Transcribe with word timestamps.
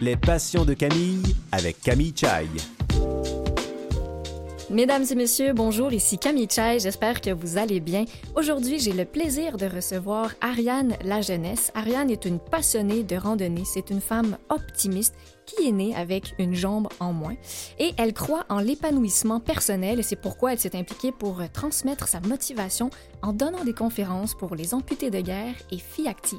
Les 0.00 0.16
passions 0.16 0.64
de 0.64 0.74
Camille 0.74 1.22
avec 1.52 1.80
Camille 1.80 2.12
Chai. 2.16 2.48
Mesdames 4.68 5.04
et 5.08 5.14
messieurs, 5.14 5.52
bonjour, 5.52 5.92
ici 5.92 6.18
Camille 6.18 6.48
Chai, 6.50 6.78
j'espère 6.80 7.20
que 7.20 7.30
vous 7.30 7.58
allez 7.58 7.78
bien. 7.78 8.04
Aujourd'hui, 8.34 8.80
j'ai 8.80 8.92
le 8.92 9.04
plaisir 9.04 9.56
de 9.56 9.66
recevoir 9.66 10.32
Ariane 10.40 10.96
La 11.04 11.20
Jeunesse. 11.20 11.70
Ariane 11.74 12.10
est 12.10 12.24
une 12.24 12.40
passionnée 12.40 13.04
de 13.04 13.14
randonnée, 13.14 13.62
c'est 13.64 13.90
une 13.90 14.00
femme 14.00 14.36
optimiste 14.48 15.14
qui 15.46 15.68
est 15.68 15.72
née 15.72 15.94
avec 15.94 16.34
une 16.38 16.54
jambe 16.54 16.88
en 17.00 17.12
moins 17.12 17.36
et 17.78 17.92
elle 17.96 18.12
croit 18.12 18.44
en 18.48 18.58
l'épanouissement 18.58 19.40
personnel 19.40 20.00
et 20.00 20.02
c'est 20.02 20.16
pourquoi 20.16 20.52
elle 20.52 20.58
s'est 20.58 20.76
impliquée 20.76 21.12
pour 21.12 21.40
transmettre 21.52 22.08
sa 22.08 22.20
motivation 22.20 22.90
en 23.22 23.32
donnant 23.32 23.64
des 23.64 23.74
conférences 23.74 24.34
pour 24.34 24.54
les 24.54 24.74
amputés 24.74 25.10
de 25.10 25.20
guerre 25.20 25.54
et 25.70 25.78
filles 25.78 26.08
actives. 26.08 26.38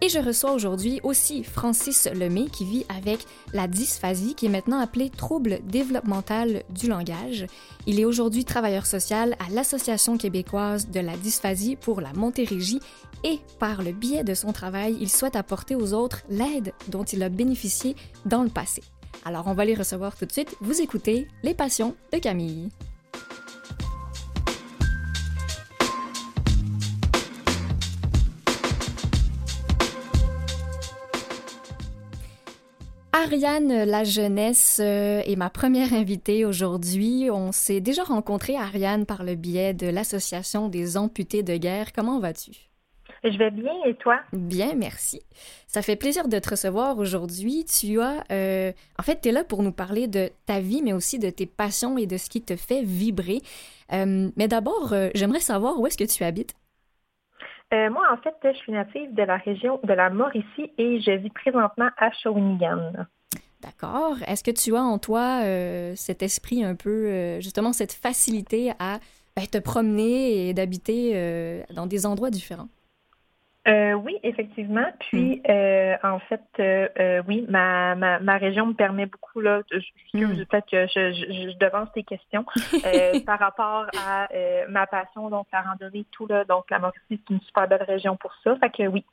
Et 0.00 0.08
je 0.10 0.18
reçois 0.18 0.52
aujourd'hui 0.52 1.00
aussi 1.02 1.44
Francis 1.44 2.08
Lemay 2.12 2.46
qui 2.52 2.66
vit 2.66 2.84
avec 2.94 3.24
la 3.54 3.66
dysphasie 3.66 4.34
qui 4.34 4.46
est 4.46 4.50
maintenant 4.50 4.78
appelée 4.78 5.08
trouble 5.08 5.60
développemental 5.64 6.62
du 6.68 6.88
langage. 6.88 7.46
Il 7.86 7.98
est 7.98 8.04
aujourd'hui 8.04 8.44
travailleur 8.44 8.84
social 8.84 9.34
à 9.38 9.50
l'Association 9.50 10.18
québécoise 10.18 10.90
de 10.90 11.00
la 11.00 11.16
dysphasie 11.16 11.76
pour 11.76 12.02
la 12.02 12.12
Montérégie 12.12 12.80
et 13.24 13.40
par 13.58 13.82
le 13.82 13.92
biais 13.92 14.24
de 14.24 14.34
son 14.34 14.52
travail, 14.52 14.98
il 15.00 15.08
souhaite 15.08 15.36
apporter 15.36 15.74
aux 15.74 15.94
autres 15.94 16.20
l'aide 16.28 16.74
dont 16.88 17.04
il 17.04 17.22
a 17.22 17.30
bénéficié 17.30 17.96
dans 18.26 18.42
le 18.42 18.50
passé. 18.50 18.82
Alors 19.24 19.46
on 19.46 19.54
va 19.54 19.64
les 19.64 19.74
recevoir 19.74 20.16
tout 20.16 20.26
de 20.26 20.32
suite. 20.32 20.56
Vous 20.60 20.80
écoutez 20.80 21.28
Les 21.42 21.54
Passions 21.54 21.94
de 22.12 22.18
Camille. 22.18 22.70
Ariane 33.24 33.84
La 33.84 34.04
Jeunesse 34.04 34.80
euh, 34.82 35.22
est 35.24 35.36
ma 35.36 35.48
première 35.48 35.94
invitée 35.94 36.44
aujourd'hui. 36.44 37.30
On 37.30 37.52
s'est 37.52 37.80
déjà 37.80 38.02
rencontré, 38.02 38.56
Ariane, 38.56 39.06
par 39.06 39.24
le 39.24 39.34
biais 39.34 39.72
de 39.72 39.86
l'Association 39.86 40.68
des 40.68 40.98
amputés 40.98 41.42
de 41.42 41.56
guerre. 41.56 41.92
Comment 41.94 42.20
vas-tu? 42.20 42.73
Je 43.24 43.38
vais 43.38 43.50
bien 43.50 43.72
et 43.86 43.94
toi? 43.94 44.20
Bien, 44.32 44.74
merci. 44.76 45.22
Ça 45.66 45.82
fait 45.82 45.96
plaisir 45.96 46.28
de 46.28 46.38
te 46.38 46.50
recevoir 46.50 46.98
aujourd'hui. 46.98 47.64
Tu 47.64 48.00
as, 48.00 48.22
euh, 48.30 48.70
en 48.98 49.02
fait, 49.02 49.20
tu 49.22 49.30
es 49.30 49.32
là 49.32 49.44
pour 49.44 49.62
nous 49.62 49.72
parler 49.72 50.06
de 50.08 50.28
ta 50.46 50.60
vie, 50.60 50.82
mais 50.82 50.92
aussi 50.92 51.18
de 51.18 51.30
tes 51.30 51.46
passions 51.46 51.96
et 51.96 52.06
de 52.06 52.18
ce 52.18 52.28
qui 52.28 52.42
te 52.42 52.54
fait 52.54 52.82
vibrer. 52.82 53.40
Euh, 53.92 54.30
mais 54.36 54.46
d'abord, 54.46 54.94
j'aimerais 55.14 55.40
savoir 55.40 55.80
où 55.80 55.86
est-ce 55.86 55.96
que 55.96 56.04
tu 56.04 56.22
habites? 56.22 56.54
Euh, 57.72 57.90
moi, 57.90 58.06
en 58.12 58.16
fait, 58.18 58.34
je 58.44 58.58
suis 58.58 58.72
native 58.72 59.14
de 59.14 59.22
la 59.22 59.36
région 59.36 59.80
de 59.82 59.92
la 59.92 60.10
Mauricie 60.10 60.70
et 60.78 61.00
je 61.00 61.10
vis 61.12 61.30
présentement 61.30 61.88
à 61.96 62.10
Shawinigan. 62.12 62.92
D'accord. 63.62 64.16
Est-ce 64.26 64.44
que 64.44 64.50
tu 64.50 64.76
as 64.76 64.82
en 64.82 64.98
toi 64.98 65.40
euh, 65.42 65.94
cet 65.96 66.22
esprit 66.22 66.62
un 66.62 66.74
peu, 66.74 66.90
euh, 66.90 67.40
justement, 67.40 67.72
cette 67.72 67.92
facilité 67.92 68.72
à 68.78 69.00
ben, 69.34 69.46
te 69.46 69.58
promener 69.58 70.48
et 70.48 70.54
d'habiter 70.54 71.64
dans 71.74 71.86
des 71.86 72.06
endroits 72.06 72.30
différents? 72.30 72.68
Euh, 73.66 73.94
oui, 73.94 74.18
effectivement. 74.22 74.86
Puis, 74.98 75.36
hmm. 75.36 75.50
euh, 75.50 75.96
en 76.02 76.18
fait, 76.18 76.42
euh, 76.58 77.22
oui, 77.26 77.46
ma, 77.48 77.94
ma, 77.94 78.18
ma, 78.20 78.36
région 78.36 78.66
me 78.66 78.74
permet 78.74 79.06
beaucoup, 79.06 79.40
là, 79.40 79.62
je, 79.70 79.78
hmm. 80.18 80.44
peut-être 80.44 80.70
que 80.70 80.86
je, 80.86 81.12
je, 81.12 81.58
devance 81.58 81.90
tes 81.92 82.02
questions, 82.02 82.44
par 83.26 83.38
rapport 83.38 83.86
à 84.06 84.28
ma 84.68 84.86
passion, 84.86 85.30
donc 85.30 85.46
la 85.52 85.62
randonnée, 85.62 86.04
tout, 86.10 86.26
là, 86.26 86.44
donc 86.44 86.70
la 86.70 86.78
Mauricie, 86.78 87.00
c'est 87.08 87.30
une 87.30 87.40
super 87.40 87.66
belle 87.66 87.84
région 87.84 88.16
pour 88.16 88.34
ça. 88.44 88.56
Fait 88.56 88.70
que 88.70 88.86
oui, 88.86 89.04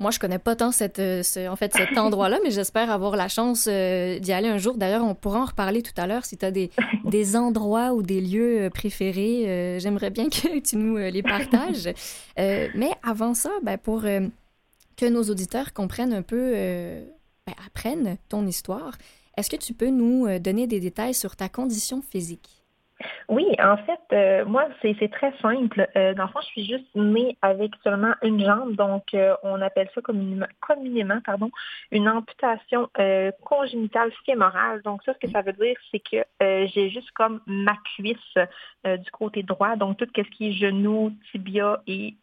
moi, 0.00 0.10
je 0.10 0.18
connais 0.18 0.38
pas 0.38 0.56
tant 0.56 0.72
cette, 0.72 0.98
euh, 0.98 1.22
en 1.48 1.56
fait, 1.56 1.74
cet 1.74 1.98
endroit-là, 1.98 2.38
mais 2.42 2.50
j'espère 2.50 2.90
avoir 2.90 3.16
la 3.16 3.28
chance 3.28 3.68
euh, 3.70 4.18
d'y 4.18 4.32
aller 4.32 4.48
un 4.48 4.56
jour. 4.56 4.78
D'ailleurs, 4.78 5.04
on 5.04 5.14
pourra 5.14 5.40
en 5.40 5.44
reparler 5.44 5.82
tout 5.82 5.92
à 5.98 6.06
l'heure. 6.06 6.24
Si 6.24 6.38
tu 6.38 6.46
as 6.46 6.50
des, 6.50 6.70
des 7.04 7.36
endroits 7.36 7.92
ou 7.92 8.02
des 8.02 8.22
lieux 8.22 8.62
euh, 8.62 8.70
préférés, 8.70 9.78
j'aimerais 9.78 10.08
bien 10.08 10.30
que 10.30 10.58
tu 10.60 10.76
nous 10.76 10.96
les 10.96 11.22
partages. 11.22 11.90
mais 12.38 12.90
avant 13.02 13.34
ça, 13.34 13.50
ben, 13.62 13.76
pour 13.76 14.02
que 14.02 15.06
nos 15.06 15.22
auditeurs 15.24 15.74
comprennent 15.74 16.14
un 16.14 16.22
peu, 16.22 16.52
ben, 16.52 17.54
apprennent 17.66 18.16
ton 18.30 18.46
histoire, 18.46 18.96
est-ce 19.36 19.50
que 19.50 19.56
tu 19.56 19.74
peux 19.74 19.90
nous 19.90 20.38
donner 20.38 20.66
des 20.66 20.80
détails 20.80 21.14
sur 21.14 21.36
ta 21.36 21.50
condition 21.50 22.00
physique? 22.00 22.59
Oui, 23.28 23.46
en 23.62 23.76
fait, 23.76 24.00
euh, 24.12 24.44
moi, 24.44 24.68
c'est 24.82 25.10
très 25.10 25.32
simple. 25.40 25.88
Euh, 25.96 26.14
dans 26.14 26.24
le 26.24 26.28
fond, 26.30 26.40
je 26.40 26.46
suis 26.46 26.66
juste 26.66 26.94
née 26.94 27.36
avec 27.42 27.72
seulement 27.82 28.14
une 28.22 28.44
jambe, 28.44 28.74
donc 28.74 29.14
euh, 29.14 29.34
on 29.42 29.60
appelle 29.62 29.88
ça 29.94 30.00
communément, 30.00 30.46
communément 30.60 31.20
pardon, 31.24 31.50
une 31.90 32.08
amputation 32.08 32.88
congénitale 33.42 34.12
fémorale. 34.26 34.82
Donc 34.82 35.02
ça, 35.04 35.14
ce 35.14 35.18
que 35.18 35.30
ça 35.30 35.42
veut 35.42 35.52
dire, 35.52 35.76
c'est 35.90 36.00
que 36.00 36.24
j'ai 36.40 36.90
juste 36.90 37.10
comme 37.12 37.40
ma 37.46 37.76
cuisse 37.96 38.34
du 38.84 39.10
côté 39.12 39.42
droit, 39.42 39.76
donc 39.76 39.96
tout 39.96 40.06
ce 40.14 40.22
qui 40.22 40.48
est 40.48 40.52
genou, 40.52 41.12
tibia 41.30 41.82
et 41.86 42.14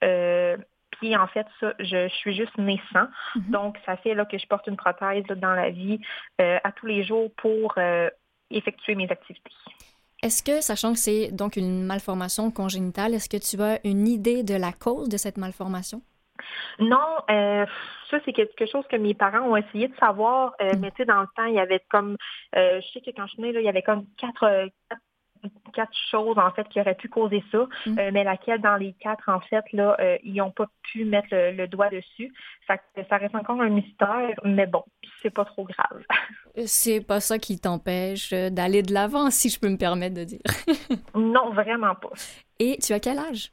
pied, 0.99 1.15
en 1.15 1.27
fait, 1.27 1.45
ça, 1.59 1.73
je, 1.79 2.07
suis 2.09 2.35
juste 2.35 2.57
naissant. 2.57 3.07
Mm-hmm. 3.35 3.51
Donc, 3.51 3.77
ça 3.85 3.97
fait 3.97 4.15
là, 4.15 4.25
que 4.25 4.37
je 4.37 4.47
porte 4.47 4.67
une 4.67 4.77
prothèse 4.77 5.23
dans 5.25 5.53
la 5.53 5.69
vie 5.69 5.99
à 6.39 6.71
tous 6.71 6.85
les 6.85 7.03
jours 7.03 7.31
pour 7.37 7.75
effectuer 8.49 8.95
mes 8.95 9.09
activités. 9.09 9.51
Est-ce 10.23 10.41
que, 10.41 10.61
sachant 10.61 10.93
que 10.93 10.99
c'est 10.99 11.31
donc 11.31 11.57
une 11.57 11.83
malformation 11.83 12.49
congénitale, 12.49 13.13
est-ce 13.13 13.29
que 13.29 13.37
tu 13.37 13.61
as 13.61 13.79
une 13.85 14.07
idée 14.07 14.43
de 14.43 14.55
la 14.55 14.71
cause 14.71 15.09
de 15.09 15.17
cette 15.17 15.37
malformation? 15.37 16.01
Non, 16.79 17.17
euh, 17.29 17.65
ça 18.09 18.17
c'est 18.25 18.33
quelque 18.33 18.65
chose 18.65 18.85
que 18.89 18.95
mes 18.95 19.13
parents 19.13 19.47
ont 19.47 19.55
essayé 19.55 19.87
de 19.87 19.95
savoir, 19.97 20.53
euh, 20.61 20.73
hmm. 20.73 20.79
mais 20.79 20.91
tu 20.91 20.97
sais, 20.97 21.05
dans 21.05 21.21
le 21.21 21.27
temps, 21.35 21.45
il 21.45 21.55
y 21.55 21.59
avait 21.59 21.81
comme, 21.89 22.17
euh, 22.55 22.81
je 22.81 22.87
sais 22.93 23.01
que 23.01 23.15
quand 23.15 23.27
je 23.27 23.33
suis 23.33 23.41
née, 23.41 23.51
là, 23.51 23.59
il 23.59 23.65
y 23.65 23.69
avait 23.69 23.83
comme 23.83 24.05
quatre, 24.17 24.69
quatre 24.89 25.01
quatre 25.73 25.95
choses 26.11 26.37
en 26.37 26.51
fait 26.51 26.67
qui 26.69 26.79
auraient 26.79 26.95
pu 26.95 27.09
causer 27.09 27.43
ça, 27.51 27.67
mm. 27.85 27.99
euh, 27.99 28.11
mais 28.13 28.23
laquelle 28.23 28.61
dans 28.61 28.75
les 28.75 28.93
quatre 28.99 29.29
en 29.29 29.39
fait 29.41 29.63
là 29.73 29.95
euh, 29.99 30.17
ils 30.23 30.35
n'ont 30.35 30.51
pas 30.51 30.67
pu 30.83 31.05
mettre 31.05 31.27
le, 31.31 31.67
doigt 31.67 31.89
dessus. 31.89 32.33
Ça, 32.67 32.75
ça 33.09 33.17
reste 33.17 33.35
encore 33.35 33.61
un 33.61 33.69
mystère, 33.69 34.39
mais 34.43 34.67
bon, 34.67 34.83
c'est 35.21 35.29
pas 35.29 35.45
trop 35.45 35.65
grave. 35.65 36.03
c'est 36.65 37.01
pas 37.01 37.19
ça 37.19 37.37
qui 37.39 37.59
t'empêche 37.59 38.31
d'aller 38.33 38.81
de 38.81 38.93
l'avant, 38.93 39.29
si 39.29 39.49
je 39.49 39.59
peux 39.59 39.69
me 39.69 39.77
permettre 39.77 40.15
de 40.15 40.23
dire. 40.23 40.41
non, 41.15 41.51
vraiment 41.51 41.95
pas. 41.95 42.11
Et 42.59 42.77
tu 42.81 42.93
as 42.93 42.99
quel 42.99 43.19
âge? 43.19 43.51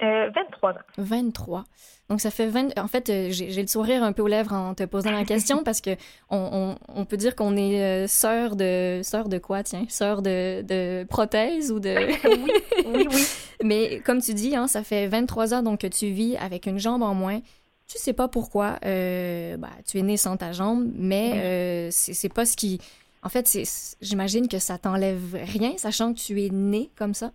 23 0.00 0.70
euh, 0.70 0.74
ans. 0.74 0.78
23. 0.98 1.64
Donc, 2.08 2.20
ça 2.20 2.30
fait 2.30 2.46
20... 2.46 2.78
En 2.78 2.88
fait, 2.88 3.08
euh, 3.08 3.28
j'ai 3.30 3.60
le 3.60 3.66
sourire 3.66 4.02
un 4.02 4.12
peu 4.12 4.22
aux 4.22 4.28
lèvres 4.28 4.52
en 4.52 4.74
te 4.74 4.84
posant 4.84 5.10
la 5.10 5.24
question 5.24 5.62
parce 5.64 5.80
que 5.80 5.90
on, 6.30 6.74
on, 6.88 7.04
peut 7.04 7.16
dire 7.16 7.36
qu'on 7.36 7.56
est 7.56 7.82
euh, 7.82 8.06
sœur 8.06 8.56
de... 8.56 9.00
Sœur 9.02 9.28
de 9.28 9.38
quoi, 9.38 9.62
tiens? 9.62 9.84
Sœur 9.88 10.22
de, 10.22 10.62
de 10.62 11.04
prothèse 11.08 11.70
ou 11.70 11.80
de... 11.80 11.94
oui, 12.24 12.62
oui, 12.86 13.08
oui. 13.10 13.26
Mais 13.62 14.00
comme 14.00 14.20
tu 14.20 14.34
dis, 14.34 14.56
hein, 14.56 14.66
ça 14.66 14.82
fait 14.82 15.06
23 15.06 15.54
ans 15.54 15.62
donc, 15.62 15.80
que 15.80 15.86
tu 15.86 16.06
vis 16.10 16.36
avec 16.36 16.66
une 16.66 16.78
jambe 16.78 17.02
en 17.02 17.14
moins. 17.14 17.40
Tu 17.86 17.98
sais 17.98 18.12
pas 18.12 18.28
pourquoi. 18.28 18.78
bah, 18.82 19.70
tu 19.86 19.98
es 19.98 20.02
né 20.02 20.16
sans 20.16 20.36
ta 20.36 20.52
jambe, 20.52 20.88
mais 20.94 21.90
c'est 21.90 22.32
pas 22.32 22.46
ce 22.46 22.56
qui... 22.56 22.80
En 23.22 23.28
fait, 23.28 23.46
j'imagine 24.00 24.48
que 24.48 24.58
ça 24.58 24.78
t'enlève 24.78 25.36
rien, 25.42 25.76
sachant 25.76 26.14
que 26.14 26.18
tu 26.18 26.42
es 26.42 26.48
né 26.48 26.90
comme 26.96 27.12
ça? 27.12 27.32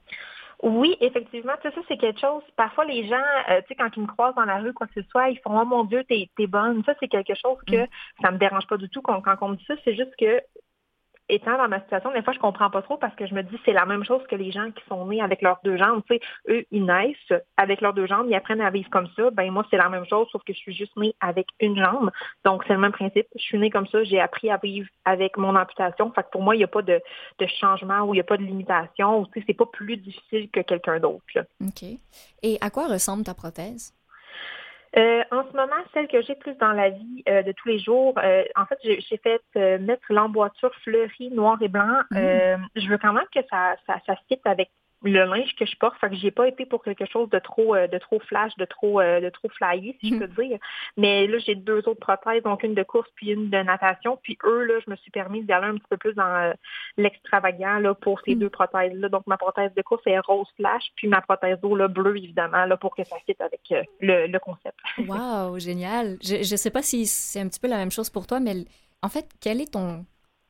Oui, 0.65 0.97
effectivement, 0.99 1.53
tu 1.61 1.69
sais, 1.69 1.75
ça, 1.75 1.81
c'est 1.87 1.97
quelque 1.97 2.19
chose. 2.19 2.41
Parfois, 2.57 2.85
les 2.85 3.07
gens, 3.07 3.21
euh, 3.51 3.61
tu 3.61 3.67
sais, 3.67 3.75
quand 3.75 3.95
ils 3.95 4.01
me 4.01 4.07
croisent 4.07 4.33
dans 4.33 4.45
la 4.45 4.57
rue, 4.57 4.73
quoi 4.73 4.87
que 4.87 4.99
ce 4.99 5.07
soit, 5.09 5.29
ils 5.29 5.37
font 5.37 5.61
Oh 5.61 5.63
mon 5.63 5.83
Dieu, 5.83 6.03
t'es 6.09 6.27
es 6.39 6.47
bonne. 6.47 6.83
Ça, 6.85 6.95
c'est 6.99 7.07
quelque 7.07 7.35
chose 7.35 7.59
que 7.67 7.83
mm. 7.83 7.87
ça 8.23 8.31
me 8.31 8.39
dérange 8.39 8.65
pas 8.65 8.77
du 8.77 8.89
tout 8.89 9.03
quand, 9.03 9.21
quand 9.21 9.35
on 9.41 9.49
me 9.49 9.57
dit 9.57 9.65
ça. 9.67 9.75
C'est 9.85 9.95
juste 9.95 10.15
que 10.17 10.41
étant 11.29 11.57
dans 11.57 11.67
ma 11.67 11.81
situation, 11.81 12.11
des 12.11 12.21
fois, 12.21 12.33
je 12.33 12.39
comprends 12.39 12.69
pas 12.69 12.81
trop 12.81 12.97
parce 12.97 13.15
que 13.15 13.25
je 13.25 13.33
me 13.33 13.41
dis 13.41 13.57
c'est 13.65 13.73
la 13.73 13.85
même 13.85 14.03
chose 14.03 14.21
que 14.29 14.35
les 14.35 14.51
gens 14.51 14.71
qui 14.71 14.83
sont 14.87 15.05
nés 15.07 15.21
avec 15.21 15.41
leurs 15.41 15.59
deux 15.63 15.77
jambes. 15.77 16.01
Tu 16.09 16.15
sais, 16.15 16.21
eux, 16.49 16.65
ils 16.71 16.85
naissent 16.85 17.41
avec 17.57 17.81
leurs 17.81 17.93
deux 17.93 18.05
jambes, 18.05 18.27
ils 18.29 18.35
apprennent 18.35 18.61
à 18.61 18.69
vivre 18.69 18.89
comme 18.89 19.07
ça. 19.15 19.29
Ben 19.31 19.51
moi, 19.51 19.65
c'est 19.69 19.77
la 19.77 19.89
même 19.89 20.05
chose, 20.05 20.27
sauf 20.31 20.43
que 20.43 20.53
je 20.53 20.57
suis 20.57 20.73
juste 20.73 20.95
née 20.97 21.15
avec 21.19 21.47
une 21.59 21.77
jambe. 21.77 22.11
Donc, 22.43 22.63
c'est 22.67 22.73
le 22.73 22.79
même 22.79 22.91
principe. 22.91 23.27
Je 23.35 23.41
suis 23.41 23.57
née 23.57 23.69
comme 23.69 23.87
ça, 23.87 24.03
j'ai 24.03 24.19
appris 24.19 24.49
à 24.49 24.57
vivre 24.57 24.87
avec 25.05 25.37
mon 25.37 25.55
amputation. 25.55 26.11
Fait 26.11 26.23
que 26.23 26.29
pour 26.31 26.41
moi, 26.41 26.55
il 26.55 26.59
n'y 26.59 26.63
a 26.63 26.67
pas 26.67 26.81
de, 26.81 27.01
changement 27.59 28.01
ou 28.01 28.13
il 28.13 28.17
n'y 28.17 28.21
a 28.21 28.25
pas 28.25 28.37
de 28.37 28.43
limitation. 28.43 29.25
Tu 29.25 29.39
sais, 29.39 29.45
c'est 29.47 29.53
pas 29.53 29.65
plus 29.65 29.97
difficile 29.97 30.49
que 30.49 30.61
quelqu'un 30.61 30.99
d'autre. 30.99 31.23
OK. 31.61 31.83
Et 32.43 32.57
à 32.61 32.69
quoi 32.69 32.87
ressemble 32.87 33.23
ta 33.23 33.33
prothèse? 33.33 33.93
Euh, 34.97 35.23
en 35.31 35.43
ce 35.43 35.55
moment, 35.55 35.75
celle 35.93 36.07
que 36.07 36.21
j'ai 36.21 36.35
plus 36.35 36.55
dans 36.55 36.71
la 36.71 36.89
vie 36.89 37.23
euh, 37.27 37.43
de 37.43 37.51
tous 37.51 37.67
les 37.67 37.79
jours, 37.79 38.13
euh, 38.23 38.43
en 38.55 38.65
fait, 38.65 38.79
j'ai 38.83 39.17
fait 39.17 39.41
mettre 39.79 40.05
l'emboîture 40.09 40.73
fleurie 40.83 41.31
noir 41.31 41.57
et 41.61 41.67
blanc. 41.67 42.01
Mm. 42.11 42.65
je 42.75 42.87
veux 42.87 42.97
quand 42.97 43.13
même 43.13 43.27
que 43.33 43.41
ça, 43.49 43.75
ça, 43.85 43.95
ça 44.05 44.15
fit 44.27 44.39
avec 44.45 44.69
le 45.03 45.25
linge 45.25 45.55
que 45.55 45.65
je 45.65 45.75
porte. 45.77 45.97
Fait 45.99 46.09
que 46.09 46.15
j'ai 46.15 46.31
pas 46.31 46.47
été 46.47 46.65
pour 46.65 46.83
quelque 46.83 47.05
chose 47.05 47.29
de 47.29 47.39
trop 47.39 47.75
euh, 47.75 47.87
de 47.87 47.97
trop 47.97 48.19
flash, 48.19 48.55
de 48.57 48.65
trop 48.65 48.99
euh, 48.99 49.21
de 49.21 49.29
trop 49.29 49.49
flyé, 49.49 49.97
si 49.99 50.09
je 50.09 50.15
mhm. 50.15 50.19
peux 50.19 50.43
dire. 50.43 50.59
Mais 50.97 51.27
là, 51.27 51.37
j'ai 51.39 51.55
deux 51.55 51.79
autres 51.87 51.99
prothèses, 51.99 52.43
donc 52.43 52.63
une 52.63 52.73
de 52.73 52.83
course 52.83 53.09
puis 53.15 53.31
une 53.31 53.49
de 53.49 53.57
natation. 53.57 54.17
Puis 54.23 54.37
eux, 54.43 54.63
là, 54.63 54.75
je 54.85 54.89
me 54.89 54.95
suis 54.97 55.11
permis 55.11 55.43
d'aller 55.43 55.67
un 55.67 55.75
petit 55.75 55.87
peu 55.89 55.97
plus 55.97 56.13
dans 56.13 56.23
euh, 56.23 56.53
l'extravagant 56.97 57.79
là 57.79 57.93
pour 57.93 58.19
ces 58.25 58.35
mhm. 58.35 58.41
deux 58.41 58.49
prothèses-là. 58.49 59.09
Donc 59.09 59.27
ma 59.27 59.37
prothèse 59.37 59.73
de 59.75 59.81
course 59.81 60.03
est 60.05 60.19
rose 60.19 60.47
flash, 60.55 60.83
puis 60.95 61.07
ma 61.07 61.21
prothèse 61.21 61.59
d'eau 61.61 61.75
là, 61.75 61.87
bleue, 61.87 62.17
évidemment, 62.17 62.65
là, 62.65 62.77
pour 62.77 62.95
que 62.95 63.03
ça 63.03 63.17
fitte 63.25 63.41
avec 63.41 63.61
le, 64.01 64.27
le, 64.27 64.39
concept. 64.39 64.77
wow, 64.97 65.57
génial. 65.59 66.17
Je 66.23 66.37
ne 66.37 66.57
sais 66.57 66.71
pas 66.71 66.81
si 66.81 67.05
c'est 67.05 67.39
un 67.39 67.47
petit 67.47 67.59
peu 67.59 67.67
la 67.67 67.77
même 67.77 67.91
chose 67.91 68.09
pour 68.09 68.27
toi, 68.27 68.39
mais 68.39 68.53
en 69.01 69.09
fait, 69.09 69.27
quel 69.39 69.61
est 69.61 69.73
ton 69.73 70.05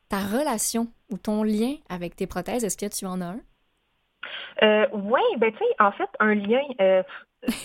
ta 0.08 0.18
relation 0.18 0.88
ou 1.10 1.18
ton 1.18 1.42
lien 1.42 1.74
avec 1.88 2.16
tes 2.16 2.26
prothèses? 2.26 2.64
Est-ce 2.64 2.76
que 2.76 2.86
tu 2.86 3.06
en 3.06 3.20
as 3.20 3.26
un? 3.26 3.40
Euh, 4.62 4.86
oui, 4.92 5.20
ben 5.38 5.52
tu 5.52 5.58
sais, 5.58 5.64
en 5.78 5.92
fait, 5.92 6.08
un 6.20 6.34
lien, 6.34 6.62
euh, 6.80 7.02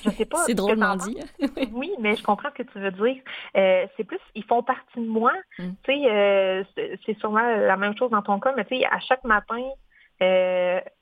je 0.04 0.10
sais 0.10 0.26
pas. 0.26 0.38
c'est 0.46 0.54
drôlement 0.54 0.96
dit. 0.96 1.18
oui, 1.72 1.92
mais 2.00 2.16
je 2.16 2.24
comprends 2.24 2.50
ce 2.50 2.64
que 2.64 2.70
tu 2.72 2.80
veux 2.80 2.92
dire. 2.92 3.22
Euh, 3.58 3.88
c'est 3.98 4.04
plus, 4.04 4.20
ils 4.36 4.44
font 4.44 4.64
partie 4.64 5.00
de 5.00 5.08
moi. 5.08 5.34
Mm. 5.60 5.70
Tu 5.84 5.94
sais, 5.94 6.12
euh, 6.12 6.64
c'est 7.06 7.18
sûrement 7.20 7.42
la 7.42 7.78
même 7.78 7.98
chose 7.98 8.12
dans 8.12 8.22
ton 8.22 8.40
cas, 8.40 8.54
mais 8.56 8.66
tu 8.66 8.78
sais, 8.78 8.86
à 8.86 9.00
chaque 9.00 9.24
matin, 9.24 9.62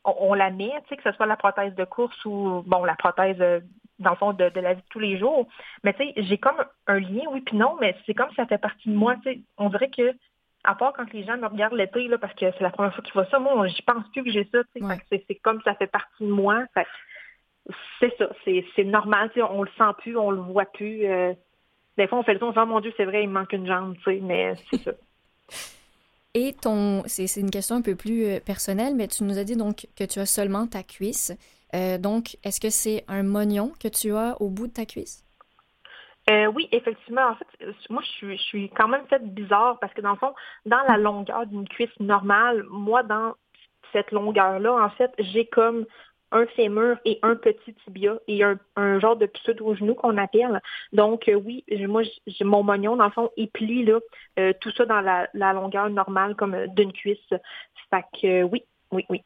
on, 0.05 0.33
la 0.33 0.49
met, 0.49 0.71
tu 0.83 0.89
sais, 0.89 0.97
que 0.97 1.03
ce 1.03 1.11
soit 1.11 1.25
la 1.25 1.35
prothèse 1.35 1.75
de 1.75 1.83
course 1.83 2.23
ou, 2.25 2.63
bon, 2.65 2.85
la 2.85 2.95
prothèse, 2.95 3.37
dans 3.99 4.11
le 4.11 4.15
fond, 4.15 4.31
de, 4.31 4.49
la 4.55 4.73
vie 4.73 4.81
de 4.81 4.87
tous 4.89 4.99
les 4.99 5.17
jours. 5.17 5.47
Mais 5.83 5.93
tu 5.93 6.05
sais, 6.05 6.13
j'ai 6.15 6.37
comme 6.37 6.63
un 6.87 6.99
lien, 6.99 7.23
oui, 7.31 7.41
puis 7.41 7.57
non, 7.57 7.75
mais 7.81 7.97
c'est 8.05 8.13
comme 8.13 8.29
si 8.29 8.35
ça 8.35 8.45
fait 8.45 8.57
partie 8.57 8.87
de 8.87 8.95
moi. 8.95 9.15
Tu 9.23 9.33
sais, 9.33 9.39
on 9.57 9.69
dirait 9.69 9.89
que 9.89 10.15
à 10.63 10.75
part 10.75 10.93
quand 10.93 11.11
les 11.13 11.23
gens 11.23 11.37
me 11.37 11.47
regardent 11.47 11.75
l'été, 11.75 12.07
là, 12.07 12.17
parce 12.17 12.33
que 12.33 12.51
c'est 12.51 12.61
la 12.61 12.69
première 12.69 12.93
fois 12.93 13.03
qu'ils 13.03 13.13
voient 13.13 13.29
ça, 13.29 13.39
moi, 13.39 13.67
je 13.67 13.81
pense 13.81 14.07
plus 14.11 14.23
que 14.23 14.31
j'ai 14.31 14.47
ça. 14.51 14.59
C'est 15.09 15.35
comme 15.35 15.61
ça 15.63 15.75
fait 15.75 15.87
partie 15.87 16.23
de 16.23 16.31
moi. 16.31 16.65
C'est 17.99 18.13
ça, 18.17 18.29
c'est 18.45 18.83
normal. 18.83 19.31
On 19.49 19.63
le 19.63 19.69
sent 19.77 19.93
plus, 19.99 20.17
on 20.17 20.31
le 20.31 20.41
voit 20.41 20.65
plus. 20.65 21.05
Euh. 21.05 21.33
des 21.97 22.07
fois, 22.07 22.19
on 22.19 22.23
fait 22.23 22.33
le 22.33 22.39
son, 22.39 22.53
oh 22.55 22.65
mon 22.65 22.79
Dieu, 22.79 22.93
c'est 22.97 23.05
vrai, 23.05 23.23
il 23.23 23.29
me 23.29 23.33
manque 23.33 23.53
une 23.53 23.67
jambe, 23.67 23.95
mais 24.21 24.55
c'est 24.69 24.81
ça. 24.81 24.91
Et 26.35 26.53
ton, 26.53 27.03
c'est 27.07 27.25
une 27.37 27.49
question 27.49 27.77
un 27.77 27.81
peu 27.81 27.95
plus 27.95 28.25
euh, 28.25 28.39
personnelle, 28.39 28.95
mais 28.95 29.07
tu 29.07 29.23
nous 29.23 29.39
as 29.39 29.43
dit 29.43 29.55
donc 29.55 29.87
que 29.95 30.03
tu 30.03 30.19
as 30.19 30.27
seulement 30.27 30.67
ta 30.67 30.83
cuisse. 30.83 31.33
Euh, 31.73 31.97
donc, 31.97 32.37
est-ce 32.43 32.59
que 32.59 32.69
c'est 32.69 33.03
un 33.07 33.23
mognon 33.23 33.73
que 33.79 33.87
tu 33.87 34.13
as 34.13 34.39
au 34.39 34.49
bout 34.49 34.67
de 34.67 34.73
ta 34.73 34.85
cuisse? 34.85 35.23
Euh, 36.29 36.47
oui, 36.47 36.67
effectivement. 36.71 37.29
En 37.29 37.35
fait, 37.35 37.47
euh, 37.63 37.73
moi, 37.89 38.03
je 38.21 38.35
suis, 38.35 38.69
quand 38.69 38.87
même 38.87 39.05
fait 39.07 39.23
bizarre 39.23 39.79
parce 39.79 39.93
que 39.93 40.01
dans 40.01 40.11
le 40.11 40.17
fond, 40.17 40.33
dans 40.65 40.81
la 40.87 40.97
longueur 40.97 41.45
d'une 41.47 41.67
cuisse 41.67 41.99
normale, 41.99 42.63
moi, 42.69 43.03
dans 43.03 43.33
cette 43.91 44.11
longueur-là, 44.11 44.73
en 44.73 44.89
fait, 44.91 45.11
j'ai 45.17 45.45
comme 45.45 45.85
un 46.31 46.45
fémur 46.45 46.97
et 47.05 47.17
un 47.23 47.35
petit 47.35 47.73
tibia 47.83 48.19
et 48.27 48.43
un, 48.43 48.99
genre 48.99 49.15
de 49.15 49.25
pseudo-genou 49.25 49.95
qu'on 49.95 50.17
appelle. 50.17 50.61
Donc, 50.93 51.27
euh, 51.27 51.33
oui, 51.33 51.63
moi, 51.87 52.03
mon 52.41 52.61
mognon, 52.61 52.95
dans 52.97 53.05
le 53.05 53.11
fond, 53.11 53.31
il 53.35 53.49
plie 53.49 53.83
là, 53.83 53.99
tout 54.61 54.71
ça 54.71 54.85
dans 54.85 55.01
la, 55.01 55.53
longueur 55.53 55.89
normale 55.89 56.35
comme 56.35 56.67
d'une 56.75 56.93
cuisse. 56.93 57.17
Fait 57.89 58.05
que 58.21 58.43
oui, 58.43 58.63
oui, 58.91 59.05
oui. 59.09 59.23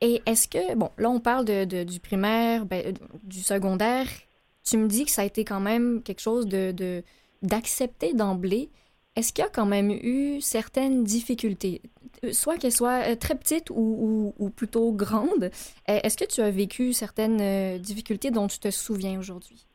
Et 0.00 0.22
est-ce 0.26 0.46
que, 0.46 0.76
bon, 0.76 0.90
là, 0.98 1.10
on 1.10 1.18
parle 1.18 1.44
de, 1.44 1.82
du 1.82 1.98
primaire, 1.98 2.64
ben, 2.64 2.94
du 3.24 3.40
secondaire 3.40 4.06
tu 4.66 4.76
me 4.76 4.88
dis 4.88 5.04
que 5.04 5.10
ça 5.10 5.22
a 5.22 5.24
été 5.24 5.44
quand 5.44 5.60
même 5.60 6.02
quelque 6.02 6.20
chose 6.20 6.46
de 6.46 7.02
d'accepter 7.42 8.12
d'emblée. 8.12 8.70
Est-ce 9.14 9.32
qu'il 9.32 9.42
y 9.42 9.46
a 9.46 9.50
quand 9.50 9.66
même 9.66 9.90
eu 9.90 10.40
certaines 10.42 11.02
difficultés, 11.02 11.80
euh, 12.22 12.32
soit 12.32 12.58
qu'elles 12.58 12.72
soient 12.72 13.02
euh, 13.08 13.16
très 13.16 13.34
petites 13.34 13.70
ou, 13.70 14.34
ou, 14.38 14.50
plutôt 14.50 14.92
grandes? 14.92 15.50
Est-ce 15.86 16.18
que 16.18 16.26
tu 16.26 16.42
as 16.42 16.50
vécu 16.50 16.92
certaines 16.92 17.40
euh, 17.40 17.78
difficultés 17.78 18.30
dont 18.30 18.46
tu 18.46 18.58
te 18.58 18.70
souviens 18.70 19.18
aujourd'hui? 19.18 19.66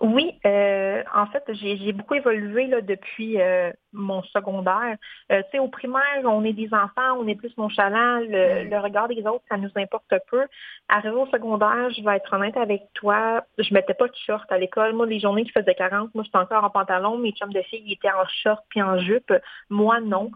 Oui, 0.00 0.38
euh, 0.46 1.02
en 1.14 1.26
fait, 1.26 1.44
j'ai 1.52 1.92
beaucoup 1.92 2.14
évolué 2.14 2.66
là, 2.66 2.80
depuis 2.80 3.40
euh, 3.40 3.70
mon 3.92 4.22
secondaire. 4.22 4.96
Euh, 5.30 5.42
tu 5.44 5.50
sais, 5.52 5.58
au 5.58 5.68
primaire, 5.68 6.22
on 6.24 6.44
est 6.44 6.52
des 6.52 6.72
enfants, 6.72 7.18
on 7.18 7.26
est 7.26 7.34
plus 7.34 7.56
nonchalant, 7.58 8.18
le, 8.20 8.68
le 8.68 8.78
regard 8.78 9.08
des 9.08 9.20
autres, 9.26 9.44
ça 9.48 9.56
nous 9.56 9.70
importe 9.76 10.14
peu. 10.30 10.46
Arrivé 10.88 11.14
au 11.14 11.26
secondaire, 11.26 11.90
je 11.90 12.02
vais 12.02 12.16
être 12.16 12.32
honnête 12.32 12.56
avec 12.56 12.82
toi, 12.94 13.44
je 13.58 13.74
mettais 13.74 13.94
pas 13.94 14.08
de 14.08 14.16
short 14.26 14.50
à 14.50 14.58
l'école. 14.58 14.94
Moi, 14.94 15.06
les 15.06 15.20
journées 15.20 15.44
qui 15.44 15.52
faisaient 15.52 15.74
40, 15.74 16.14
moi, 16.14 16.24
j'étais 16.24 16.38
encore 16.38 16.64
en 16.64 16.70
pantalon, 16.70 17.18
mes 17.18 17.32
chums 17.32 17.52
de 17.52 17.62
filles, 17.62 17.82
ils 17.86 17.92
étaient 17.92 18.10
en 18.10 18.26
short 18.42 18.64
puis 18.68 18.82
en 18.82 18.98
jupe. 18.98 19.32
Moi, 19.68 20.00
non 20.00 20.30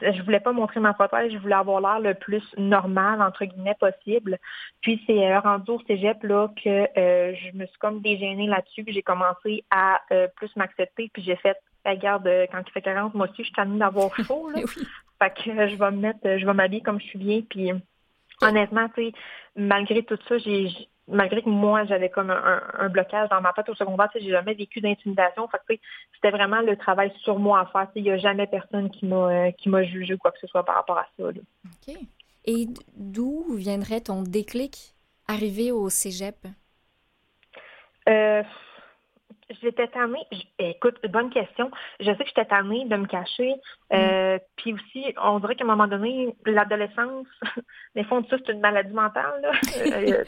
je 0.00 0.22
voulais 0.22 0.40
pas 0.40 0.52
montrer 0.52 0.80
ma 0.80 0.94
prothèse, 0.94 1.32
je 1.32 1.38
voulais 1.38 1.54
avoir 1.54 1.80
l'air 1.80 2.00
le 2.00 2.14
plus 2.14 2.42
normal, 2.56 3.22
entre 3.22 3.44
guillemets, 3.44 3.76
possible. 3.78 4.38
Puis 4.80 5.02
c'est 5.06 5.30
euh, 5.30 5.40
rendu 5.40 5.70
au 5.70 5.80
cégep 5.86 6.22
là, 6.22 6.48
que 6.62 6.68
euh, 6.98 7.34
je 7.34 7.56
me 7.56 7.66
suis 7.66 7.78
comme 7.78 8.00
dégénée 8.00 8.46
là-dessus, 8.46 8.84
puis 8.84 8.94
j'ai 8.94 9.02
commencé 9.02 9.64
à 9.70 10.00
euh, 10.12 10.28
plus 10.36 10.54
m'accepter, 10.56 11.10
puis 11.12 11.22
j'ai 11.22 11.36
fait, 11.36 11.56
regarde, 11.84 12.28
quand 12.52 12.62
il 12.66 12.72
fait 12.72 12.82
40, 12.82 13.14
moi 13.14 13.26
aussi, 13.26 13.42
je 13.42 13.44
suis 13.44 13.54
tannée 13.54 13.78
d'avoir 13.78 14.14
chaud. 14.24 14.50
Là. 14.50 14.62
Fait 15.18 15.30
que 15.30 15.68
je 15.68 15.76
vais 15.76 15.90
me 15.90 15.98
mettre, 15.98 16.20
je 16.22 16.46
vais 16.46 16.54
m'habiller 16.54 16.82
comme 16.82 17.00
je 17.00 17.06
suis 17.06 17.18
bien, 17.18 17.40
puis 17.48 17.72
honnêtement, 18.42 18.88
tu 18.94 19.06
sais, 19.06 19.12
malgré 19.56 20.02
tout 20.02 20.18
ça, 20.28 20.38
j'ai 20.38 20.68
malgré 21.08 21.42
que 21.42 21.48
moi, 21.48 21.84
j'avais 21.84 22.10
comme 22.10 22.30
un, 22.30 22.88
blocage 22.88 23.28
dans 23.28 23.40
ma 23.40 23.52
tête 23.52 23.68
au 23.68 23.74
secondaire, 23.74 24.10
j'ai 24.14 24.30
jamais 24.30 24.54
vécu 24.54 24.80
d'intimidation. 24.80 25.48
c'était 26.14 26.30
vraiment 26.30 26.60
le 26.60 26.76
travail 26.76 27.12
sur 27.22 27.38
moi 27.38 27.60
à 27.60 27.66
faire. 27.66 27.88
Il 27.94 28.02
n'y 28.02 28.10
a 28.10 28.18
jamais 28.18 28.46
personne 28.46 28.90
qui 28.90 29.06
m'a 29.06 29.16
euh, 29.16 29.50
qui 29.52 29.68
m'a 29.68 29.84
jugé 29.84 30.14
ou 30.14 30.18
quoi 30.18 30.32
que 30.32 30.38
ce 30.40 30.46
soit 30.46 30.64
par 30.64 30.76
rapport 30.76 30.98
à 30.98 31.06
ça. 31.16 31.24
OK. 31.28 31.96
Et 32.44 32.66
d'où 32.96 33.44
viendrait 33.54 34.00
ton 34.00 34.22
déclic 34.22 34.94
arrivé 35.26 35.72
au 35.72 35.88
cégep? 35.88 36.36
Euh, 38.08 38.42
J'étais 39.62 39.86
tannée. 39.88 40.26
Écoute, 40.58 40.96
bonne 41.08 41.30
question. 41.30 41.70
Je 42.00 42.06
sais 42.06 42.16
que 42.16 42.26
j'étais 42.26 42.46
tannée 42.46 42.84
de 42.86 42.96
me 42.96 43.06
cacher. 43.06 43.54
Euh, 43.92 44.36
mm. 44.36 44.40
Puis 44.56 44.72
aussi, 44.72 45.14
on 45.22 45.38
dirait 45.38 45.54
qu'à 45.54 45.64
un 45.64 45.68
moment 45.68 45.86
donné, 45.86 46.34
l'adolescence, 46.44 47.26
des 47.94 48.02
fois, 48.04 48.22
ça, 48.28 48.36
c'est 48.44 48.52
une 48.52 48.60
maladie 48.60 48.92
mentale. 48.92 49.40
Là. 49.42 49.52
Euh, 49.86 50.24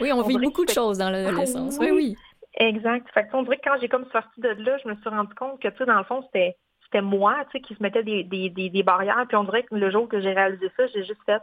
oui, 0.00 0.12
on, 0.12 0.22
vit 0.22 0.38
beaucoup 0.38 0.64
de 0.64 0.70
choses 0.70 0.98
dans 0.98 1.10
l'adolescence. 1.10 1.76
Oui, 1.78 1.90
oui. 1.90 2.16
Exact. 2.54 3.06
Fait 3.12 3.24
que, 3.24 3.36
on 3.36 3.42
dirait 3.42 3.58
que 3.58 3.68
quand 3.68 3.76
j'ai 3.80 3.88
comme 3.88 4.06
sorti 4.10 4.40
de 4.40 4.48
là, 4.48 4.78
je 4.82 4.88
me 4.88 4.94
suis 4.96 5.08
rendu 5.08 5.34
compte 5.34 5.60
que, 5.60 5.68
tu 5.68 5.76
sais, 5.76 5.86
dans 5.86 5.98
le 5.98 6.04
fond, 6.04 6.22
c'était 6.22 6.56
c'était 6.84 7.02
moi, 7.02 7.36
tu 7.50 7.52
sais, 7.52 7.60
qui 7.60 7.74
se 7.74 7.82
mettait 7.82 8.02
des, 8.02 8.24
des, 8.24 8.48
des, 8.48 8.70
des 8.70 8.82
barrières. 8.82 9.24
Puis 9.28 9.36
on 9.36 9.44
dirait 9.44 9.62
que 9.64 9.74
le 9.74 9.90
jour 9.90 10.08
que 10.08 10.20
j'ai 10.20 10.32
réalisé 10.32 10.70
ça, 10.76 10.86
j'ai 10.88 11.04
juste 11.04 11.20
fait 11.26 11.42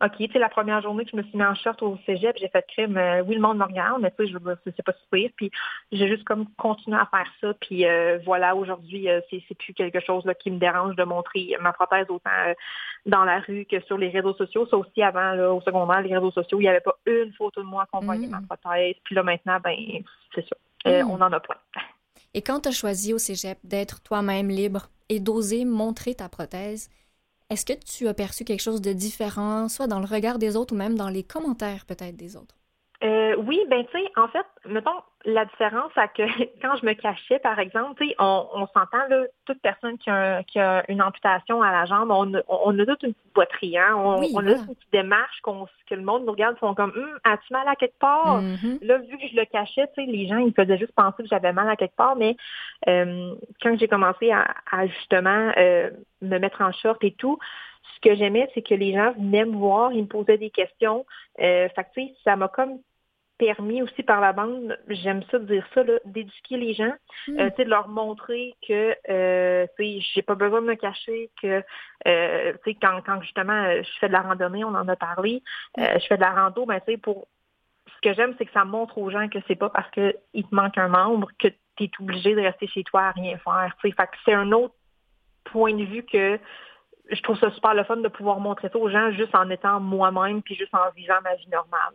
OK, 0.00 0.16
tu 0.16 0.32
sais, 0.32 0.38
la 0.38 0.48
première 0.48 0.80
journée 0.80 1.04
que 1.04 1.10
je 1.10 1.16
me 1.16 1.22
suis 1.24 1.36
mis 1.36 1.44
en 1.44 1.56
short 1.56 1.82
au 1.82 1.98
cégep, 2.06 2.36
j'ai 2.38 2.48
fait 2.48 2.64
crime. 2.68 2.96
Euh, 2.96 3.22
oui, 3.22 3.34
le 3.34 3.40
monde 3.40 3.58
me 3.58 3.64
regarde, 3.64 4.00
mais 4.00 4.12
tu 4.12 4.26
sais, 4.26 4.32
je 4.32 4.38
c'est 4.64 4.84
pas 4.84 4.92
super. 4.92 5.28
Puis 5.36 5.50
j'ai 5.90 6.06
juste 6.06 6.22
comme 6.22 6.46
continué 6.56 6.96
à 6.96 7.06
faire 7.06 7.26
ça. 7.40 7.52
Puis 7.54 7.84
euh, 7.84 8.18
voilà, 8.24 8.54
aujourd'hui, 8.54 9.08
euh, 9.08 9.20
c'est, 9.28 9.42
plus 9.58 9.74
quelque 9.74 9.98
chose 10.00 10.24
là, 10.24 10.34
qui 10.34 10.52
me 10.52 10.58
dérange 10.58 10.94
de 10.94 11.02
montrer 11.02 11.56
ma 11.60 11.72
prothèse 11.72 12.06
autant 12.10 12.30
dans 13.06 13.24
la 13.24 13.40
rue 13.40 13.64
que 13.64 13.80
sur 13.80 13.98
les 13.98 14.10
réseaux 14.10 14.34
sociaux. 14.34 14.68
Ça 14.70 14.76
aussi, 14.76 15.02
avant, 15.02 15.32
là, 15.32 15.52
au 15.52 15.60
secondaire, 15.62 16.00
les 16.02 16.14
réseaux 16.14 16.30
sociaux, 16.30 16.60
il 16.60 16.64
n'y 16.64 16.68
avait 16.68 16.80
pas 16.80 16.96
une 17.06 17.32
photo 17.32 17.60
de 17.60 17.66
moi 17.66 17.86
qu'on 17.90 18.00
voyait 18.00 18.28
ma 18.28 18.40
prothèse. 18.40 18.94
Puis 19.02 19.16
là, 19.16 19.24
maintenant, 19.24 19.58
ben, 19.62 19.76
c'est 20.32 20.46
ça. 20.46 20.56
Mm. 21.02 21.10
On 21.10 21.20
en 21.20 21.32
a 21.32 21.40
plein. 21.40 21.56
Et 22.34 22.42
quand 22.42 22.60
tu 22.60 22.68
as 22.68 22.72
choisi 22.72 23.12
au 23.12 23.18
cégep 23.18 23.58
d'être 23.64 24.00
toi-même 24.02 24.48
libre 24.48 24.90
et 25.08 25.18
d'oser 25.18 25.64
montrer 25.64 26.14
ta 26.14 26.28
prothèse, 26.28 26.88
est-ce 27.50 27.64
que 27.64 27.72
tu 27.72 28.08
as 28.08 28.14
perçu 28.14 28.44
quelque 28.44 28.60
chose 28.60 28.82
de 28.82 28.92
différent, 28.92 29.68
soit 29.68 29.86
dans 29.86 30.00
le 30.00 30.06
regard 30.06 30.38
des 30.38 30.56
autres 30.56 30.74
ou 30.74 30.76
même 30.76 30.96
dans 30.96 31.08
les 31.08 31.22
commentaires 31.22 31.86
peut-être 31.86 32.16
des 32.16 32.36
autres? 32.36 32.57
Euh, 33.04 33.36
oui, 33.36 33.60
ben 33.70 33.84
tu 33.84 33.92
sais, 33.92 34.04
en 34.16 34.26
fait, 34.26 34.44
mettons 34.66 34.90
la 35.24 35.44
différence 35.44 35.92
à 35.94 36.08
que 36.08 36.22
quand 36.62 36.76
je 36.76 36.84
me 36.84 36.94
cachais, 36.94 37.38
par 37.38 37.58
exemple, 37.60 37.94
tu 38.00 38.08
sais, 38.08 38.16
on, 38.18 38.66
s'entend 38.74 39.06
là, 39.08 39.24
toute 39.46 39.60
personne 39.62 39.98
qui 39.98 40.10
a, 40.10 40.42
qui 40.42 40.58
a, 40.58 40.84
une 40.90 41.00
amputation 41.00 41.62
à 41.62 41.70
la 41.70 41.84
jambe, 41.86 42.10
on, 42.10 42.32
on 42.48 42.78
a 42.78 42.86
toute 42.86 43.04
une 43.04 43.14
petite 43.14 43.34
boiterie, 43.34 43.78
hein? 43.78 43.94
on, 43.96 44.22
on 44.34 44.46
a 44.46 44.54
toute 44.54 44.68
une 44.68 44.74
petite 44.74 44.92
démarche 44.92 45.40
qu'on, 45.42 45.66
que 45.88 45.94
le 45.94 46.02
monde 46.02 46.24
nous 46.24 46.32
regarde, 46.32 46.58
font 46.58 46.74
comme, 46.74 46.90
hum, 46.90 47.18
as-tu 47.22 47.52
mal 47.52 47.68
à 47.68 47.76
quelque 47.76 47.98
part? 48.00 48.42
Mm-hmm. 48.42 48.84
Là, 48.84 48.98
vu 48.98 49.16
que 49.16 49.28
je 49.28 49.36
le 49.36 49.44
cachais, 49.44 49.86
tu 49.94 50.04
sais, 50.04 50.10
les 50.10 50.26
gens 50.26 50.38
ils 50.38 50.52
faisaient 50.52 50.78
juste 50.78 50.94
penser 50.94 51.22
que 51.22 51.28
j'avais 51.28 51.52
mal 51.52 51.68
à 51.68 51.76
quelque 51.76 51.96
part, 51.96 52.16
mais 52.16 52.36
euh, 52.88 53.32
quand 53.62 53.78
j'ai 53.78 53.86
commencé 53.86 54.32
à, 54.32 54.86
justement 54.88 55.52
euh, 55.56 55.90
me 56.20 56.38
mettre 56.38 56.62
en 56.62 56.72
short 56.72 57.02
et 57.04 57.12
tout, 57.12 57.38
ce 57.94 58.08
que 58.08 58.14
j'aimais, 58.16 58.48
c'est 58.54 58.62
que 58.62 58.74
les 58.74 58.92
gens 58.92 59.12
venaient 59.12 59.44
me 59.44 59.56
voir, 59.56 59.92
ils 59.92 60.02
me 60.02 60.08
posaient 60.08 60.38
des 60.38 60.50
questions. 60.50 61.04
Euh, 61.40 61.68
fait 61.68 61.84
que, 61.84 61.88
tu 61.94 62.06
sais, 62.06 62.14
ça 62.24 62.36
m'a 62.36 62.48
comme 62.48 62.78
permis 63.38 63.82
aussi 63.82 64.02
par 64.02 64.20
la 64.20 64.32
bande, 64.32 64.76
j'aime 64.88 65.22
ça 65.30 65.38
de 65.38 65.46
dire 65.46 65.66
ça, 65.72 65.82
d'éduquer 66.04 66.56
les 66.56 66.74
gens, 66.74 66.92
hmm. 67.28 67.38
euh, 67.38 67.50
de 67.56 67.64
leur 67.64 67.88
montrer 67.88 68.54
que 68.66 68.94
euh, 69.08 69.66
j'ai 69.78 70.22
pas 70.22 70.34
besoin 70.34 70.60
de 70.60 70.66
me 70.66 70.74
cacher, 70.74 71.30
que 71.40 71.62
euh, 72.06 72.52
quand, 72.82 73.00
quand 73.06 73.22
justement 73.22 73.52
euh, 73.52 73.82
je 73.82 73.98
fais 74.00 74.08
de 74.08 74.12
la 74.12 74.22
randonnée, 74.22 74.64
on 74.64 74.74
en 74.74 74.88
a 74.88 74.96
parlé, 74.96 75.42
hmm. 75.76 75.84
je 76.00 76.06
fais 76.06 76.16
de 76.16 76.22
la 76.22 76.32
rando, 76.32 76.66
ben, 76.66 76.80
pour 77.02 77.28
ce 77.86 78.00
que 78.02 78.14
j'aime, 78.14 78.34
c'est 78.38 78.44
que 78.44 78.52
ça 78.52 78.64
montre 78.64 78.98
aux 78.98 79.10
gens 79.10 79.28
que 79.28 79.38
c'est 79.46 79.56
pas 79.56 79.70
parce 79.70 79.90
qu'il 79.92 80.12
te 80.44 80.54
manque 80.54 80.76
un 80.76 80.88
membre 80.88 81.28
que 81.38 81.48
tu 81.76 81.84
es 81.84 81.90
obligé 82.00 82.34
de 82.34 82.40
rester 82.40 82.66
chez 82.66 82.84
toi 82.84 83.02
à 83.02 83.10
rien 83.12 83.38
faire. 83.38 83.74
Fait 83.80 83.92
que 83.92 84.02
c'est 84.24 84.34
un 84.34 84.52
autre 84.52 84.74
point 85.44 85.74
de 85.74 85.84
vue 85.84 86.04
que 86.04 86.38
je 87.10 87.22
trouve 87.22 87.38
ça 87.38 87.50
super 87.52 87.74
le 87.74 87.84
fun 87.84 87.96
de 87.96 88.08
pouvoir 88.08 88.40
montrer 88.40 88.68
ça 88.68 88.78
aux 88.78 88.90
gens 88.90 89.10
juste 89.12 89.34
en 89.34 89.48
étant 89.48 89.80
moi-même 89.80 90.42
puis 90.42 90.54
juste 90.54 90.74
en 90.74 90.90
vivant 90.94 91.20
ma 91.22 91.34
vie 91.36 91.48
normale. 91.48 91.94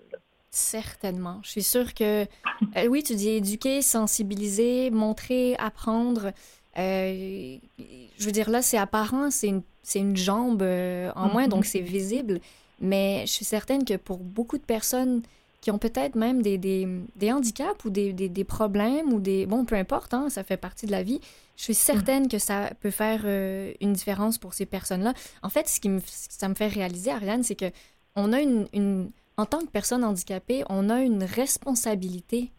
Certainement. 0.54 1.40
Je 1.42 1.50
suis 1.50 1.64
sûre 1.64 1.96
que, 1.96 2.26
euh, 2.26 2.88
oui, 2.88 3.02
tu 3.02 3.16
dis 3.16 3.30
éduquer, 3.30 3.82
sensibiliser, 3.82 4.92
montrer, 4.92 5.56
apprendre. 5.56 6.32
Euh, 6.78 7.58
je 8.20 8.24
veux 8.24 8.32
dire, 8.32 8.52
là, 8.52 8.62
c'est 8.62 8.78
apparent, 8.78 9.32
c'est 9.32 9.48
une, 9.48 9.64
une, 9.96 10.16
jambe 10.16 10.62
euh, 10.62 11.12
en 11.16 11.30
moins, 11.30 11.48
donc 11.48 11.66
c'est 11.66 11.80
visible. 11.80 12.40
Mais 12.80 13.24
je 13.26 13.32
suis 13.32 13.46
certaine 13.46 13.84
que 13.84 13.96
pour 13.96 14.20
beaucoup 14.20 14.60
de 14.60 14.64
personnes 14.64 15.24
qui 15.60 15.72
ont 15.72 15.80
peut-être 15.80 16.14
même 16.14 16.44
des, 16.44 16.60
des, 16.60 16.88
des, 17.16 17.32
handicaps 17.32 17.84
ou 17.86 17.90
des, 17.90 18.14
des, 18.14 18.44
problèmes 18.44 19.12
ou 19.12 19.20
des... 19.20 19.48
Bon, 19.48 19.66
peu 19.66 19.74
importe, 19.74 20.14
hein, 20.14 20.30
ça 20.30 20.44
fait 20.44 20.58
partie 20.58 20.86
de 20.86 20.92
la 20.92 21.02
vie. 21.02 21.20
Je 21.58 21.64
suis 21.64 21.74
certaine 21.74 22.28
que 22.28 22.38
ça 22.38 22.70
peut 22.80 22.92
faire 22.92 23.26
une 23.26 23.94
différence 23.94 24.38
pour 24.38 24.54
ces 24.54 24.68
personnes-là. 24.68 25.16
En 25.42 25.50
fait, 25.50 25.68
ce 25.68 25.80
qui 25.80 25.90
me, 25.90 26.00
ça 26.06 26.48
me 26.48 26.54
fait 26.54 26.68
réaliser, 26.68 27.10
Ariane, 27.10 27.42
c'est 27.42 27.56
que 27.56 27.72
on 28.16 28.34
a 28.34 28.42
une, 28.42 28.68
une, 28.74 29.10
en 29.38 29.46
tant 29.46 29.60
que 29.60 29.72
personne 29.72 30.04
handicapée, 30.04 30.64
on 30.70 30.90
a 30.90 31.02
une 31.02 31.24
responsabilité 31.24 32.52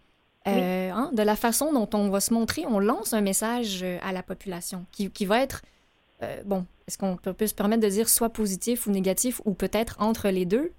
euh, 0.46 0.90
hein, 0.90 1.10
de 1.12 1.22
la 1.22 1.36
façon 1.36 1.72
dont 1.72 1.88
on 1.94 2.10
va 2.10 2.20
se 2.20 2.34
montrer. 2.34 2.64
On 2.66 2.78
lance 2.78 3.12
un 3.12 3.20
message 3.20 3.82
euh, 3.82 3.98
à 4.02 4.12
la 4.12 4.22
population 4.22 4.86
qui, 4.92 5.10
qui 5.10 5.26
va 5.26 5.40
être, 5.40 5.62
bon, 6.46 6.64
est-ce 6.88 6.96
qu'on 6.96 7.16
peut, 7.16 7.34
peut, 7.34 7.46
se 7.46 7.54
permettre 7.54 7.82
de 7.82 7.88
dire 7.88 8.08
soit 8.08 8.30
positif 8.30 8.86
ou 8.86 8.90
négatif 8.90 9.40
ou 9.44 9.52
peut-être 9.52 9.96
entre 10.00 10.28
les 10.30 10.46
deux? 10.46 10.72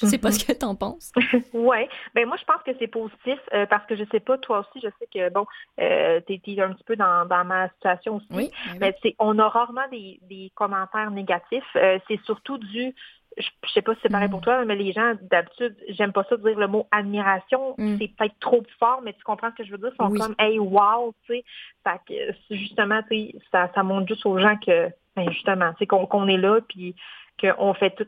Je 0.00 0.06
ne 0.06 0.10
sais 0.10 0.18
pas 0.18 0.32
ce 0.32 0.44
que 0.44 0.52
tu 0.52 0.64
en 0.64 0.74
penses. 0.74 1.12
oui. 1.52 1.86
Ben 2.14 2.26
moi, 2.26 2.36
je 2.38 2.44
pense 2.44 2.62
que 2.62 2.70
c'est 2.78 2.86
positif 2.86 3.38
euh, 3.52 3.66
parce 3.66 3.84
que 3.86 3.96
je 3.96 4.04
sais 4.10 4.20
pas, 4.20 4.38
toi 4.38 4.60
aussi, 4.60 4.80
je 4.82 4.88
sais 4.98 5.06
que, 5.12 5.30
bon, 5.30 5.44
euh, 5.78 6.20
tu 6.26 6.40
es, 6.46 6.60
un 6.60 6.72
petit 6.72 6.84
peu 6.84 6.96
dans, 6.96 7.26
ma 7.44 7.68
situation 7.70 8.16
aussi. 8.16 8.26
Oui, 8.30 8.50
ben 8.78 8.94
mais 9.04 9.14
on 9.18 9.38
a 9.38 9.48
rarement 9.48 9.86
des, 9.90 10.52
commentaires 10.54 11.10
négatifs. 11.10 11.64
Euh, 11.76 11.98
c'est 12.08 12.20
surtout 12.24 12.56
du, 12.56 12.94
je, 13.36 13.46
ne 13.46 13.68
sais 13.68 13.82
pas 13.82 13.94
si 13.94 14.00
c'est 14.02 14.08
pareil 14.08 14.28
pour 14.28 14.40
mm. 14.40 14.44
toi, 14.44 14.64
mais 14.64 14.76
les 14.76 14.92
gens, 14.92 15.14
d'habitude, 15.22 15.76
j'aime 15.88 16.12
pas 16.12 16.24
ça 16.24 16.36
dire 16.36 16.58
le 16.58 16.66
mot 16.66 16.86
admiration. 16.90 17.74
Mm. 17.78 17.96
C'est 17.98 18.08
peut-être 18.16 18.38
trop 18.40 18.62
fort, 18.78 19.00
mais 19.02 19.12
tu 19.12 19.22
comprends 19.22 19.50
ce 19.50 19.56
que 19.56 19.64
je 19.64 19.72
veux 19.72 19.78
dire? 19.78 19.90
Ils 19.92 20.04
sont 20.04 20.12
comme, 20.12 20.34
hey, 20.38 20.58
wow, 20.58 21.14
tu 21.26 21.34
sais. 21.34 21.44
Fait 21.84 22.00
que, 22.06 22.54
justement, 22.54 23.02
tu 23.10 23.16
sais, 23.16 23.34
ça, 23.52 23.70
ça 23.74 23.82
montre 23.82 24.08
juste 24.08 24.26
aux 24.26 24.38
gens 24.38 24.56
que, 24.56 24.88
ben, 25.16 25.30
justement, 25.30 25.72
tu 25.72 25.78
sais, 25.80 25.86
qu'on 25.86 26.28
est 26.28 26.36
là, 26.36 26.60
puis 26.68 26.94
qu'on 27.40 27.74
fait 27.74 27.90
tout 27.90 28.06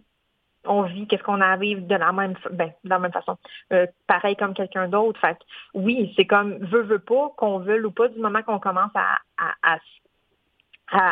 on 0.64 0.82
vit, 0.82 1.06
qu'est-ce 1.06 1.22
qu'on 1.22 1.40
arrive 1.40 1.86
de 1.86 1.94
la 1.94 2.12
même, 2.12 2.34
ben, 2.52 2.72
de 2.84 2.88
la 2.88 2.98
même 2.98 3.12
façon, 3.12 3.36
euh, 3.72 3.86
pareil 4.06 4.36
comme 4.36 4.54
quelqu'un 4.54 4.88
d'autre. 4.88 5.20
Fait 5.20 5.36
oui, 5.74 6.12
c'est 6.16 6.26
comme 6.26 6.58
veut 6.58 6.82
veut 6.82 6.98
pas, 6.98 7.32
qu'on 7.36 7.58
veut 7.58 7.84
ou 7.84 7.90
pas, 7.90 8.08
du 8.08 8.20
moment 8.20 8.42
qu'on 8.42 8.58
commence 8.58 8.92
à, 8.94 9.18
à, 9.62 9.78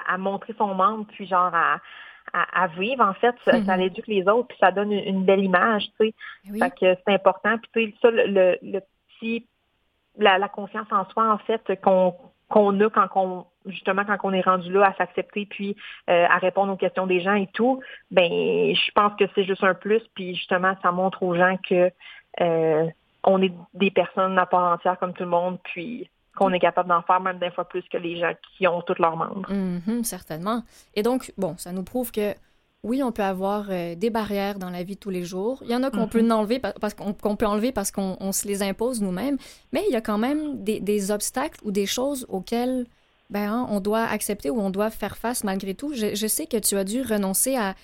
à, 0.06 0.18
montrer 0.18 0.54
son 0.58 0.74
membre, 0.74 1.06
puis 1.08 1.26
genre 1.26 1.52
à, 1.54 1.78
à, 2.32 2.68
vivre, 2.68 3.04
en 3.04 3.14
fait, 3.14 3.34
ça, 3.44 3.52
mm-hmm. 3.52 3.80
éduque 3.80 4.06
les 4.06 4.28
autres, 4.28 4.48
puis 4.48 4.58
ça 4.60 4.70
donne 4.70 4.92
une, 4.92 5.24
belle 5.24 5.42
image, 5.42 5.84
tu 5.98 6.06
sais. 6.06 6.58
Fait 6.58 6.70
que 6.70 7.00
c'est 7.04 7.14
important. 7.14 7.56
Puis 7.58 7.70
tu 7.72 7.90
sais, 7.90 7.96
ça, 8.02 8.10
le, 8.10 8.58
le, 8.62 8.80
petit 9.18 9.46
la, 10.16 10.38
la, 10.38 10.48
confiance 10.48 10.86
en 10.90 11.08
soi, 11.10 11.32
en 11.32 11.38
fait, 11.38 11.80
qu'on 11.82 12.14
qu'on 12.50 12.78
a 12.80 12.90
quand 12.90 13.08
on 13.14 13.46
justement 13.66 14.04
quand 14.04 14.18
on 14.24 14.32
est 14.32 14.40
rendu 14.40 14.70
là 14.72 14.86
à 14.86 14.94
s'accepter 14.94 15.46
puis 15.46 15.76
euh, 16.10 16.26
à 16.28 16.38
répondre 16.38 16.72
aux 16.72 16.76
questions 16.76 17.06
des 17.06 17.20
gens 17.20 17.34
et 17.34 17.46
tout, 17.46 17.80
ben 18.10 18.28
je 18.28 18.90
pense 18.92 19.12
que 19.18 19.24
c'est 19.34 19.44
juste 19.44 19.62
un 19.62 19.74
plus 19.74 20.02
puis 20.14 20.34
justement 20.34 20.74
ça 20.82 20.90
montre 20.90 21.22
aux 21.22 21.34
gens 21.34 21.56
que 21.68 21.90
euh, 22.40 22.86
on 23.22 23.40
est 23.40 23.52
des 23.74 23.90
personnes 23.90 24.38
à 24.38 24.46
part 24.46 24.72
entière 24.72 24.98
comme 24.98 25.12
tout 25.12 25.22
le 25.22 25.30
monde 25.30 25.58
puis 25.62 26.10
qu'on 26.36 26.52
est 26.52 26.60
capable 26.60 26.88
d'en 26.88 27.02
faire 27.02 27.20
même 27.20 27.38
des 27.38 27.50
fois 27.50 27.64
plus 27.64 27.82
que 27.90 27.98
les 27.98 28.18
gens 28.18 28.32
qui 28.56 28.66
ont 28.66 28.82
tous 28.82 29.00
leurs 29.00 29.16
membres. 29.16 29.50
Mm-hmm, 29.50 30.04
certainement. 30.04 30.62
Et 30.94 31.02
donc 31.02 31.32
bon, 31.36 31.56
ça 31.58 31.72
nous 31.72 31.82
prouve 31.82 32.12
que 32.12 32.34
oui, 32.82 33.02
on 33.02 33.12
peut 33.12 33.22
avoir 33.22 33.66
euh, 33.68 33.94
des 33.94 34.08
barrières 34.08 34.58
dans 34.58 34.70
la 34.70 34.82
vie 34.82 34.94
de 34.94 35.00
tous 35.00 35.10
les 35.10 35.24
jours. 35.24 35.58
Il 35.64 35.70
y 35.70 35.74
en 35.74 35.82
a 35.82 35.90
qu'on 35.90 36.08
peut 36.08 36.22
mm-hmm. 36.22 36.32
enlever 36.32 36.58
parce 36.58 36.94
qu'on 36.94 37.12
peut 37.12 37.46
enlever 37.46 37.72
parce 37.72 37.90
qu'on 37.90 38.32
se 38.32 38.46
les 38.46 38.62
impose 38.62 39.02
nous-mêmes, 39.02 39.36
mais 39.72 39.84
il 39.88 39.92
y 39.92 39.96
a 39.96 40.00
quand 40.00 40.18
même 40.18 40.62
des, 40.62 41.10
obstacles 41.10 41.60
ou 41.62 41.72
des 41.72 41.86
choses 41.86 42.24
auxquelles 42.28 42.86
ben, 43.28 43.50
hein, 43.50 43.66
on 43.70 43.80
doit 43.80 44.04
accepter 44.04 44.50
ou 44.50 44.60
on 44.60 44.70
doit 44.70 44.90
faire 44.90 45.16
face 45.16 45.44
malgré 45.44 45.74
tout. 45.74 45.92
Je, 45.94 46.26
sais 46.26 46.46
que 46.46 46.56
tu 46.56 46.76
as 46.76 46.84
dû 46.84 47.02
renoncer 47.02 47.56
à, 47.56 47.74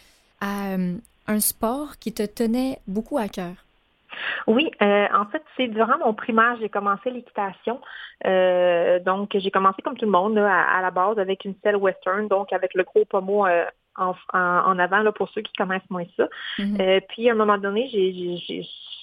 euh, 0.42 0.96
un 1.26 1.40
sport 1.40 1.98
qui 1.98 2.12
te 2.12 2.24
tenait 2.24 2.78
beaucoup 2.86 3.18
à 3.18 3.28
cœur. 3.28 3.65
Oui, 4.46 4.70
euh, 4.82 5.06
en 5.14 5.26
fait, 5.26 5.42
c'est 5.56 5.68
durant 5.68 5.98
mon 5.98 6.14
primaire, 6.14 6.56
j'ai 6.60 6.68
commencé 6.68 7.10
l'équitation. 7.10 7.80
donc, 8.24 9.30
j'ai 9.34 9.50
commencé 9.50 9.82
comme 9.82 9.96
tout 9.96 10.06
le 10.06 10.10
monde 10.10 10.38
à, 10.38 10.80
la 10.80 10.90
base 10.90 11.18
avec 11.18 11.44
une 11.44 11.54
selle 11.62 11.76
western, 11.76 12.28
donc 12.28 12.52
avec 12.52 12.74
le 12.74 12.84
gros 12.84 13.04
pommeau 13.04 13.46
en, 13.98 14.78
avant 14.78 15.02
là, 15.02 15.12
pour 15.12 15.28
ceux 15.30 15.42
qui 15.42 15.52
connaissent 15.54 15.88
moins 15.90 16.04
ça. 16.16 16.28
Mm-hmm. 16.58 16.80
Euh, 16.80 17.00
puis 17.08 17.28
à 17.28 17.32
un 17.32 17.36
moment 17.36 17.58
donné, 17.58 17.88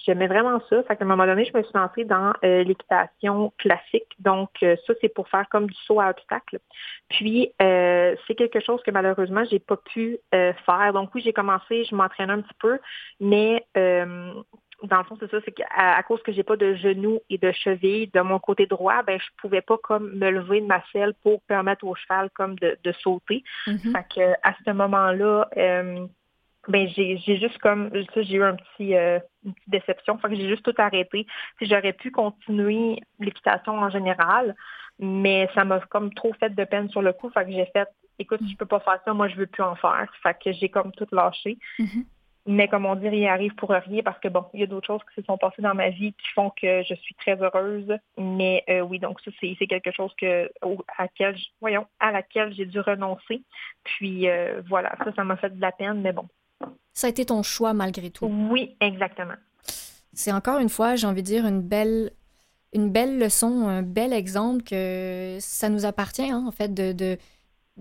j'aimais 0.05 0.27
vraiment 0.27 0.62
ça. 0.70 0.84
Fait 0.84 0.96
qu'à 0.96 1.03
un 1.03 1.08
moment 1.08 1.25
donné, 1.25 1.46
je 1.46 1.58
me 1.58 1.63
suis 1.63 1.74
lancée 1.74 2.05
dans 2.05 2.34
euh, 2.43 2.63
l'équitation 2.63 3.51
classique. 3.58 4.12
Donc, 4.20 4.50
euh, 4.62 4.75
ça, 4.86 4.93
c'est 5.01 5.13
pour 5.13 5.27
faire 5.29 5.48
comme 5.50 5.67
du 5.67 5.77
saut 5.86 6.00
à 6.00 6.10
obstacle. 6.10 6.60
Puis, 7.10 7.51
c'est 7.60 8.36
quelque 8.36 8.60
chose 8.60 8.82
que 8.84 8.91
malheureusement, 8.91 9.43
j'ai 9.50 9.60
pas 9.60 9.77
pu 9.77 10.20
faire. 10.32 10.93
Donc, 10.93 11.13
oui, 11.15 11.22
j'ai 11.24 11.34
commencé, 11.34 11.84
je 11.86 11.96
m'entraînais 11.96 12.34
un 12.34 12.41
petit 12.41 12.55
peu, 12.60 12.79
mais 13.20 13.65
dans 14.83 14.97
le 14.97 15.03
fond, 15.05 15.17
c'est 15.19 15.31
ça, 15.31 15.37
c'est 15.45 15.51
qu'à 15.51 15.65
à 15.69 16.03
cause 16.03 16.21
que 16.23 16.31
j'ai 16.31 16.43
pas 16.43 16.57
de 16.57 16.75
genoux 16.75 17.19
et 17.29 17.37
de 17.37 17.51
cheville 17.51 18.09
de 18.13 18.19
mon 18.21 18.39
côté 18.39 18.65
droit, 18.65 19.01
ben 19.03 19.19
je 19.19 19.27
pouvais 19.37 19.61
pas 19.61 19.77
comme 19.77 20.13
me 20.15 20.29
lever 20.29 20.61
de 20.61 20.65
ma 20.65 20.83
selle 20.91 21.13
pour 21.23 21.41
permettre 21.43 21.85
au 21.85 21.95
cheval 21.95 22.29
comme 22.31 22.55
de, 22.59 22.77
sauter. 23.01 23.43
Mm-hmm. 23.67 23.91
Fait 23.91 24.05
que 24.13 24.33
à 24.43 24.53
ce 24.65 24.71
moment-là, 24.71 25.47
euh, 25.57 26.05
ben 26.67 26.87
j'ai 26.89 27.17
juste 27.17 27.57
comme 27.59 27.89
ça, 28.13 28.21
j'ai 28.21 28.35
eu 28.35 28.43
un 28.43 28.55
petit 28.55 28.95
euh, 28.95 29.19
une 29.45 29.53
petite 29.53 29.69
déception. 29.69 30.17
Fait 30.17 30.29
que 30.29 30.35
j'ai 30.35 30.49
juste 30.49 30.63
tout 30.63 30.75
arrêté. 30.77 31.27
Si 31.59 31.65
j'aurais 31.65 31.93
pu 31.93 32.11
continuer 32.11 32.99
l'équitation 33.19 33.73
en 33.73 33.89
général, 33.89 34.55
mais 34.99 35.49
ça 35.55 35.63
m'a 35.63 35.79
comme 35.79 36.13
trop 36.13 36.33
fait 36.33 36.53
de 36.53 36.63
peine 36.65 36.89
sur 36.89 37.01
le 37.01 37.13
coup. 37.13 37.29
Fait 37.29 37.45
que 37.45 37.51
j'ai 37.51 37.65
fait 37.73 37.87
écoute, 38.19 38.41
je 38.49 38.55
peux 38.55 38.65
pas 38.65 38.79
faire 38.79 38.99
ça, 39.05 39.13
moi 39.13 39.27
je 39.27 39.35
veux 39.35 39.47
plus 39.47 39.63
en 39.63 39.75
faire. 39.75 40.11
Fait 40.21 40.37
que 40.41 40.51
j'ai 40.51 40.69
comme 40.69 40.91
tout 40.91 41.07
lâché. 41.11 41.57
Mm-hmm. 41.79 42.05
Mais 42.45 42.67
comme 42.67 42.85
on 42.85 42.95
dit, 42.95 43.07
il 43.07 43.27
arrive 43.27 43.55
pour 43.55 43.69
rien 43.69 44.03
parce 44.03 44.19
que 44.19 44.27
bon, 44.27 44.45
il 44.53 44.59
y 44.59 44.63
a 44.63 44.67
d'autres 44.67 44.88
choses 44.88 45.01
qui 45.09 45.21
se 45.21 45.25
sont 45.25 45.38
passées 45.38 45.62
dans 45.62 45.73
ma 45.73 45.89
vie 45.89 46.12
qui 46.12 46.27
font 46.35 46.50
que 46.50 46.83
je 46.83 46.93
suis 46.95 47.15
très 47.15 47.41
heureuse. 47.41 47.97
Mais 48.17 48.63
euh, 48.69 48.81
oui, 48.81 49.00
donc 49.00 49.21
ça, 49.21 49.31
c'est 49.39 49.67
quelque 49.67 49.91
chose 49.91 50.12
que 50.19 50.51
à 50.97 51.03
laquelle, 51.03 51.38
voyons, 51.62 51.88
à 52.00 52.12
laquelle 52.12 52.53
j'ai 52.53 52.65
dû 52.65 52.81
renoncer. 52.81 53.43
Puis 53.83 54.27
euh, 54.27 54.62
voilà, 54.67 54.93
ça, 55.03 55.13
ça 55.15 55.23
m'a 55.23 55.38
fait 55.38 55.55
de 55.55 55.62
la 55.62 55.71
peine, 55.71 56.01
mais 56.01 56.12
bon. 56.12 56.27
Ça 56.93 57.07
a 57.07 57.09
été 57.09 57.25
ton 57.25 57.43
choix 57.43 57.73
malgré 57.73 58.09
tout. 58.12 58.25
Oui, 58.25 58.75
exactement. 58.81 59.35
C'est 60.12 60.31
encore 60.31 60.59
une 60.59 60.69
fois, 60.69 60.95
j'ai 60.95 61.07
envie 61.07 61.23
de 61.23 61.27
dire, 61.27 61.45
une 61.45 61.62
belle 61.62 62.12
une 62.73 62.91
belle 62.91 63.19
leçon, 63.19 63.67
un 63.67 63.83
bel 63.83 64.13
exemple 64.13 64.63
que 64.63 65.38
ça 65.39 65.69
nous 65.69 65.85
appartient, 65.85 66.29
hein, 66.29 66.43
en 66.45 66.51
fait, 66.51 66.73
de 66.73 66.91
de 66.91 67.17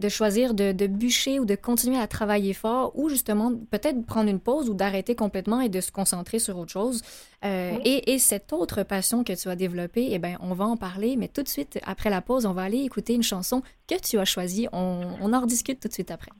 choisir 0.08 0.54
de, 0.54 0.86
bûcher 0.86 1.38
ou 1.38 1.44
de 1.44 1.54
continuer 1.54 1.98
à 1.98 2.06
travailler 2.06 2.54
fort 2.54 2.92
ou 2.94 3.08
justement 3.08 3.52
peut-être 3.70 4.04
prendre 4.06 4.30
une 4.30 4.40
pause 4.40 4.68
ou 4.68 4.74
d'arrêter 4.74 5.14
complètement 5.14 5.60
et 5.60 5.68
de 5.68 5.80
se 5.80 5.92
concentrer 5.92 6.38
sur 6.38 6.58
autre 6.58 6.72
chose. 6.72 7.02
Euh, 7.44 7.78
et, 7.84 8.18
cette 8.18 8.52
autre 8.52 8.82
passion 8.84 9.24
que 9.24 9.32
tu 9.32 9.48
as 9.48 9.56
développée, 9.56 10.08
eh 10.10 10.18
bien, 10.18 10.38
on 10.40 10.54
va 10.54 10.64
en 10.64 10.76
parler, 10.76 11.16
mais 11.16 11.28
tout 11.28 11.42
de 11.42 11.48
suite, 11.48 11.78
après 11.84 12.10
la 12.10 12.22
pause, 12.22 12.46
on 12.46 12.52
va 12.52 12.62
aller 12.62 12.78
écouter 12.78 13.14
une 13.14 13.22
chanson 13.22 13.62
que 13.88 13.98
tu 13.98 14.18
as 14.18 14.24
choisie. 14.24 14.68
On, 14.72 15.02
on 15.20 15.32
en 15.32 15.40
rediscute 15.40 15.80
tout 15.80 15.88
de 15.88 15.92
suite 15.92 16.10
après. 16.10 16.30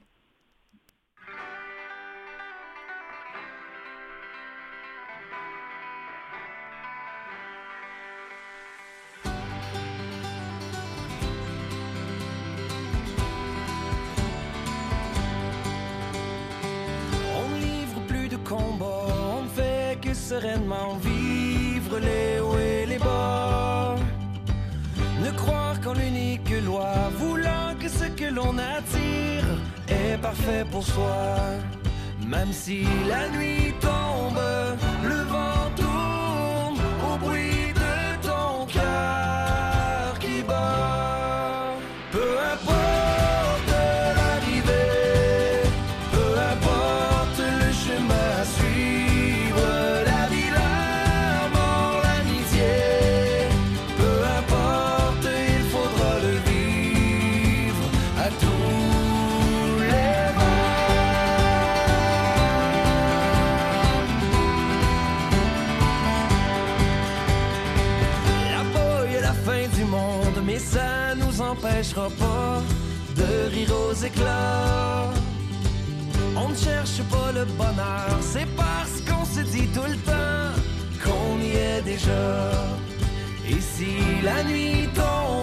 Sereinement 20.33 20.97
vivre 21.11 21.99
les 21.99 22.41
hauts 22.41 22.59
et 22.59 22.87
les 22.87 22.99
bas. 22.99 23.97
Ne 25.25 25.31
croire 25.41 25.79
qu'en 25.83 25.93
l'unique 25.93 26.55
loi, 26.69 26.93
voulant 27.19 27.69
que 27.81 27.89
ce 27.89 28.07
que 28.19 28.29
l'on 28.37 28.55
attire 28.77 29.47
est 29.89 30.17
parfait 30.29 30.65
pour 30.71 30.85
soi. 30.95 31.27
Même 32.27 32.53
si 32.53 32.79
la 33.13 33.29
nuit 33.35 33.75
tombe, 33.81 34.02
c'est 78.21 78.47
parce 78.57 79.01
qu'on 79.07 79.25
se 79.25 79.41
dit 79.41 79.67
tout 79.69 79.83
le 79.89 79.97
temps 79.97 80.53
qu'on 81.03 81.41
y 81.41 81.57
est 81.57 81.83
déjà. 81.83 82.53
Et 83.49 83.61
si 83.61 84.23
la 84.23 84.45
nuit 84.45 84.89
tombe, 84.95 85.42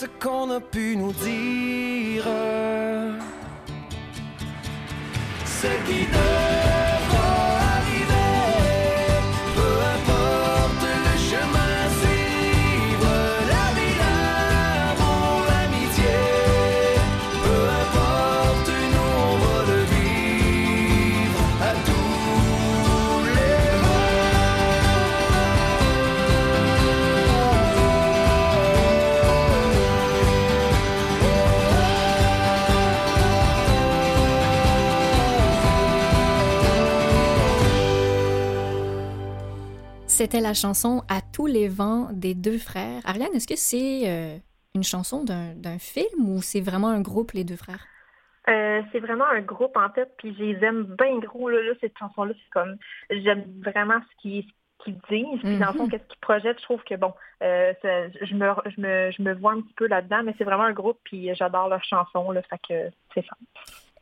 ce 0.00 0.06
qu'on 0.06 0.50
a 0.50 0.60
pu 0.60 0.96
nous 0.96 1.12
dire. 1.12 2.24
Ce 5.44 5.66
qui 5.86 6.06
C'était 40.20 40.40
la 40.42 40.52
chanson 40.52 41.02
À 41.08 41.22
tous 41.22 41.46
les 41.46 41.66
vents 41.66 42.08
des 42.12 42.34
deux 42.34 42.58
frères. 42.58 43.00
Ariane, 43.06 43.32
est-ce 43.34 43.46
que 43.48 43.56
c'est 43.56 44.02
euh, 44.06 44.36
une 44.74 44.82
chanson 44.82 45.24
d'un 45.24 45.54
d'un 45.54 45.78
film 45.78 46.28
ou 46.28 46.42
c'est 46.42 46.60
vraiment 46.60 46.88
un 46.88 47.00
groupe, 47.00 47.32
les 47.32 47.42
deux 47.42 47.56
frères? 47.56 47.86
Euh, 48.50 48.82
c'est 48.92 49.00
vraiment 49.00 49.24
un 49.24 49.40
groupe 49.40 49.74
en 49.78 49.88
fait, 49.88 50.12
puis 50.18 50.34
je 50.38 50.44
les 50.44 50.62
aime 50.62 50.94
bien 50.98 51.18
gros. 51.20 51.48
Là, 51.48 51.62
là, 51.62 51.72
cette 51.80 51.96
chanson-là, 51.98 52.34
c'est 52.34 52.50
comme 52.50 52.76
j'aime 53.08 53.44
vraiment 53.64 53.94
ce 54.10 54.20
qu'ils 54.20 54.44
disent, 55.08 55.40
puis 55.42 55.56
dans 55.58 55.68
le 55.68 55.78
fond, 55.78 55.84
Mhm. 55.84 55.90
qu'est-ce 55.90 56.04
qu'ils 56.08 56.20
projettent. 56.20 56.58
Je 56.58 56.64
trouve 56.64 56.82
que 56.84 56.96
bon, 56.96 57.14
euh, 57.42 57.72
ça- 57.80 58.10
je 58.10 58.34
me 58.34 58.46
je 58.66 58.78
me 58.78 59.10
je 59.12 59.22
me 59.22 59.32
vois 59.32 59.52
un 59.52 59.62
petit 59.62 59.72
peu 59.74 59.86
là-dedans, 59.86 60.22
mais 60.22 60.34
c'est 60.36 60.44
vraiment 60.44 60.64
un 60.64 60.74
groupe, 60.74 60.98
puis 61.02 61.34
j'adore 61.34 61.70
leurs 61.70 61.84
chansons, 61.84 62.30
là, 62.30 62.42
fait 62.42 62.60
que 62.68 62.90
c'est 63.14 63.24
ça. 63.24 63.36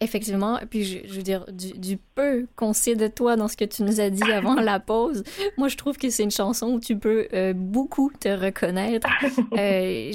Effectivement, 0.01 0.61
puis 0.71 0.85
je, 0.85 0.99
je 1.09 1.13
veux 1.15 1.25
dire, 1.25 1.45
du, 1.51 1.73
du 1.73 1.97
peu 1.97 2.47
qu'on 2.55 2.73
sait 2.73 2.95
de 2.95 3.09
toi 3.09 3.35
dans 3.35 3.49
ce 3.49 3.57
que 3.57 3.65
tu 3.65 3.83
nous 3.83 3.99
as 4.01 4.11
dit 4.11 4.31
avant 4.31 4.55
la 4.55 4.79
pause, 4.79 5.25
moi 5.57 5.67
je 5.67 5.77
trouve 5.77 5.97
que 5.99 6.09
c'est 6.09 6.23
une 6.23 6.31
chanson 6.31 6.69
où 6.69 6.79
tu 6.79 6.97
peux 6.97 7.27
euh, 7.33 7.53
beaucoup 7.53 8.13
te 8.21 8.29
reconnaître. 8.29 9.09
Euh, 9.59 10.13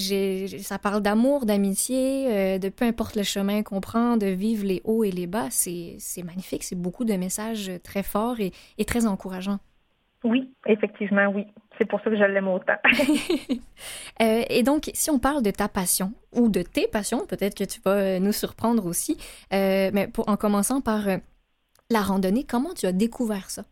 ça 0.61 0.79
parle 0.79 1.01
d'amour, 1.01 1.45
d'amitié, 1.45 2.27
euh, 2.31 2.57
de 2.59 2.69
peu 2.69 2.85
importe 2.85 3.17
le 3.17 3.23
chemin 3.23 3.61
qu'on 3.61 3.81
prend, 3.81 4.15
de 4.15 4.27
vivre 4.27 4.65
les 4.65 4.81
hauts 4.85 5.03
et 5.03 5.11
les 5.11 5.27
bas. 5.27 5.47
C'est 5.49 5.95
c'est 5.99 6.23
magnifique, 6.23 6.63
c'est 6.63 6.79
beaucoup 6.79 7.03
de 7.03 7.13
messages 7.15 7.69
très 7.83 8.03
forts 8.03 8.39
et, 8.39 8.53
et 8.77 8.85
très 8.85 9.05
encourageants. 9.05 9.59
Oui, 10.23 10.53
effectivement, 10.65 11.27
oui. 11.27 11.47
C'est 11.77 11.85
pour 11.85 11.99
ça 12.01 12.09
que 12.09 12.15
je 12.15 12.23
l'aime 12.23 12.47
autant. 12.47 12.77
Euh, 14.21 14.43
et 14.49 14.61
donc, 14.61 14.91
si 14.93 15.09
on 15.09 15.17
parle 15.17 15.41
de 15.41 15.49
ta 15.49 15.67
passion 15.67 16.13
ou 16.33 16.47
de 16.47 16.61
tes 16.61 16.87
passions, 16.87 17.25
peut-être 17.25 17.55
que 17.57 17.63
tu 17.63 17.81
vas 17.81 17.95
euh, 17.95 18.19
nous 18.19 18.31
surprendre 18.31 18.85
aussi, 18.85 19.17
euh, 19.51 19.89
mais 19.91 20.07
pour, 20.07 20.29
en 20.29 20.37
commençant 20.37 20.81
par 20.81 21.07
euh, 21.07 21.17
la 21.89 22.01
randonnée, 22.01 22.45
comment 22.45 22.73
tu 22.75 22.85
as 22.85 22.91
découvert 22.91 23.49
ça? 23.49 23.63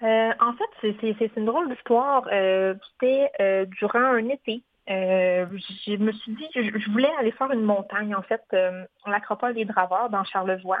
En 0.00 0.52
fait, 0.54 0.94
c'est- 1.00 1.30
une 1.36 1.44
drôle 1.44 1.68
d'histoire. 1.68 2.24
C'était 2.24 3.30
durant 3.78 3.98
un 3.98 4.28
été. 4.28 4.62
Euh, 4.90 5.46
je 5.86 5.96
me 5.96 6.12
suis 6.12 6.32
dit, 6.32 6.46
je, 6.54 6.90
voulais 6.90 7.10
aller 7.18 7.32
faire 7.32 7.50
une 7.50 7.62
montagne, 7.62 8.14
en 8.14 8.22
fait, 8.22 8.42
euh, 8.54 8.84
l'acropole 9.06 9.54
des 9.54 9.66
Draveurs 9.66 10.08
dans 10.08 10.24
Charlevoix. 10.24 10.78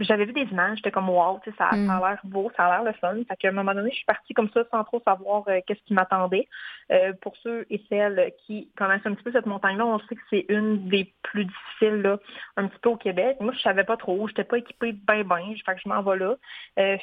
J'avais 0.00 0.26
vu 0.26 0.32
des 0.34 0.42
images, 0.42 0.76
j'étais 0.76 0.90
comme 0.90 1.08
wow, 1.08 1.40
ça, 1.56 1.70
Mm. 1.72 1.86
ça 1.86 1.96
a 1.96 2.10
l'air 2.10 2.20
beau, 2.24 2.50
ça 2.56 2.66
a 2.66 2.70
l'air 2.70 2.84
le 2.84 2.92
fun. 2.92 3.16
Fait 3.26 3.36
qu'à 3.36 3.48
un 3.48 3.52
moment 3.52 3.74
donné, 3.74 3.90
je 3.90 3.96
suis 3.96 4.04
partie 4.04 4.34
comme 4.34 4.50
ça 4.50 4.64
sans 4.70 4.84
trop 4.84 5.00
savoir 5.00 5.44
euh, 5.48 5.60
qu'est-ce 5.66 5.82
qui 5.84 5.94
m'attendait. 5.94 6.46
Euh, 6.92 7.12
pour 7.22 7.36
ceux 7.38 7.66
et 7.70 7.82
celles 7.88 8.32
qui 8.46 8.70
connaissent 8.76 9.06
un 9.06 9.14
petit 9.14 9.24
peu 9.24 9.32
cette 9.32 9.46
montagne-là, 9.46 9.86
on 9.86 9.98
sait 10.00 10.14
que 10.14 10.20
c'est 10.28 10.44
une 10.48 10.88
des 10.88 11.12
plus 11.22 11.46
difficiles 11.46 12.02
là, 12.02 12.18
un 12.56 12.68
petit 12.68 12.78
peu 12.80 12.90
au 12.90 12.96
Québec. 12.96 13.38
Moi, 13.40 13.54
je 13.54 13.60
savais 13.60 13.84
pas 13.84 13.96
trop, 13.96 14.28
j'étais 14.28 14.44
pas 14.44 14.58
équipée 14.58 14.92
bien 14.92 15.24
bien, 15.24 15.54
fait 15.64 15.74
que 15.74 15.80
je 15.82 15.88
m'en 15.88 16.02
vais 16.02 16.18
là. 16.18 16.36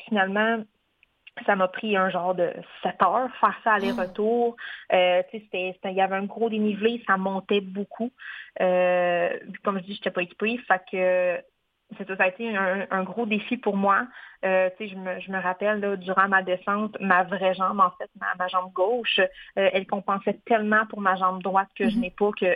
Finalement, 0.07 0.63
ça 1.45 1.55
m'a 1.55 1.67
pris 1.67 1.97
un 1.97 2.09
genre 2.09 2.33
de 2.35 2.53
7 2.81 3.01
heures 3.01 3.29
faire 3.41 3.55
ça 3.63 3.73
aller-retour. 3.73 4.55
Euh, 4.93 5.21
tu 5.29 5.37
sais, 5.37 5.43
c'était- 5.45 5.71
c'était- 5.75 5.91
il 5.91 5.97
y 5.97 6.01
avait 6.01 6.15
un 6.15 6.23
gros 6.25 6.49
dénivelé, 6.49 7.03
ça 7.07 7.17
montait 7.17 7.61
beaucoup. 7.61 8.11
Euh, 8.61 9.29
comme 9.63 9.77
je 9.79 9.83
dis, 9.83 9.93
je 9.93 9.99
n'étais 9.99 10.11
pas 10.11 10.21
équipée. 10.21 10.57
Fait 10.67 10.81
que 10.91 11.41
c'est 11.97 12.07
ça, 12.07 12.23
a 12.23 12.27
été 12.27 12.55
un, 12.55 12.87
un 12.89 13.03
gros 13.03 13.25
défi 13.25 13.57
pour 13.57 13.75
moi. 13.77 14.07
Euh, 14.43 14.69
tu 14.77 14.87
sais, 14.87 14.93
je 14.93 14.97
me, 14.97 15.19
je 15.19 15.31
me 15.31 15.39
rappelle, 15.39 15.79
là, 15.81 15.95
durant 15.97 16.27
ma 16.27 16.41
descente, 16.41 16.97
ma 16.99 17.23
vraie 17.23 17.53
jambe, 17.53 17.79
en 17.79 17.91
fait, 17.91 18.09
ma, 18.19 18.27
ma 18.37 18.47
jambe 18.47 18.71
gauche, 18.73 19.19
euh, 19.19 19.69
elle 19.73 19.85
compensait 19.87 20.39
tellement 20.45 20.85
pour 20.87 21.01
ma 21.01 21.15
jambe 21.15 21.43
droite 21.43 21.69
que 21.77 21.89
je 21.89 21.95
Mhm. 21.95 22.01
n'ai 22.01 22.11
pas 22.11 22.31
que 22.39 22.55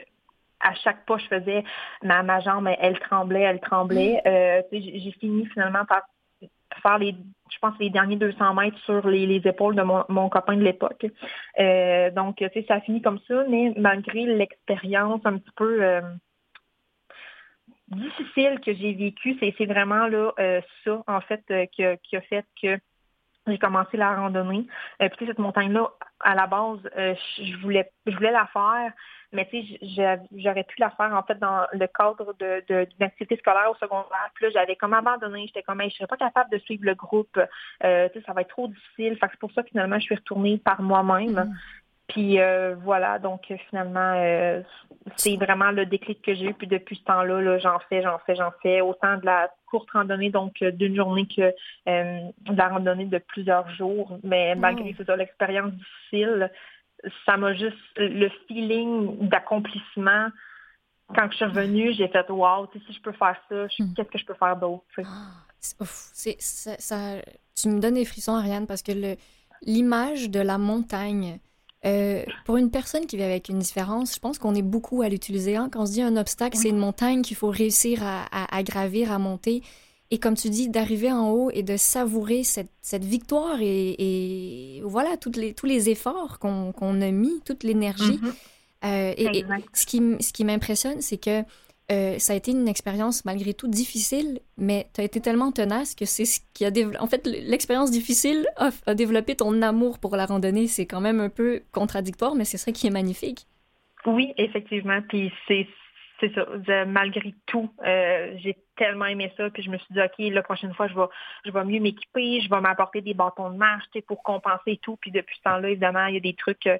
à 0.62 0.74
chaque 0.76 1.06
pas 1.06 1.18
je 1.18 1.26
faisais, 1.28 1.63
ma, 2.04 2.22
ma 2.22 2.42
jambe, 2.42 2.68
elle, 2.68 2.78
elle 2.82 3.00
tremblait, 3.00 3.42
elle 3.42 3.62
tremblait. 3.62 4.22
Euh, 4.26 4.62
tu 4.72 4.78
sais, 4.78 4.84
j'ai 4.84 5.00
j'ai 5.00 5.12
fini 5.13 5.46
finalement 5.48 5.86
par 5.86 6.02
faire 6.82 6.98
les, 6.98 7.15
je 7.52 7.60
pense, 7.60 7.78
les 7.80 7.90
derniers 7.90 8.16
200 8.16 8.54
mètres 8.54 8.78
sur 8.80 9.08
les, 9.08 9.26
les 9.26 9.48
épaules 9.48 9.76
de 9.76 9.82
mon, 9.82 10.04
mon 10.10 10.30
copain 10.30 10.56
de 10.56 10.64
l'époque. 10.64 11.06
Euh, 11.60 12.12
donc, 12.12 12.38
tu 12.38 12.48
sais, 12.54 12.66
ça 12.68 12.76
a 12.76 12.82
fini 12.82 13.02
comme 13.02 13.20
ça, 13.28 13.44
mais 13.50 13.74
malgré 13.78 14.26
l'expérience 14.26 15.22
un 15.26 15.38
petit 15.38 15.52
peu 15.56 15.84
euh, 15.84 16.02
difficile 17.88 18.60
que 18.64 18.74
j'ai 18.74 18.94
vécue, 18.94 19.38
c'est 19.40 19.66
vraiment 19.66 20.08
là 20.08 20.32
euh, 20.40 20.62
ça, 20.84 21.04
en 21.08 21.22
fait, 21.22 21.44
euh, 21.52 21.66
qui, 21.66 21.84
qui 22.04 22.18
a 22.18 22.22
fait 22.22 22.46
que 22.62 22.78
j'ai 23.52 23.58
commencé 23.58 23.98
la 23.98 24.16
randonnée. 24.16 24.68
Euh, 25.02 25.10
puis 25.16 25.26
cette 25.26 25.40
montagne-là, 25.40 25.90
à 26.22 26.36
la 26.36 26.48
base, 26.48 26.80
euh, 26.98 27.16
je 27.38 27.58
voulais, 27.62 27.90
je 28.06 28.16
voulais 28.16 28.32
la 28.32 28.48
faire, 28.48 28.92
mais 29.32 29.48
tu 29.50 29.64
sais, 29.64 30.20
j'aurais 30.36 30.64
pu 30.64 30.80
la 30.80 30.90
faire 30.92 31.14
en 31.14 31.24
fait 31.24 31.38
dans 31.38 31.66
le 31.72 31.88
cadre 31.88 32.34
de, 32.40 32.64
de, 32.68 32.86
d'une 32.86 33.04
activité 33.04 33.38
scolaire 33.38 33.70
au 33.70 33.76
secondaire. 33.76 34.30
Puis 34.34 34.46
là, 34.46 34.52
j'avais 34.52 34.76
comme 34.76 34.94
abandonné, 34.94 35.46
j'étais 35.48 35.64
comme, 35.64 35.82
hey, 35.82 35.90
je 35.90 35.98
serais 35.98 36.08
pas 36.08 36.18
capable 36.18 36.50
de 36.52 36.58
suivre 36.60 36.84
le 36.86 36.96
groupe. 36.96 37.40
Euh, 37.84 38.10
tu 38.10 38.20
sais, 38.20 38.26
ça 38.26 38.34
va 38.34 38.42
être 38.42 38.50
trop 38.50 38.68
difficile. 38.68 39.18
Fait 39.18 39.28
que 39.28 39.34
c'est 39.34 39.40
pour 39.40 39.52
ça 39.52 39.64
que 39.64 39.70
finalement, 39.70 40.00
je 40.00 40.06
suis 40.06 40.16
retournée 40.16 40.58
par 40.58 40.82
moi-même. 40.82 41.56
Mm. 42.10 42.13
Puis 42.13 42.39
euh, 42.39 42.76
voilà, 42.84 43.19
donc 43.19 43.52
finalement, 43.69 44.13
euh, 44.17 44.62
c'est 45.15 45.36
vraiment 45.38 45.72
le 45.72 45.86
déclic 45.86 46.22
que 46.22 46.34
j'ai 46.34 46.45
eu. 46.45 46.54
Puis 46.54 46.67
depuis 46.67 46.95
ce 46.98 47.04
temps-là, 47.04 47.41
là, 47.41 47.58
j'en 47.60 47.80
fais, 47.89 48.02
j'en 48.02 48.19
fais, 48.26 48.36
j'en 48.36 48.52
fais. 48.62 48.82
Autant 48.82 49.17
de 49.17 49.26
la 49.26 49.50
courte 49.69 49.89
randonnée, 49.91 50.30
donc 50.30 50.56
euh, 50.62 50.72
d'une 50.72 50.95
journée, 50.95 51.28
que 51.28 51.54
euh, 51.88 52.19
de 52.41 52.56
la 52.58 52.69
randonnée 52.69 53.06
de 53.06 53.17
plusieurs 53.19 53.69
jours. 53.76 54.17
Mais 54.24 54.56
malgré 54.56 54.86
Wow. 54.89 54.93
c'est 54.98 55.06
ça, 55.06 55.15
l'expérience 55.15 55.72
difficile, 55.74 56.52
ça 57.26 57.38
m'a 57.38 57.54
juste 57.54 57.78
le 57.98 58.30
feeling 58.48 59.28
d'accomplissement. 59.30 60.28
Quand 61.15 61.28
je 61.32 61.38
suis 61.38 61.45
revenue, 61.45 61.93
j'ai 61.93 62.08
fait 62.08 62.30
wow, 62.30 62.67
tu 62.67 62.78
sais, 62.80 62.86
si 62.88 62.93
je 62.93 63.02
peux 63.02 63.13
faire 63.13 63.36
ça, 63.50 63.65
Mm. 63.80 63.93
qu'est-ce 63.95 64.10
que 64.10 64.17
je 64.19 64.26
peux 64.26 64.34
faire 64.36 64.56
d'autre? 64.58 64.84
Ah, 65.00 65.32
ça, 65.60 66.76
ça- 66.78 67.22
tu 67.56 67.67
me 67.69 67.80
donnes 67.80 67.95
des 67.95 68.06
frissons, 68.06 68.34
Ariane, 68.36 68.67
parce 68.67 68.84
que 68.84 68.91
l'image 69.63 70.30
de 70.30 70.39
la 70.39 70.58
montagne, 70.58 71.39
euh, 71.86 72.24
pour 72.46 72.58
une 72.58 72.70
personne 72.72 73.06
qui 73.06 73.15
vit 73.18 73.24
avec 73.24 73.48
une 73.50 73.60
différence, 73.60 74.13
je 74.15 74.20
pense 74.20 74.38
qu'on 74.38 74.54
est 74.56 74.62
beaucoup 74.62 75.02
à 75.02 75.10
l'utiliser. 75.10 75.56
hein. 75.56 75.70
Quand 75.72 75.84
on 75.84 75.86
se 75.86 75.94
dit 75.94 76.02
un 76.02 76.18
obstacle, 76.18 76.58
c'est 76.58 76.70
une 76.70 76.78
montagne 76.78 77.22
qu'il 77.22 77.38
faut 77.38 77.50
réussir 77.50 78.04
à, 78.04 78.24
à- 78.32 78.58
à 78.58 78.63
gravir, 78.63 79.12
à 79.12 79.20
monter. 79.20 79.63
et 80.12 80.18
comme 80.18 80.36
tu 80.36 80.50
dis, 80.50 80.70
d'arriver 80.70 81.12
en 81.12 81.30
haut 81.32 81.52
et 81.54 81.62
de 81.63 81.78
savourer 81.78 82.44
cette, 82.44 82.72
cette 82.82 83.06
victoire 83.06 83.60
et, 83.62 84.82
voilà 84.84 85.18
toutes 85.18 85.38
les, 85.38 85.54
tous 85.54 85.68
les 85.68 85.89
efforts 85.89 86.39
qu'on 86.39 87.02
a 87.02 87.12
mis, 87.12 87.39
toute 87.46 87.63
l'énergie. 87.63 88.20
Mhm. 88.22 88.34
Euh, 88.86 89.13
et, 89.18 89.46
ce 89.74 89.86
qui, 89.86 90.02
ce 90.20 90.34
qui 90.34 90.46
m'impressionne, 90.46 91.00
c'est 91.02 91.18
que 91.18 91.44
euh, 91.91 92.19
ça 92.19 92.34
a 92.34 92.36
été 92.36 92.52
une 92.52 92.67
expérience 92.67 93.25
malgré 93.25 93.54
tout 93.54 93.67
difficile, 93.67 94.39
mais 94.58 94.88
tu 94.93 95.02
as 95.02 95.04
été 95.04 95.21
tellement 95.21 95.52
tenace 95.52 95.95
que 95.95 96.06
c'est 96.06 96.25
ce 96.25 96.39
qui 96.54 96.63
a 96.63 96.71
développé. 96.71 96.99
En 96.99 97.08
fait, 97.08 97.25
l'expérience 97.25 97.89
difficile 97.89 98.45
a, 98.58 98.93
développé 98.93 99.36
ton 99.36 99.62
amour 99.62 99.97
pour 99.99 100.15
la 100.15 100.25
randonnée. 100.25 100.67
C'est 100.67 100.86
quand 100.86 101.02
même 101.02 101.19
un 101.19 101.30
peu 101.30 101.62
contradictoire, 101.71 102.36
mais 102.36 102.45
c'est 102.45 102.58
ça 102.58 102.71
qui 102.71 102.86
est 102.86 102.91
magnifique. 102.91 103.47
Oui, 104.06 104.34
effectivement. 104.38 105.02
Puis 105.10 105.32
c'est 105.47 105.67
c'est 106.20 106.34
ça, 106.34 106.46
malgré 106.86 107.34
tout, 107.46 107.70
euh, 107.86 108.34
j'ai 108.38 108.58
tellement 108.76 109.06
aimé 109.06 109.32
ça, 109.36 109.50
puis 109.50 109.64
je 109.64 109.70
me 109.70 109.78
suis 109.78 109.94
dit, 109.94 110.00
OK, 110.00 110.34
la 110.34 110.42
prochaine 110.42 110.74
fois, 110.74 110.88
je 110.88 110.96
vais, 110.96 111.06
je 111.46 111.52
vais 111.52 111.64
mieux 111.66 111.80
m'équiper, 111.80 112.40
je 112.42 112.50
vais 112.50 112.62
m'apporter 112.62 113.02
des 113.02 113.14
bâtons 113.14 113.50
de 113.50 113.58
marche 113.58 113.86
pour 114.08 114.24
compenser 114.24 114.80
tout. 114.82 114.98
Puis 115.02 115.12
depuis 115.12 115.36
ce 115.38 115.44
temps-là, 115.44 115.70
évidemment, 115.70 116.06
il 116.06 116.16
y 116.16 116.18
a 116.18 116.22
des 116.22 116.34
trucs 116.34 116.68
euh, 116.68 116.78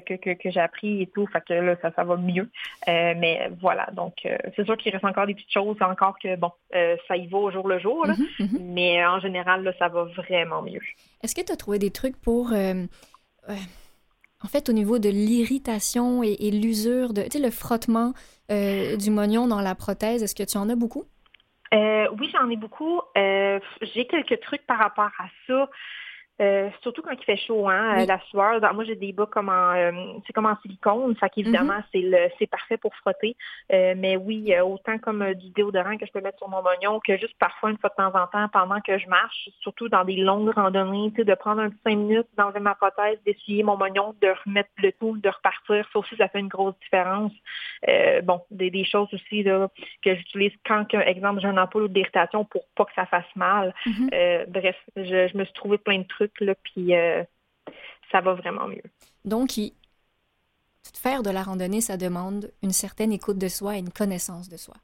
que, 0.00 0.14
que, 0.14 0.34
que 0.34 0.50
j'ai 0.50 0.60
appris 0.60 1.02
et 1.02 1.06
tout, 1.06 1.26
fait 1.26 1.42
que 1.46 1.54
là, 1.54 1.76
ça, 1.80 1.90
ça 1.94 2.04
va 2.04 2.16
mieux. 2.16 2.50
Euh, 2.88 3.14
mais 3.16 3.50
voilà, 3.60 3.88
donc 3.92 4.14
c'est 4.56 4.64
sûr 4.64 4.76
qu'il 4.76 4.92
reste 4.92 5.04
encore 5.04 5.26
des 5.26 5.34
petites 5.34 5.52
choses, 5.52 5.76
encore 5.80 6.18
que, 6.18 6.36
bon, 6.36 6.52
ça 6.70 7.16
y 7.16 7.26
va 7.26 7.38
au 7.38 7.50
jour 7.50 7.68
le 7.68 7.78
jour, 7.78 8.06
là, 8.06 8.14
mm-hmm, 8.14 8.40
mm-hmm. 8.40 8.60
mais 8.60 9.04
en 9.04 9.20
général, 9.20 9.62
là, 9.62 9.72
ça 9.78 9.88
va 9.88 10.04
vraiment 10.04 10.62
mieux. 10.62 10.80
Est-ce 11.22 11.34
que 11.34 11.42
tu 11.42 11.52
as 11.52 11.56
trouvé 11.56 11.78
des 11.78 11.90
trucs 11.90 12.20
pour 12.20 12.52
en 14.44 14.48
fait, 14.48 14.68
au 14.68 14.72
niveau 14.72 14.98
de 14.98 15.08
l'irritation 15.08 16.22
et, 16.22 16.50
l'usure, 16.50 17.12
de, 17.12 17.22
tu 17.22 17.38
sais, 17.38 17.38
le 17.38 17.50
frottement 17.50 18.12
euh, 18.50 18.96
du 18.96 19.10
mognon 19.10 19.46
dans 19.46 19.60
la 19.60 19.74
prothèse, 19.74 20.22
est-ce 20.22 20.34
que 20.34 20.42
tu 20.42 20.58
en 20.58 20.68
as 20.68 20.76
beaucoup? 20.76 21.04
Euh, 21.72 22.06
oui, 22.18 22.30
j'en 22.32 22.50
ai 22.50 22.56
beaucoup. 22.56 23.00
Euh, 23.16 23.58
j'ai 23.80 24.06
quelques 24.06 24.40
trucs 24.40 24.66
par 24.66 24.78
rapport 24.78 25.10
à 25.18 25.26
ça. 25.46 25.68
Euh, 26.42 26.70
surtout 26.82 27.02
quand 27.02 27.12
il 27.12 27.24
fait 27.24 27.36
chaud, 27.36 27.68
hein, 27.68 28.00
euh, 28.00 28.06
la 28.06 28.18
sueur. 28.30 28.60
moi, 28.74 28.84
j'ai 28.84 28.96
des 28.96 29.12
bas 29.12 29.26
comme 29.26 29.48
en, 29.48 29.74
euh, 29.74 29.92
c'est 30.26 30.32
comme 30.32 30.46
en 30.46 30.56
silicone, 30.62 31.14
ça 31.20 31.28
qu'évidemment, 31.28 31.74
mm-hmm. 31.74 31.84
c'est 31.92 32.00
le, 32.00 32.18
c'est 32.38 32.48
parfait 32.48 32.76
pour 32.76 32.94
frotter. 32.96 33.36
mais 33.70 34.16
oui, 34.16 34.52
autant 34.60 34.98
comme 34.98 35.34
du 35.34 35.50
déodorant 35.50 35.96
que 35.96 36.06
je 36.06 36.12
peux 36.12 36.20
mettre 36.20 36.38
sur 36.38 36.48
mon 36.48 36.62
oignon, 36.64 37.00
que 37.06 37.16
juste 37.16 37.36
parfois 37.38 37.70
une 37.70 37.78
fois 37.78 37.90
de 37.90 37.94
temps 37.94 38.18
en 38.18 38.26
temps 38.26 38.48
pendant 38.52 38.80
que 38.80 38.98
je 38.98 39.08
marche, 39.08 39.50
surtout 39.60 39.88
dans 39.88 40.04
des 40.04 40.16
longues 40.16 40.50
randonnées, 40.50 41.10
tu 41.10 41.18
sais, 41.18 41.24
de 41.24 41.34
prendre 41.34 41.60
un 41.60 41.70
petit 41.70 41.80
cinq 41.84 41.96
minutes, 41.96 42.26
d'enlever 42.36 42.60
ma 42.60 42.74
prothèse, 42.74 43.18
d'essuyer 43.24 43.62
mon 43.62 43.80
oignon, 43.80 44.14
de 44.20 44.34
remettre 44.44 44.70
le 44.78 44.92
tout, 44.92 45.16
de 45.18 45.28
repartir. 45.28 45.86
Ça 45.92 45.98
aussi, 45.98 46.16
ça 46.16 46.28
fait 46.28 46.40
une 46.40 46.48
grosse 46.48 46.74
différence. 46.80 47.32
bon, 48.24 48.42
des, 48.50 48.84
choses 48.84 49.08
aussi 49.12 49.44
là, 49.44 49.68
que 50.02 50.14
j'utilise 50.16 50.52
quand, 50.66 50.92
exemple, 50.94 51.40
j'ai 51.40 51.48
un 51.48 51.56
ampoule 51.56 51.84
ou 51.84 51.88
d'irritation 51.88 52.44
pour 52.44 52.64
pas 52.74 52.84
que 52.84 52.94
ça 52.94 53.06
fasse 53.06 53.36
mal. 53.36 53.74
Mm-hmm. 53.86 54.46
bref, 54.48 54.76
je, 54.96 55.28
je 55.28 55.36
me 55.36 55.44
suis 55.44 55.54
trouvé 55.54 55.78
plein 55.78 55.98
de 55.98 56.06
trucs 56.06 56.31
puis 56.62 56.94
euh, 56.94 57.22
ça 58.10 58.20
va 58.20 58.34
vraiment 58.34 58.68
mieux. 58.68 58.82
Donc, 59.24 59.52
faire 60.94 61.22
de 61.22 61.30
la 61.30 61.42
randonnée, 61.42 61.80
ça 61.80 61.96
demande 61.96 62.50
une 62.62 62.72
certaine 62.72 63.12
écoute 63.12 63.38
de 63.38 63.48
soi 63.48 63.76
et 63.76 63.78
une 63.78 63.92
connaissance 63.92 64.48
de 64.48 64.56
soi. 64.56 64.74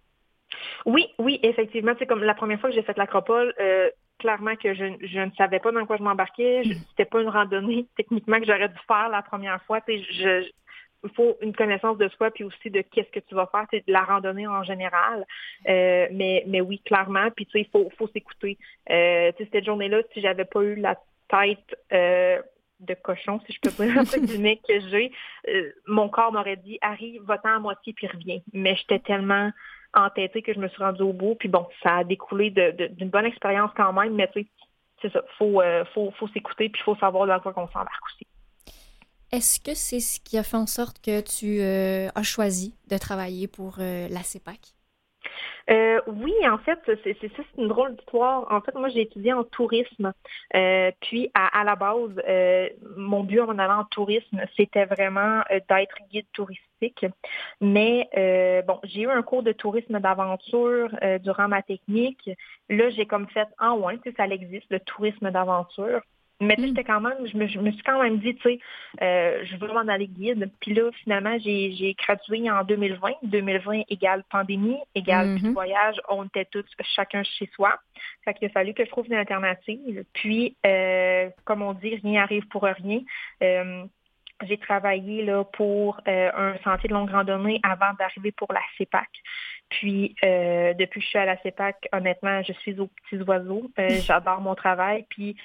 Oui, 0.86 1.06
oui, 1.18 1.40
effectivement. 1.42 1.92
C'est 1.98 2.06
comme 2.06 2.22
la 2.22 2.34
première 2.34 2.60
fois 2.60 2.70
que 2.70 2.74
j'ai 2.74 2.82
fait 2.82 2.96
l'acropole, 2.96 3.52
euh, 3.60 3.90
clairement 4.18 4.56
que 4.56 4.74
je, 4.74 4.84
ne 4.84 5.30
savais 5.36 5.60
pas 5.60 5.72
dans 5.72 5.86
quoi 5.86 5.96
je 5.96 6.02
m'embarquais. 6.02 6.62
Mm. 6.64 6.72
C'était 6.90 7.04
pas 7.04 7.20
une 7.20 7.28
randonnée 7.28 7.86
techniquement 7.96 8.38
que 8.38 8.46
j'aurais 8.46 8.68
dû 8.68 8.78
faire 8.86 9.08
la 9.08 9.22
première 9.22 9.62
fois. 9.64 9.80
Je, 9.86 10.48
il 11.04 11.10
faut 11.10 11.36
une 11.40 11.54
connaissance 11.54 11.96
de 11.98 12.08
soi 12.08 12.30
puis 12.30 12.44
aussi 12.44 12.70
de 12.70 12.80
qu'est-ce 12.80 13.10
que 13.10 13.24
tu 13.24 13.34
vas 13.34 13.46
faire, 13.46 13.66
c'est 13.70 13.86
de 13.86 13.92
la 13.92 14.02
randonnée 14.02 14.46
en 14.46 14.62
général. 14.64 15.24
Euh, 15.68 16.08
mais, 16.12 16.44
mais 16.46 16.60
oui, 16.60 16.80
clairement. 16.84 17.30
Puis 17.34 17.46
tu 17.46 17.52
sais, 17.52 17.60
il 17.60 17.70
faut, 17.70 17.90
faut 17.96 18.08
s'écouter. 18.08 18.58
Euh, 18.90 19.32
cette 19.38 19.64
journée-là, 19.64 20.02
si 20.12 20.20
j'avais 20.20 20.44
pas 20.44 20.62
eu 20.62 20.74
la 20.76 20.96
tête 21.28 21.76
euh, 21.92 22.40
de 22.80 22.94
cochon, 22.94 23.40
si 23.46 23.52
je 23.52 23.60
peux 23.60 23.84
dire, 23.84 23.96
entre 24.00 24.18
guillemets, 24.18 24.60
que 24.66 24.80
j'ai, 24.88 25.12
euh, 25.48 25.72
mon 25.86 26.08
corps 26.08 26.32
m'aurait 26.32 26.56
dit, 26.56 26.78
Harry, 26.80 27.18
va-t'en 27.22 27.56
à 27.56 27.58
moitié 27.58 27.92
puis 27.92 28.06
reviens. 28.06 28.40
Mais 28.52 28.76
j'étais 28.76 29.00
tellement 29.00 29.50
entêtée 29.94 30.42
que 30.42 30.52
je 30.52 30.58
me 30.58 30.68
suis 30.68 30.82
rendue 30.82 31.02
au 31.02 31.12
bout. 31.12 31.34
Puis 31.34 31.48
bon, 31.48 31.66
ça 31.82 31.98
a 31.98 32.04
découlé 32.04 32.50
d'une 32.50 33.10
bonne 33.10 33.26
expérience 33.26 33.70
quand 33.76 33.92
même, 33.92 34.14
mais 34.14 34.28
tu 34.32 34.42
sais, 34.42 34.46
c'est 35.02 35.12
ça, 35.12 35.22
faut, 35.38 35.60
euh, 35.60 35.84
faut, 35.94 36.10
faut 36.18 36.28
s'écouter 36.28 36.68
puis 36.68 36.80
il 36.80 36.84
faut 36.84 36.96
savoir 36.96 37.26
dans 37.26 37.38
quoi 37.40 37.52
qu'on 37.52 37.68
s'embarque 37.68 38.04
aussi. 38.06 38.26
Est-ce 39.30 39.60
que 39.60 39.74
c'est 39.74 40.00
ce 40.00 40.18
qui 40.20 40.38
a 40.38 40.42
fait 40.42 40.56
en 40.56 40.66
sorte 40.66 41.00
que 41.00 41.20
tu 41.20 41.60
as 41.62 42.22
choisi 42.22 42.74
de 42.88 42.96
travailler 42.96 43.46
pour 43.46 43.76
la 43.78 44.22
CEPAC? 44.22 44.77
Euh, 45.70 46.00
oui, 46.06 46.34
en 46.48 46.58
fait, 46.58 46.78
c'est 47.04 47.30
une 47.56 47.68
drôle 47.68 47.94
d'histoire. 47.96 48.46
En 48.50 48.60
fait, 48.60 48.74
moi, 48.74 48.88
j'ai 48.88 49.02
étudié 49.02 49.32
en 49.32 49.44
tourisme. 49.44 50.12
Euh, 50.54 50.90
puis, 51.00 51.30
à, 51.34 51.64
la 51.64 51.76
base, 51.76 52.10
euh, 52.28 52.68
mon 52.96 53.24
but 53.24 53.40
en 53.40 53.58
allant 53.58 53.80
en 53.80 53.84
tourisme, 53.84 54.42
c'était 54.56 54.86
vraiment 54.86 55.42
d'être 55.68 55.96
guide 56.10 56.26
touristique. 56.32 57.06
Mais 57.60 58.08
bon, 58.66 58.80
j'ai 58.84 59.02
eu 59.02 59.10
un 59.10 59.22
cours 59.22 59.42
de 59.42 59.52
tourisme 59.52 60.00
d'aventure 60.00 60.90
durant 61.22 61.48
ma 61.48 61.62
technique. 61.62 62.30
Là, 62.68 62.90
j'ai 62.90 63.06
comme 63.06 63.28
fait 63.28 63.48
en 63.58 63.68
ah, 63.68 63.74
ouais, 63.74 63.98
ça 64.16 64.26
existe, 64.26 64.66
le 64.70 64.80
tourisme 64.80 65.30
d'aventure. 65.30 66.00
Mais 66.40 66.54
tu 66.54 66.62
sais, 66.62 66.66
mm. 66.66 66.70
j'étais 66.70 66.84
quand 66.84 67.00
même, 67.00 67.26
je 67.26 67.36
me, 67.36 67.46
je 67.48 67.58
me, 67.58 67.72
suis 67.72 67.82
quand 67.82 68.00
même 68.02 68.18
dit, 68.18 68.34
tu 68.36 68.42
sais, 68.42 68.58
euh, 69.02 69.44
je 69.44 69.56
veux 69.56 69.68
m'en 69.68 69.88
aller 69.88 70.06
guide. 70.06 70.50
Puis 70.60 70.72
là, 70.72 70.90
finalement, 71.02 71.36
j'ai 71.38 71.96
gradué 71.98 72.50
en 72.50 72.62
2020. 72.64 73.10
2020 73.24 73.82
égale 73.88 74.22
pandémie, 74.30 74.78
égale 74.94 75.36
mm-hmm. 75.36 75.52
voyage. 75.52 75.96
On 76.08 76.24
était 76.24 76.44
tous 76.44 76.64
chacun 76.94 77.22
chez 77.24 77.50
soi. 77.54 77.78
Fait 78.24 78.34
qu'il 78.34 78.48
a 78.48 78.50
fallu 78.50 78.72
que 78.72 78.84
je 78.84 78.90
trouve 78.90 79.06
une 79.06 79.14
alternative. 79.14 80.04
Puis, 80.12 80.56
euh, 80.64 81.28
comme 81.44 81.62
on 81.62 81.72
dit, 81.72 81.96
rien 81.96 82.22
arrive 82.22 82.46
pour 82.48 82.62
rien. 82.62 83.00
Euh, 83.42 83.84
j'ai 84.46 84.58
travaillé 84.58 85.24
là, 85.24 85.44
pour 85.44 86.00
euh, 86.06 86.30
un 86.34 86.56
sentier 86.62 86.88
de 86.88 86.94
longue 86.94 87.10
randonnée 87.10 87.60
avant 87.62 87.92
d'arriver 87.98 88.32
pour 88.32 88.52
la 88.52 88.60
CEPAC. 88.76 89.08
Puis, 89.68 90.14
euh, 90.24 90.72
depuis 90.74 91.00
que 91.00 91.04
je 91.04 91.10
suis 91.10 91.18
à 91.18 91.26
la 91.26 91.36
CEPAC, 91.42 91.88
honnêtement, 91.92 92.42
je 92.42 92.52
suis 92.54 92.78
aux 92.80 92.86
petits 92.86 93.22
oiseaux. 93.22 93.70
Euh, 93.78 93.88
j'adore 94.06 94.40
mon 94.40 94.54
travail. 94.54 95.04
Puis, 95.10 95.36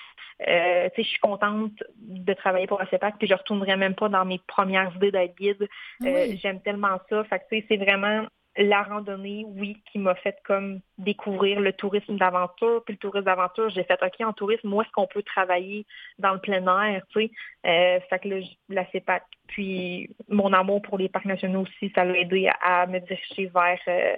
euh, 0.48 0.90
tu 0.90 0.96
sais, 0.96 1.04
je 1.04 1.10
suis 1.10 1.20
contente 1.20 1.72
de 1.98 2.34
travailler 2.34 2.68
pour 2.68 2.80
la 2.80 2.90
CEPAC. 2.90 3.16
Puis, 3.18 3.28
je 3.28 3.34
retournerai 3.34 3.76
même 3.76 3.96
pas 3.96 4.10
dans 4.10 4.26
mes 4.26 4.40
premières 4.48 4.96
idées 4.96 5.12
d'être 5.12 5.36
guide. 5.36 5.68
J'aime 6.02 6.62
tellement 6.62 7.00
ça. 7.10 7.24
Fait 7.26 7.40
que, 7.40 7.44
tu 7.50 7.60
sais, 7.60 7.66
c'est 7.70 7.78
vraiment 7.78 8.28
la 8.56 8.84
randonnée, 8.84 9.46
oui, 9.48 9.82
qui 9.92 9.98
m'a 9.98 10.14
fait 10.16 10.38
comme 10.46 10.80
découvrir 10.98 11.60
le 11.60 11.74
tourisme 11.74 12.18
d'aventure. 12.18 12.84
Puis 12.86 12.94
le 12.94 13.00
tourisme 13.00 13.26
d'aventure, 13.26 13.70
j'ai 13.70 13.84
fait 13.84 14.00
OK, 14.02 14.22
en 14.22 14.34
tourisme, 14.34 14.72
où 14.72 14.82
est-ce 14.82 14.92
qu'on 14.92 15.08
peut 15.08 15.24
travailler 15.24 15.86
dans 16.20 16.34
le 16.34 16.40
plein 16.40 16.66
air, 16.84 17.04
tu 17.10 17.22
sais? 17.22 17.32
Euh, 17.66 18.00
fait 18.10 18.20
que 18.20 18.30
là, 18.30 18.36
la 18.70 18.86
CEPAC. 18.92 19.24
Puis 19.48 20.16
mon 20.30 20.54
amour 20.54 20.82
pour 20.82 20.98
les 20.98 21.10
parcs 21.10 21.26
nationaux 21.26 21.62
aussi, 21.62 21.92
ça 21.96 22.06
l'a 22.06 22.18
aidé 22.18 22.50
à, 22.62 22.86
me 22.86 23.00
diriger 23.00 23.48
vers 23.48 23.80
euh, 23.88 24.16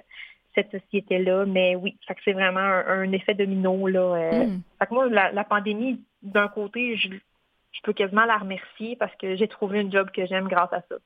cette 0.56 0.72
société-là. 0.72 1.46
Mais 1.46 1.76
oui, 1.76 1.96
fait 2.08 2.14
que 2.14 2.20
c'est 2.24 2.32
vraiment 2.32 2.58
un, 2.58 3.12
effet 3.12 3.34
domino, 3.34 3.86
là. 3.86 4.00
Euh. 4.00 4.46
Hmm. 4.46 4.60
Fait 4.80 4.86
que 4.86 4.94
moi, 4.94 5.08
la, 5.08 5.44
pandémie, 5.44 6.00
d'un 6.22 6.48
côté, 6.48 6.96
je, 6.96 7.08
je 7.08 7.80
peux 7.84 7.92
quasiment 7.92 8.24
la 8.24 8.38
remercier 8.38 8.96
parce 8.96 9.14
que 9.16 9.36
j'ai 9.36 9.46
trouvé 9.46 9.80
un 9.80 9.90
job 9.90 10.08
que 10.10 10.26
j'aime 10.26 10.48
grâce 10.48 10.72
à 10.72 10.82
ça. 10.88 10.96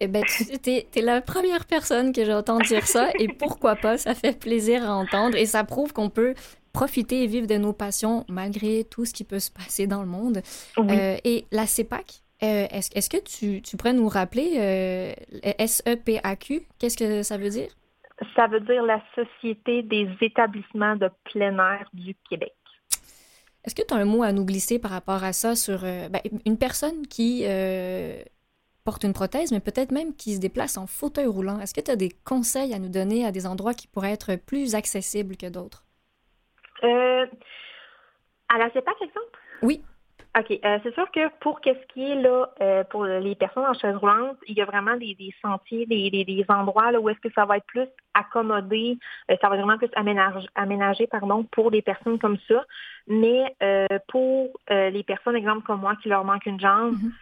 Eh 0.00 0.08
ben, 0.08 0.24
tu 0.24 0.70
es, 0.70 1.02
la 1.02 1.20
première 1.20 1.66
personne 1.66 2.12
que 2.12 2.24
j'entends 2.24 2.58
dire 2.58 2.86
ça, 2.86 3.10
et 3.18 3.28
pourquoi 3.28 3.76
pas, 3.76 3.96
ça 3.96 4.14
fait 4.14 4.38
plaisir 4.38 4.88
à 4.88 4.94
entendre, 4.94 5.36
et 5.36 5.46
ça 5.46 5.62
prouve 5.62 5.92
qu'on 5.92 6.10
peut 6.10 6.34
profiter 6.72 7.22
et 7.22 7.26
vivre 7.28 7.46
de 7.46 7.54
nos 7.54 7.72
passions 7.72 8.24
malgré 8.28 8.82
tout 8.82 9.04
ce 9.04 9.14
qui 9.14 9.22
peut 9.22 9.38
se 9.38 9.52
passer 9.52 9.86
dans 9.86 10.02
le 10.02 10.08
monde. 10.08 10.42
Euh, 10.78 11.16
et 11.22 11.44
la 11.52 11.66
CEPAC, 11.66 12.22
euh, 12.42 12.66
est-ce 12.70 13.08
que 13.08 13.18
tu, 13.18 13.62
tu, 13.62 13.76
pourrais 13.76 13.92
nous 13.92 14.08
rappeler 14.08 14.54
euh, 14.56 15.12
SEPAQ, 15.64 16.66
qu'est-ce 16.78 16.96
que 16.96 17.22
ça 17.22 17.36
veut 17.38 17.50
dire? 17.50 17.68
Ça 18.36 18.46
veut 18.46 18.60
dire 18.60 18.82
la 18.82 19.02
Société 19.14 19.82
des 19.82 20.08
établissements 20.20 20.96
de 20.96 21.10
plein 21.24 21.58
air 21.58 21.88
du 21.92 22.14
Québec. 22.28 22.54
Est-ce 23.64 23.74
que 23.74 23.82
tu 23.82 23.94
as 23.94 23.96
un 23.96 24.04
mot 24.04 24.22
à 24.22 24.32
nous 24.32 24.44
glisser 24.44 24.78
par 24.78 24.90
rapport 24.90 25.24
à 25.24 25.32
ça 25.32 25.56
sur 25.56 25.80
ben, 25.80 26.20
une 26.44 26.58
personne 26.58 27.06
qui 27.06 27.44
porte 28.84 29.04
une 29.04 29.14
prothèse, 29.14 29.50
mais 29.50 29.60
peut-être 29.60 29.90
même 29.90 30.14
qui 30.14 30.34
se 30.34 30.40
déplace 30.40 30.76
en 30.76 30.86
fauteuil 30.86 31.26
roulant? 31.26 31.58
Est-ce 31.58 31.74
que 31.74 31.80
tu 31.80 31.90
as 31.90 31.96
des 31.96 32.10
conseils 32.24 32.74
à 32.74 32.78
nous 32.78 32.90
donner 32.90 33.24
à 33.24 33.32
des 33.32 33.46
endroits 33.46 33.74
qui 33.74 33.88
pourraient 33.88 34.12
être 34.12 34.36
plus 34.36 34.74
accessibles 34.74 35.36
que 35.36 35.48
d'autres? 35.48 35.84
Euh, 36.82 37.26
à 38.50 38.58
la 38.58 38.70
CEPAC, 38.72 38.94
exemple? 39.00 39.38
Oui. 39.62 39.82
OK. 40.36 40.58
Euh, 40.64 40.78
c'est 40.82 40.94
sûr 40.94 41.10
que 41.12 41.28
pour 41.40 41.60
qu'est-ce 41.60 41.86
qui 41.92 42.10
est 42.10 42.16
là, 42.16 42.50
euh, 42.60 42.82
pour 42.84 43.04
les 43.04 43.34
personnes 43.34 43.66
en 43.66 43.74
chaise 43.74 43.96
roulante, 43.96 44.36
il 44.48 44.56
y 44.56 44.62
a 44.62 44.64
vraiment 44.64 44.96
des, 44.96 45.16
sentiers, 45.40 45.86
des, 45.86 46.10
des, 46.10 46.44
endroits 46.48 46.90
là, 46.90 47.00
où 47.00 47.08
est-ce 47.08 47.20
que 47.20 47.32
ça 47.34 47.44
va 47.44 47.58
être 47.58 47.66
plus 47.66 47.86
accommodé, 48.14 48.98
ça 49.28 49.48
va 49.48 49.56
vraiment 49.56 49.78
plus 49.78 49.90
aménagé, 49.94 50.46
aménagé 50.54 51.06
pardon, 51.06 51.44
pour 51.44 51.70
des 51.70 51.82
personnes 51.82 52.18
comme 52.18 52.38
ça. 52.48 52.64
Mais 53.06 53.54
pour 54.08 54.50
les 54.70 55.02
personnes, 55.04 55.36
exemple 55.36 55.66
comme 55.66 55.80
moi, 55.80 55.94
qui 56.02 56.08
leur 56.08 56.24
manque 56.24 56.46
une 56.46 56.60
jambe, 56.60 56.94
mm-hmm 56.94 57.12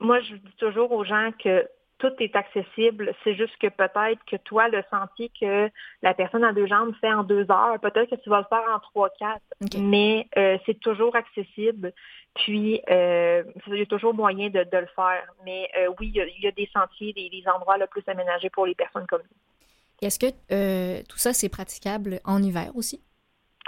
moi, 0.00 0.20
je 0.20 0.34
dis 0.34 0.56
toujours 0.58 0.92
aux 0.92 1.04
gens 1.04 1.30
que 1.42 1.66
tout 1.98 2.12
est 2.20 2.36
accessible. 2.36 3.14
C'est 3.24 3.34
juste 3.34 3.56
que 3.58 3.68
peut-être 3.68 4.22
que 4.26 4.36
toi, 4.36 4.68
le 4.68 4.82
sentier 4.90 5.30
que 5.40 5.70
la 6.02 6.14
personne 6.14 6.44
à 6.44 6.52
deux 6.52 6.66
jambes 6.66 6.94
fait 7.00 7.12
en 7.12 7.22
deux 7.22 7.50
heures, 7.50 7.78
peut-être 7.80 8.10
que 8.10 8.20
tu 8.20 8.28
vas 8.28 8.40
le 8.40 8.46
faire 8.48 8.64
en 8.74 8.80
trois, 8.80 9.10
quatre. 9.18 9.42
Mais 9.78 10.28
euh, 10.36 10.58
c'est 10.66 10.78
toujours 10.80 11.16
accessible. 11.16 11.92
Puis, 12.34 12.82
euh, 12.90 13.42
il 13.68 13.78
y 13.78 13.82
a 13.82 13.86
toujours 13.86 14.12
moyen 14.12 14.50
de, 14.50 14.58
le 14.58 14.88
faire. 14.94 15.24
Mais 15.44 15.68
euh, 15.78 15.88
oui, 15.98 16.12
il 16.14 16.42
y, 16.42 16.46
a, 16.46 16.50
des 16.52 16.68
sentiers, 16.72 17.12
des, 17.14 17.42
endroits 17.48 17.78
le 17.78 17.86
plus 17.86 18.02
aménagés 18.06 18.50
pour 18.50 18.66
les 18.66 18.74
personnes 18.74 19.06
comme 19.06 19.22
nous. 19.22 20.06
Est-ce 20.06 20.18
que 20.18 21.02
tout 21.02 21.16
ça, 21.16 21.32
c'est 21.32 21.48
praticable 21.48 22.20
en 22.24 22.42
hiver 22.42 22.72
aussi? 22.74 23.02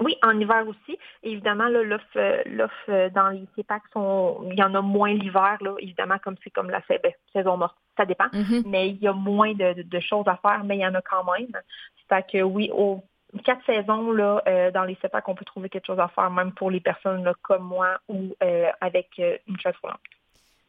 Oui, 0.00 0.16
en 0.22 0.38
hiver 0.38 0.68
aussi. 0.68 0.98
Évidemment, 1.22 1.68
l'offre 1.68 3.08
dans 3.14 3.30
les 3.30 3.46
CEPAC, 3.56 3.82
sont, 3.94 4.46
il 4.50 4.58
y 4.58 4.62
en 4.62 4.74
a 4.74 4.82
moins 4.82 5.14
l'hiver, 5.14 5.58
évidemment, 5.78 6.18
comme 6.22 6.36
c'est 6.44 6.50
comme 6.50 6.70
la 6.70 6.82
saison 7.32 7.56
morte. 7.56 7.76
Ça 7.98 8.06
dépend. 8.06 8.28
Mm-hmm. 8.28 8.62
Mais 8.66 8.88
il 8.88 8.98
y 8.98 9.08
a 9.08 9.12
moins 9.12 9.52
de, 9.52 10.00
choses 10.00 10.26
à 10.26 10.36
faire, 10.36 10.64
mais 10.64 10.76
il 10.76 10.80
y 10.80 10.86
en 10.86 10.94
a 10.94 11.02
quand 11.02 11.24
même. 11.24 11.50
C'est 12.08 12.26
que 12.26 12.42
oui, 12.42 12.70
aux 12.72 13.02
quatre 13.44 13.64
saisons, 13.66 14.12
là, 14.12 14.40
euh, 14.48 14.70
dans 14.70 14.84
les 14.84 14.96
CEPAC, 15.02 15.28
on 15.28 15.34
peut 15.34 15.44
trouver 15.44 15.68
quelque 15.68 15.86
chose 15.86 15.98
à 15.98 16.08
faire, 16.08 16.30
même 16.30 16.52
pour 16.52 16.70
les 16.70 16.80
personnes 16.80 17.30
comme 17.42 17.64
moi 17.64 17.98
ou 18.08 18.34
euh, 18.42 18.70
avec 18.80 19.08
une 19.18 19.58
chaise 19.60 19.74
roulante. 19.82 20.00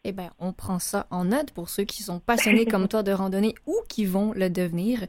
Eh 0.06 0.14
bien, 0.14 0.32
on 0.40 0.54
prend 0.54 0.80
ça 0.80 1.08
en 1.12 1.26
note 1.26 1.52
pour 1.52 1.68
ceux 1.68 1.84
qui 1.84 2.04
sont 2.04 2.20
passionnés 2.20 2.66
comme 2.66 2.88
toi 2.88 3.04
de 3.04 3.12
randonnée 3.12 3.54
ou 3.66 3.76
qui 3.90 4.06
vont 4.06 4.32
le 4.32 4.50
devenir. 4.50 5.02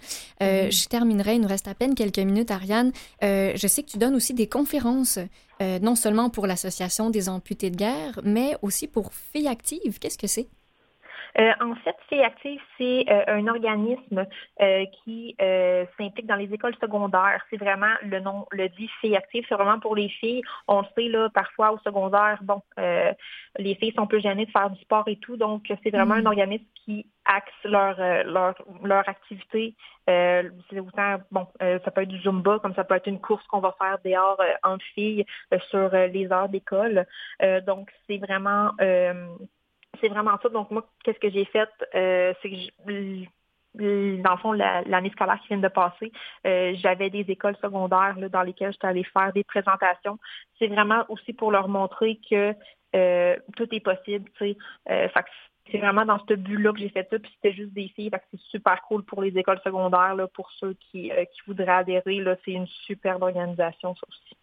Euh, 0.43 0.65
mhm. 0.65 0.73
Je 0.73 0.89
terminerai, 0.89 1.37
il 1.37 1.41
nous 1.43 1.49
reste 1.49 1.69
à 1.69 1.75
peine 1.75 1.95
quelques 1.95 2.19
minutes, 2.19 2.51
Ariane. 2.51 2.91
Euh, 3.23 3.53
je 3.55 3.67
sais 3.69 3.85
que 3.85 3.89
tu 3.89 3.99
donnes 3.99 4.17
aussi 4.17 4.35
des 4.35 4.49
conférences, 4.49 5.21
euh, 5.63 5.79
non 5.79 5.95
seulement 5.95 6.29
pour 6.29 6.49
l'Association 6.49 7.09
des 7.09 7.29
amputés 7.29 7.71
de 7.71 7.77
guerre, 7.77 8.19
mais 8.25 8.57
aussi 8.63 8.89
pour 8.89 9.13
Filles 9.15 9.47
Actives. 9.47 10.01
Qu'est-ce 10.01 10.19
que 10.19 10.27
c'est? 10.27 10.49
Euh, 11.39 11.53
en 11.61 11.75
fait, 11.77 11.97
C'est 12.09 12.23
Active, 12.23 12.61
c'est 12.77 13.05
euh, 13.09 13.25
un 13.29 13.47
organisme 13.47 14.27
euh, 14.61 14.85
qui 15.05 15.37
s'implique 15.99 16.27
dans 16.27 16.37
les 16.37 16.53
écoles 16.53 16.75
secondaires. 16.81 17.45
C'est 17.51 17.57
vraiment 17.57 17.95
le 18.03 18.21
nom 18.21 18.47
le 18.51 18.69
dit 18.69 18.91
C'est 19.01 19.17
Active, 19.17 19.45
c'est 19.49 19.55
vraiment 19.55 19.79
pour 19.79 19.95
les 19.95 20.09
filles. 20.09 20.43
On 20.67 20.81
le 20.81 20.87
sait 20.97 21.09
là, 21.09 21.29
parfois 21.33 21.73
au 21.73 21.79
secondaire, 21.79 22.39
bon, 22.43 22.63
les 23.59 23.75
filles 23.77 23.93
sont 23.97 24.07
plus 24.07 24.21
gênées 24.21 24.47
de 24.47 24.51
faire 24.51 24.71
du 24.71 24.81
sport 24.81 25.05
et 25.07 25.17
tout, 25.17 25.37
donc 25.37 25.73
c'est 25.83 25.91
vraiment 25.91 26.15
un 26.15 26.23
mm. 26.23 26.27
organisme 26.27 26.65
qui 26.85 27.07
axe 27.25 27.53
leur 27.65 27.97
leur, 28.25 28.55
leur 28.83 29.09
activité. 29.09 29.75
c'est 30.07 30.81
autant 30.81 31.19
bon, 31.31 31.47
ça 31.61 31.91
peut 31.91 32.03
être 32.03 32.09
du 32.09 32.21
zumba, 32.21 32.59
comme 32.61 32.75
ça 32.75 32.85
peut 32.85 32.95
être 32.95 33.07
une 33.09 33.21
course 33.21 33.47
qu'on 33.47 33.61
va 33.61 33.75
faire 33.79 33.99
dehors 34.05 34.41
entre 34.63 34.85
filles 34.95 35.25
sur 35.71 35.91
les 35.91 36.33
heures 36.33 36.49
d'école. 36.49 37.07
donc 37.67 37.91
c'est 38.07 38.19
vraiment 38.19 38.73
c'est 40.01 40.09
vraiment 40.09 40.39
ça. 40.43 40.49
Donc, 40.49 40.71
moi, 40.71 40.87
qu'est-ce 41.05 41.19
que 41.19 41.31
j'ai 41.31 41.45
fait? 41.47 41.69
Euh, 41.95 42.33
c'est 42.43 42.51
que 42.51 43.27
dans 43.75 44.33
le 44.33 44.39
fond, 44.39 44.53
l'année 44.53 45.11
scolaire 45.11 45.39
qui 45.43 45.49
vient 45.49 45.59
de 45.59 45.69
passer, 45.69 46.11
euh, 46.47 46.75
j'avais 46.77 47.09
des 47.09 47.25
écoles 47.29 47.57
secondaires 47.63 48.17
dans 48.31 48.43
lesquelles 48.43 48.73
j'étais 48.73 48.89
allée 48.89 49.05
faire 49.05 49.33
des 49.33 49.45
présentations. 49.45 50.19
C'est 50.59 50.67
vraiment 50.67 51.05
aussi 51.09 51.33
pour 51.33 51.53
leur 51.53 51.69
montrer 51.69 52.19
que 52.29 52.55
euh, 52.97 53.37
tout 53.57 53.73
est 53.73 53.81
possible. 53.81 54.29
c'est 54.39 55.79
vraiment 55.79 56.05
dans 56.05 56.19
ce 56.29 56.35
but-là 56.35 56.73
que 56.73 56.81
j'ai 56.81 56.89
fait 56.89 57.07
ça. 57.11 57.19
Puis 57.21 57.31
c'était 57.37 57.55
juste 57.55 57.73
des 57.73 57.89
filles. 57.95 58.11
c'est 58.33 58.41
super 58.41 58.83
cool 58.83 59.05
pour 59.05 59.23
les 59.23 59.37
écoles 59.39 59.61
secondaires, 59.63 60.17
là, 60.17 60.27
pour 60.27 60.51
ceux 60.53 60.75
qui, 60.75 61.11
qui 61.11 61.41
voudraient 61.47 61.71
adhérer. 61.71 62.25
C'est 62.45 62.53
une 62.53 62.67
superbe 62.67 63.23
organisation, 63.23 63.95
ça 63.95 64.03
aussi. 64.09 64.40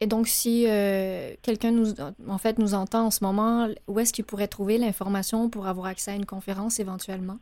Et 0.00 0.06
donc, 0.06 0.28
si 0.28 0.64
euh, 0.66 1.34
quelqu'un 1.42 1.72
nous, 1.72 2.00
en 2.26 2.38
fait, 2.38 2.58
nous 2.58 2.74
entend 2.74 3.06
en 3.06 3.10
ce 3.10 3.22
moment, 3.22 3.68
où 3.86 4.00
est-ce 4.00 4.14
qu'il 4.14 4.24
pourrait 4.24 4.48
trouver 4.48 4.78
l'information 4.78 5.50
pour 5.50 5.66
avoir 5.66 5.86
accès 5.86 6.12
à 6.12 6.14
une 6.14 6.24
conférence 6.24 6.80
éventuellement? 6.80 7.36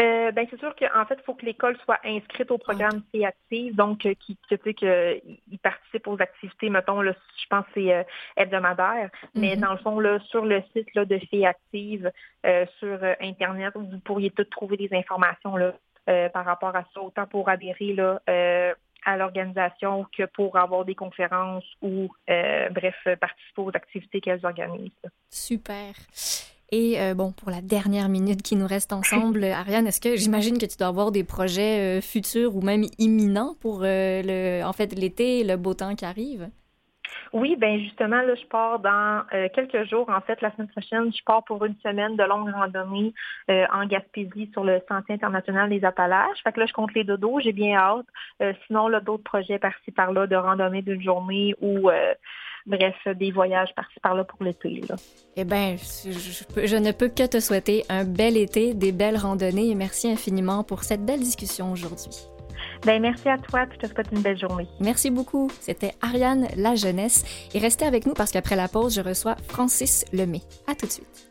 Euh, 0.00 0.32
ben, 0.32 0.46
c'est 0.50 0.58
sûr 0.58 0.74
qu'en 0.76 1.04
fait, 1.04 1.18
il 1.18 1.24
faut 1.26 1.34
que 1.34 1.44
l'école 1.44 1.76
soit 1.84 1.98
inscrite 2.04 2.50
au 2.50 2.56
programme 2.56 3.02
Active, 3.22 3.76
donc 3.76 4.06
euh, 4.06 4.14
qui, 4.14 4.38
tu 4.48 4.56
sais, 4.64 4.72
qu'il 4.72 5.58
participe 5.62 6.06
aux 6.06 6.16
activités, 6.22 6.70
mettons, 6.70 7.02
je 7.02 7.12
pense 7.50 7.66
que 7.66 7.72
c'est 7.74 8.06
hebdomadaire, 8.38 9.10
mais 9.34 9.56
mm-hmm. 9.56 9.60
dans 9.60 9.72
le 9.72 9.78
fond, 9.78 10.00
là, 10.00 10.18
sur 10.30 10.46
le 10.46 10.62
site 10.72 10.88
là, 10.94 11.04
de 11.04 11.20
C 11.30 11.44
Active, 11.44 12.10
sur 12.78 12.98
Internet, 13.20 13.74
vous 13.74 13.98
pourriez 13.98 14.30
tout 14.30 14.44
trouver 14.44 14.78
des 14.78 14.88
informations 14.92 15.58
là, 15.58 15.74
par 16.30 16.46
rapport 16.46 16.74
à 16.74 16.84
ça, 16.94 17.02
autant 17.02 17.26
pour 17.26 17.50
adhérer 17.50 17.92
là, 17.92 18.22
à 19.04 19.16
l'organisation 19.16 20.06
que 20.16 20.24
pour 20.34 20.56
avoir 20.56 20.84
des 20.84 20.94
conférences 20.94 21.64
ou, 21.82 22.08
euh, 22.28 22.68
bref, 22.70 22.96
participer 23.20 23.62
aux 23.62 23.70
activités 23.70 24.20
qu'elles 24.20 24.44
organisent. 24.44 24.90
Super. 25.30 25.94
Et 26.72 27.00
euh, 27.00 27.14
bon, 27.14 27.32
pour 27.32 27.50
la 27.50 27.60
dernière 27.60 28.08
minute 28.08 28.42
qui 28.42 28.54
nous 28.54 28.66
reste 28.66 28.92
ensemble, 28.92 29.44
Ariane, 29.52 29.86
est-ce 29.86 30.00
que 30.00 30.16
j'imagine 30.16 30.58
que 30.58 30.66
tu 30.66 30.76
dois 30.76 30.88
avoir 30.88 31.10
des 31.10 31.24
projets 31.24 31.98
euh, 31.98 32.00
futurs 32.00 32.54
ou 32.54 32.60
même 32.60 32.84
imminents 32.98 33.56
pour 33.60 33.80
le, 33.82 34.62
en 34.62 34.72
fait, 34.72 34.92
l'été 34.92 35.40
et 35.40 35.44
le 35.44 35.56
beau 35.56 35.74
temps 35.74 35.96
qui 35.96 36.04
arrive? 36.04 36.48
Oui, 37.32 37.56
ben 37.56 37.78
justement, 37.78 38.22
là, 38.22 38.34
je 38.34 38.46
pars 38.46 38.78
dans 38.80 39.22
euh, 39.32 39.48
quelques 39.54 39.88
jours. 39.88 40.08
En 40.08 40.20
fait, 40.20 40.40
la 40.40 40.52
semaine 40.52 40.68
prochaine, 40.68 41.12
je 41.12 41.22
pars 41.24 41.44
pour 41.44 41.64
une 41.64 41.76
semaine 41.82 42.16
de 42.16 42.24
longue 42.24 42.50
randonnée 42.50 43.14
euh, 43.50 43.66
en 43.72 43.86
Gaspésie 43.86 44.50
sur 44.52 44.64
le 44.64 44.80
Sentier 44.88 45.14
international 45.14 45.70
des 45.70 45.84
Appalaches. 45.84 46.42
Fait 46.42 46.52
que 46.52 46.60
là, 46.60 46.66
je 46.66 46.72
compte 46.72 46.92
les 46.94 47.04
dodos, 47.04 47.40
j'ai 47.40 47.52
bien 47.52 47.76
hâte. 47.76 48.06
Euh, 48.42 48.52
sinon, 48.66 48.88
là, 48.88 49.00
d'autres 49.00 49.22
projets 49.22 49.58
par-ci 49.58 49.92
par-là 49.92 50.26
de 50.26 50.36
randonnée 50.36 50.82
d'une 50.82 51.02
journée 51.02 51.54
ou 51.60 51.90
bref, 52.66 52.94
des 53.16 53.30
voyages 53.30 53.74
par-ci 53.74 53.98
par-là 54.00 54.24
pour 54.24 54.42
l'été. 54.42 54.82
Eh 55.36 55.44
bien, 55.44 55.76
je, 55.76 56.10
je, 56.66 56.76
ne 56.76 56.92
peux 56.92 57.08
que 57.08 57.26
te 57.26 57.40
souhaiter 57.40 57.84
un 57.88 58.04
bel 58.04 58.36
été, 58.36 58.74
des 58.74 58.92
belles 58.92 59.16
randonnées 59.16 59.70
et 59.70 59.74
merci 59.74 60.10
infiniment 60.10 60.64
pour 60.64 60.82
cette 60.82 61.04
belle 61.04 61.20
discussion 61.20 61.72
aujourd'hui. 61.72 62.10
Ben, 62.86 63.02
merci 63.02 63.28
à 63.28 63.36
toi, 63.36 63.66
je 63.70 63.76
te 63.76 63.92
souhaite 63.92 64.08
une 64.10 64.22
belle 64.22 64.38
journée. 64.38 64.66
Merci 64.80 65.10
beaucoup. 65.10 65.50
C'était 65.60 65.92
Ariane 66.00 66.48
La 66.56 66.76
Jeunesse. 66.76 67.24
Et 67.52 67.58
restez 67.58 67.84
avec 67.84 68.06
nous 68.06 68.14
parce 68.14 68.30
qu'après 68.30 68.56
la 68.56 68.68
pause, 68.68 68.94
je 68.94 69.02
reçois 69.02 69.36
Francis 69.48 70.04
Lemay. 70.12 70.40
À 70.66 70.74
tout 70.74 70.86
de 70.86 70.92
suite. 70.92 71.30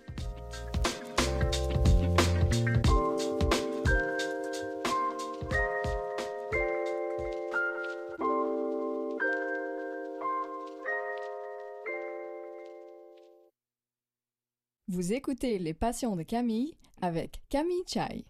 Vous 14.88 15.14
écoutez 15.14 15.58
Les 15.58 15.74
Passions 15.74 16.16
de 16.16 16.24
Camille 16.24 16.76
avec 17.02 17.42
Camille 17.50 17.84
Chai. 17.88 18.26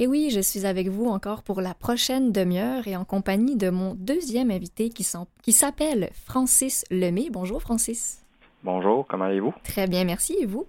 Et 0.00 0.06
oui, 0.06 0.30
je 0.30 0.38
suis 0.38 0.64
avec 0.64 0.86
vous 0.86 1.06
encore 1.06 1.42
pour 1.42 1.60
la 1.60 1.74
prochaine 1.74 2.30
demi-heure 2.30 2.86
et 2.86 2.94
en 2.94 3.04
compagnie 3.04 3.56
de 3.56 3.68
mon 3.68 3.96
deuxième 3.96 4.52
invité 4.52 4.90
qui 4.90 5.02
s'appelle 5.02 6.10
Francis 6.24 6.84
Lemay. 6.92 7.30
Bonjour 7.32 7.60
Francis. 7.60 8.24
Bonjour, 8.62 9.04
comment 9.08 9.24
allez-vous? 9.24 9.52
Très 9.64 9.88
bien, 9.88 10.04
merci. 10.04 10.36
Et 10.40 10.46
vous? 10.46 10.66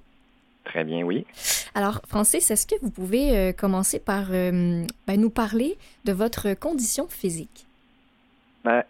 Très 0.63 0.83
bien, 0.83 1.03
oui. 1.03 1.27
Alors, 1.75 2.01
Francis, 2.07 2.49
est-ce 2.49 2.65
que 2.65 2.73
vous 2.81 2.89
pouvez 2.89 3.37
euh, 3.37 3.51
commencer 3.51 3.99
par 3.99 4.31
euh, 4.31 4.83
ben, 5.05 5.21
nous 5.21 5.29
parler 5.29 5.77
de 6.05 6.11
votre 6.11 6.55
condition 6.55 7.07
physique? 7.07 7.67
Ben, 8.63 8.81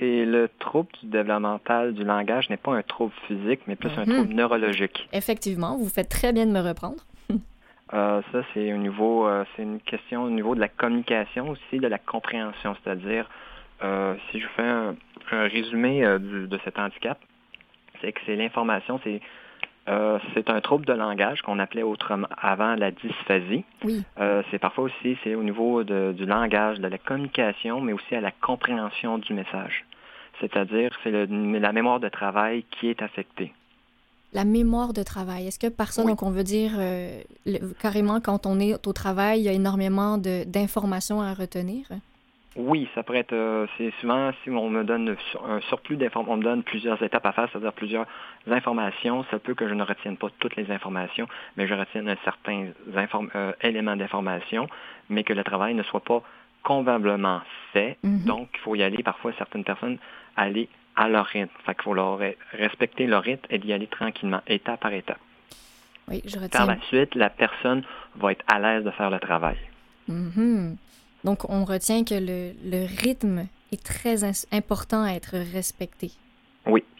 c'est 0.00 0.24
le 0.24 0.50
trouble 0.58 0.88
du 1.02 1.06
développemental 1.06 1.94
du 1.94 2.02
langage 2.02 2.50
n'est 2.50 2.56
pas 2.56 2.74
un 2.74 2.82
trouble 2.82 3.14
physique, 3.28 3.60
mais 3.68 3.76
plus 3.76 3.90
un 3.90 4.06
mhm. 4.06 4.14
trouble 4.16 4.34
neurologique. 4.34 5.08
Effectivement, 5.12 5.76
vous 5.76 5.88
faites 5.88 6.08
très 6.08 6.32
bien 6.32 6.46
de 6.46 6.50
me 6.50 6.60
reprendre. 6.60 7.04
Euh, 7.92 8.22
ça, 8.32 8.42
c'est 8.54 8.72
au 8.72 8.78
niveau, 8.78 9.26
euh, 9.26 9.44
c'est 9.54 9.62
une 9.62 9.80
question 9.80 10.24
au 10.24 10.30
niveau 10.30 10.54
de 10.54 10.60
la 10.60 10.68
communication 10.68 11.50
aussi, 11.50 11.78
de 11.78 11.86
la 11.86 11.98
compréhension. 11.98 12.74
C'est-à-dire, 12.82 13.28
euh, 13.82 14.14
si 14.30 14.40
je 14.40 14.46
fais 14.56 14.62
un, 14.62 14.96
résumé 15.30 16.02
de 16.02 16.58
cet 16.64 16.78
handicap, 16.78 17.18
c'est 18.00 18.12
que 18.12 18.20
c'est 18.26 18.36
l'information, 18.36 19.00
c'est 19.04 19.20
c'est 20.34 20.48
un 20.48 20.60
trouble 20.62 20.86
de 20.86 20.94
langage 20.94 21.42
qu'on 21.42 21.58
appelait 21.58 21.82
autrement 21.82 22.28
avant 22.40 22.74
la 22.74 22.90
dysphasie. 22.90 23.64
Oui. 23.84 24.02
c'est 24.50 24.58
parfois 24.58 24.84
aussi 24.84 25.18
c'est 25.22 25.34
au 25.34 25.42
niveau 25.42 25.82
du 25.82 26.24
langage, 26.24 26.78
de 26.78 26.88
la 26.88 26.98
communication, 26.98 27.80
mais 27.80 27.92
aussi 27.92 28.14
à 28.14 28.20
la 28.20 28.30
compréhension 28.30 29.18
du 29.18 29.34
message. 29.34 29.84
C'est-à-dire 30.40 30.90
c'est 31.02 31.10
la 31.10 31.72
mémoire 31.72 32.00
de 32.00 32.08
travail 32.08 32.64
qui 32.70 32.88
est 32.88 33.02
affectée 33.02 33.52
la 34.34 34.44
mémoire 34.44 34.92
de 34.92 35.02
travail. 35.02 35.46
Est-ce 35.46 35.58
que 35.58 35.68
par 35.68 35.92
ça, 35.92 36.02
donc 36.02 36.22
on 36.22 36.30
veut 36.30 36.44
dire 36.44 36.72
euh, 36.76 37.22
carrément 37.80 38.20
quand 38.20 38.46
on 38.46 38.58
est 38.58 38.74
au 38.86 38.92
travail, 38.92 39.40
il 39.40 39.44
y 39.44 39.48
a 39.48 39.52
énormément 39.52 40.18
d'informations 40.18 41.22
à 41.22 41.32
retenir? 41.32 41.86
Oui, 42.56 42.88
ça 42.94 43.02
pourrait 43.02 43.20
être, 43.20 43.32
euh, 43.32 43.66
c'est 43.76 43.92
souvent 44.00 44.30
si 44.42 44.50
on 44.50 44.70
me 44.70 44.84
donne 44.84 45.16
un 45.44 45.60
surplus 45.62 45.96
d'informations, 45.96 46.34
on 46.34 46.36
me 46.36 46.42
donne 46.42 46.62
plusieurs 46.62 47.02
étapes 47.02 47.26
à 47.26 47.32
faire, 47.32 47.48
c'est-à-dire 47.50 47.72
plusieurs 47.72 48.06
informations, 48.48 49.24
ça 49.30 49.38
peut 49.38 49.54
que 49.54 49.68
je 49.68 49.74
ne 49.74 49.82
retienne 49.82 50.16
pas 50.16 50.28
toutes 50.38 50.54
les 50.54 50.70
informations, 50.70 51.26
mais 51.56 51.66
je 51.66 51.74
retienne 51.74 52.08
un 52.08 52.16
certain 52.24 52.68
euh, 53.34 53.52
éléments 53.60 53.96
d'information, 53.96 54.68
mais 55.08 55.24
que 55.24 55.32
le 55.32 55.42
travail 55.42 55.74
ne 55.74 55.82
soit 55.82 56.04
pas 56.04 56.22
convenablement 56.62 57.40
fait. 57.72 57.98
Mm-hmm. 58.04 58.24
Donc, 58.24 58.48
il 58.54 58.60
faut 58.60 58.74
y 58.76 58.82
aller, 58.82 59.02
parfois 59.02 59.32
certaines 59.36 59.64
personnes, 59.64 59.98
aller 60.36 60.68
à 60.96 61.08
leur 61.08 61.26
rythme. 61.26 61.52
Fait 61.64 61.74
qu'il 61.74 61.84
faut 61.84 61.94
leur 61.94 62.20
respecter 62.52 63.06
leur 63.06 63.22
rythme 63.22 63.46
et 63.50 63.58
d'y 63.58 63.72
aller 63.72 63.86
tranquillement, 63.86 64.40
étape 64.46 64.80
par 64.80 64.92
étape. 64.92 65.18
Oui, 66.08 66.22
je 66.24 66.36
retiens. 66.38 66.48
Par 66.48 66.66
la 66.66 66.80
suite, 66.88 67.14
la 67.14 67.30
personne 67.30 67.82
va 68.16 68.32
être 68.32 68.44
à 68.46 68.58
l'aise 68.58 68.84
de 68.84 68.90
faire 68.90 69.10
le 69.10 69.18
travail. 69.18 69.56
Mhm. 70.08 70.76
Donc, 71.24 71.48
on 71.48 71.64
retient 71.64 72.04
que 72.04 72.14
le, 72.14 72.52
le 72.64 72.86
rythme 73.02 73.46
est 73.72 73.82
très 73.82 74.24
important 74.52 75.02
à 75.02 75.12
être 75.12 75.36
respecté. 75.52 76.12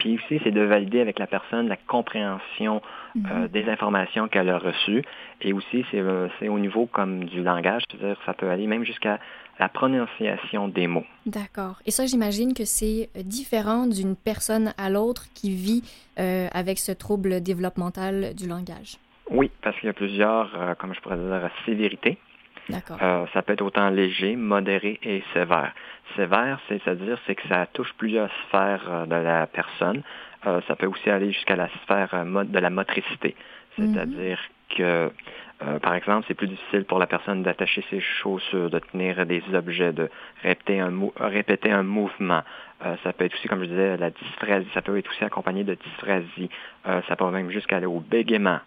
Puis 0.05 0.19
aussi, 0.23 0.39
c'est 0.43 0.51
de 0.51 0.61
valider 0.61 1.01
avec 1.01 1.17
la 1.17 1.25
personne 1.25 1.67
la 1.67 1.77
compréhension 1.77 2.79
euh, 3.15 3.19
Mhm. 3.19 3.47
des 3.47 3.67
informations 3.67 4.27
qu'elle 4.27 4.49
a 4.49 4.59
reçues. 4.59 5.03
Et 5.41 5.51
aussi, 5.51 5.83
c'est 5.89 5.99
euh, 5.99 6.27
au 6.47 6.59
niveau 6.59 6.85
comme 6.85 7.23
du 7.23 7.41
langage, 7.41 7.81
c'est-à-dire 7.89 8.15
ça 8.23 8.35
peut 8.35 8.51
aller 8.51 8.67
même 8.67 8.83
jusqu'à 8.83 9.19
la 9.57 9.67
prononciation 9.67 10.67
des 10.67 10.85
mots. 10.85 11.05
D'accord. 11.25 11.79
Et 11.87 11.91
ça, 11.91 12.05
j'imagine 12.05 12.53
que 12.53 12.65
c'est 12.65 13.09
différent 13.23 13.87
d'une 13.87 14.15
personne 14.15 14.73
à 14.77 14.91
l'autre 14.91 15.25
qui 15.33 15.55
vit 15.55 15.81
euh, 16.19 16.49
avec 16.53 16.77
ce 16.77 16.91
trouble 16.91 17.41
développemental 17.41 18.35
du 18.35 18.47
langage. 18.47 18.97
Oui, 19.31 19.49
parce 19.63 19.75
qu'il 19.79 19.87
y 19.87 19.89
a 19.89 19.93
plusieurs, 19.93 20.75
comme 20.77 20.93
je 20.93 21.01
pourrais 21.01 21.17
dire, 21.17 21.49
sévérités. 21.65 22.19
Euh, 23.01 23.25
ça 23.33 23.41
peut 23.41 23.53
être 23.53 23.61
autant 23.61 23.89
léger, 23.89 24.35
modéré 24.35 24.99
et 25.03 25.23
sévère. 25.33 25.71
Sévère, 26.15 26.59
c'est-à-dire 26.67 27.17
c'est 27.27 27.35
que 27.35 27.47
ça 27.47 27.65
touche 27.67 27.93
plusieurs 27.97 28.29
sphères 28.47 28.83
euh, 28.89 29.05
de 29.05 29.15
la 29.15 29.47
personne. 29.47 30.01
Euh, 30.47 30.61
ça 30.67 30.75
peut 30.75 30.87
aussi 30.87 31.09
aller 31.09 31.31
jusqu'à 31.31 31.55
la 31.55 31.69
sphère 31.83 32.09
de 32.25 32.59
la 32.59 32.69
motricité. 32.69 33.35
C'est-à-dire 33.77 34.39
que, 34.69 35.11
euh, 35.63 35.79
par 35.79 35.95
exemple, 35.95 36.25
c'est 36.27 36.33
plus 36.33 36.47
difficile 36.47 36.85
pour 36.85 36.97
la 36.99 37.07
personne 37.07 37.43
d'attacher 37.43 37.83
ses 37.89 37.99
chaussures, 37.99 38.69
de 38.69 38.79
tenir 38.79 39.25
des 39.25 39.43
objets, 39.53 39.91
de 39.91 40.09
répéter 40.43 40.79
un, 40.79 40.91
mou- 40.91 41.13
répéter 41.19 41.71
un 41.71 41.83
mouvement. 41.83 42.41
Euh, 42.83 42.95
ça 43.03 43.13
peut 43.13 43.25
être 43.25 43.33
aussi, 43.35 43.47
comme 43.47 43.61
je 43.61 43.69
disais, 43.69 43.97
la 43.97 44.09
dysphasie. 44.09 44.67
Ça 44.73 44.81
peut 44.81 44.97
être 44.97 45.09
aussi 45.09 45.23
accompagné 45.23 45.63
de 45.63 45.75
dysphasie. 45.75 46.49
Euh, 46.87 47.01
ça 47.07 47.15
peut 47.15 47.29
même 47.29 47.49
jusqu'à 47.49 47.77
aller 47.77 47.85
au 47.85 47.99
bégaiement. 47.99 48.59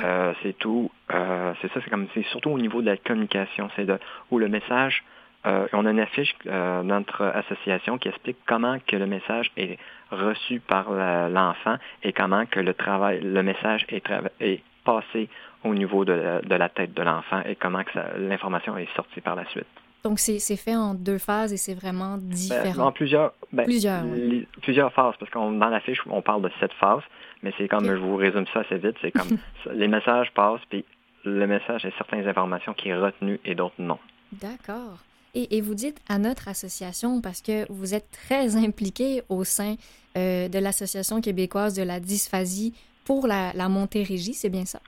Euh, 0.00 0.32
c'est 0.42 0.56
tout. 0.58 0.90
Euh, 1.12 1.52
c'est 1.60 1.72
ça, 1.72 1.80
c'est 1.82 1.90
comme 1.90 2.06
c'est 2.14 2.24
surtout 2.26 2.50
au 2.50 2.58
niveau 2.58 2.80
de 2.80 2.86
la 2.86 2.96
communication, 2.96 3.68
c'est 3.74 3.84
de 3.84 3.98
où 4.30 4.38
le 4.38 4.48
message. 4.48 5.02
euh, 5.46 5.66
on 5.72 5.86
a 5.86 5.90
une 5.90 6.00
affiche 6.00 6.34
euh, 6.46 6.82
dans 6.82 6.98
notre 6.98 7.24
association 7.24 7.98
qui 7.98 8.08
explique 8.08 8.36
comment 8.46 8.78
que 8.86 8.96
le 8.96 9.06
message 9.06 9.50
est 9.56 9.78
reçu 10.10 10.60
par 10.60 10.90
l'enfant 11.28 11.76
et 12.02 12.12
comment 12.12 12.46
que 12.46 12.60
le 12.60 12.74
travail, 12.74 13.20
le 13.20 13.42
message 13.42 13.86
est, 13.88 14.62
passé 14.84 15.28
au 15.64 15.74
niveau 15.74 16.04
de 16.04 16.12
la, 16.12 16.40
de 16.40 16.54
la 16.54 16.68
tête 16.68 16.94
de 16.94 17.02
l'enfant 17.02 17.42
et 17.44 17.56
comment 17.56 17.84
que 17.84 17.98
l'information 18.18 18.76
est 18.78 18.88
sortie 18.96 19.20
par 19.20 19.34
la 19.34 19.44
suite. 19.46 19.66
Donc, 20.08 20.18
c'est 20.18 20.56
fait 20.56 20.74
en 20.74 20.94
deux 20.94 21.18
phases 21.18 21.52
et 21.52 21.56
c'est 21.58 21.74
vraiment 21.74 22.16
Ben, 22.16 22.28
différent. 22.30 22.86
en 22.86 22.92
plusieurs, 22.92 23.34
ben, 23.52 23.64
Plusieurs, 23.64 24.04
oui. 24.06 24.18
les- 24.30 24.48
plusieurs 24.62 24.92
phases, 24.92 25.14
parce 25.20 25.30
qu'on 25.30 25.52
dans 25.52 25.68
la 25.68 25.80
fiche, 25.80 26.00
on 26.08 26.22
parle 26.22 26.42
de 26.42 26.50
sept 26.60 26.72
phases, 26.80 27.02
mais 27.42 27.52
c'est 27.58 27.68
comme 27.68 27.84
je 27.84 27.92
vous 27.92 28.16
résume 28.16 28.46
ça 28.54 28.60
assez 28.60 28.78
vite, 28.78 28.96
c'est 29.02 29.12
comme 29.12 29.28
les 29.74 29.86
messages 29.88 30.30
passent, 30.34 30.62
puis 30.70 30.84
le 31.24 31.46
message 31.46 31.84
a 31.84 31.90
certaines 31.98 32.26
informations 32.26 32.72
qui 32.72 32.88
est 32.88 32.96
retenu 32.96 33.38
et 33.44 33.54
d'autres 33.54 33.74
non. 33.78 33.98
D'accord. 34.32 34.98
Et, 35.34 35.58
et 35.58 35.60
vous 35.60 35.74
dites 35.74 35.98
à 36.08 36.16
notre 36.18 36.48
association, 36.48 37.20
parce 37.20 37.42
que 37.42 37.70
vous 37.70 37.94
êtes 37.94 38.10
très 38.10 38.56
impliqué 38.66 39.22
au 39.28 39.44
sein 39.44 39.74
euh, 40.16 40.48
de 40.48 40.58
l'Association 40.58 41.20
québécoise 41.20 41.74
de 41.74 41.82
la 41.82 42.00
dysphasie 42.00 42.72
pour 43.04 43.26
la, 43.26 43.52
la 43.54 43.68
Montérégie, 43.68 44.32
c'est 44.32 44.48
bien 44.48 44.64
ça? 44.64 44.80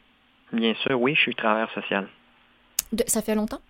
Bien 0.52 0.72
sûr, 0.76 0.98
oui, 1.00 1.14
je 1.14 1.20
suis 1.20 1.34
travailleur 1.34 1.70
social. 1.72 2.08
De- 2.92 3.04
ça 3.06 3.20
fait 3.22 3.34
longtemps? 3.34 3.60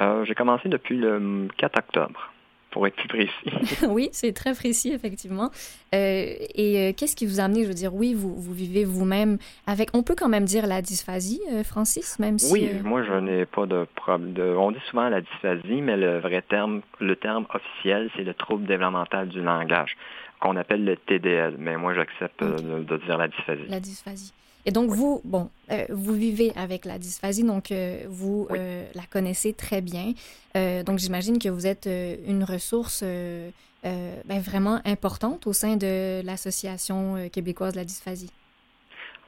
Euh, 0.00 0.24
J'ai 0.24 0.34
commencé 0.34 0.68
depuis 0.68 0.96
le 0.96 1.48
4 1.56 1.78
octobre, 1.78 2.32
pour 2.70 2.86
être 2.86 2.96
plus 2.96 3.08
précis. 3.08 3.84
oui, 3.88 4.10
c'est 4.12 4.32
très 4.32 4.52
précis, 4.52 4.92
effectivement. 4.92 5.50
Euh, 5.94 6.34
et 6.54 6.90
euh, 6.90 6.92
qu'est-ce 6.94 7.16
qui 7.16 7.24
vous 7.24 7.40
a 7.40 7.44
amené, 7.44 7.62
je 7.62 7.68
veux 7.68 7.74
dire, 7.74 7.94
oui, 7.94 8.12
vous, 8.12 8.34
vous 8.34 8.52
vivez 8.52 8.84
vous-même 8.84 9.38
avec, 9.66 9.88
on 9.94 10.02
peut 10.02 10.14
quand 10.14 10.28
même 10.28 10.44
dire 10.44 10.66
la 10.66 10.82
dysphasie, 10.82 11.40
euh, 11.52 11.64
Francis, 11.64 12.18
même 12.18 12.38
si... 12.38 12.52
Oui, 12.52 12.70
moi 12.84 13.02
je 13.02 13.14
n'ai 13.14 13.46
pas 13.46 13.64
de 13.64 13.86
problème. 13.94 14.34
On 14.58 14.72
dit 14.72 14.78
souvent 14.90 15.08
la 15.08 15.22
dysphasie, 15.22 15.80
mais 15.80 15.96
le 15.96 16.18
vrai 16.18 16.42
terme, 16.42 16.82
le 17.00 17.16
terme 17.16 17.46
officiel, 17.54 18.10
c'est 18.14 18.24
le 18.24 18.34
trouble 18.34 18.66
développemental 18.66 19.28
du 19.28 19.40
langage, 19.40 19.96
qu'on 20.40 20.56
appelle 20.56 20.84
le 20.84 20.96
TDL. 20.96 21.54
Mais 21.58 21.76
moi 21.78 21.94
j'accepte 21.94 22.44
de, 22.44 22.82
de 22.82 22.96
dire 22.98 23.16
la 23.16 23.28
dysphasie. 23.28 23.66
La 23.68 23.80
dysphasie. 23.80 24.34
Et 24.66 24.72
donc, 24.72 24.90
vous, 24.90 25.20
bon, 25.24 25.48
euh, 25.70 25.86
vous 25.90 26.12
vivez 26.12 26.52
avec 26.56 26.84
la 26.84 26.98
dysphasie, 26.98 27.44
donc 27.44 27.70
euh, 27.70 28.04
vous 28.08 28.46
Oui. 28.50 28.58
euh, 28.60 28.84
la 28.94 29.02
connaissez 29.08 29.52
très 29.52 29.80
bien. 29.80 30.12
Euh, 30.56 30.82
donc, 30.82 30.98
j'imagine 30.98 31.38
que 31.38 31.48
vous 31.48 31.66
êtes 31.68 31.86
euh, 31.86 32.16
une 32.26 32.42
ressource 32.42 33.00
euh, 33.04 33.50
ben, 33.84 34.40
vraiment 34.40 34.80
importante 34.84 35.46
au 35.46 35.52
sein 35.52 35.76
de 35.76 36.20
l'Association 36.24 37.28
québécoise 37.30 37.72
de 37.74 37.78
la 37.78 37.84
dysphasie. 37.84 38.30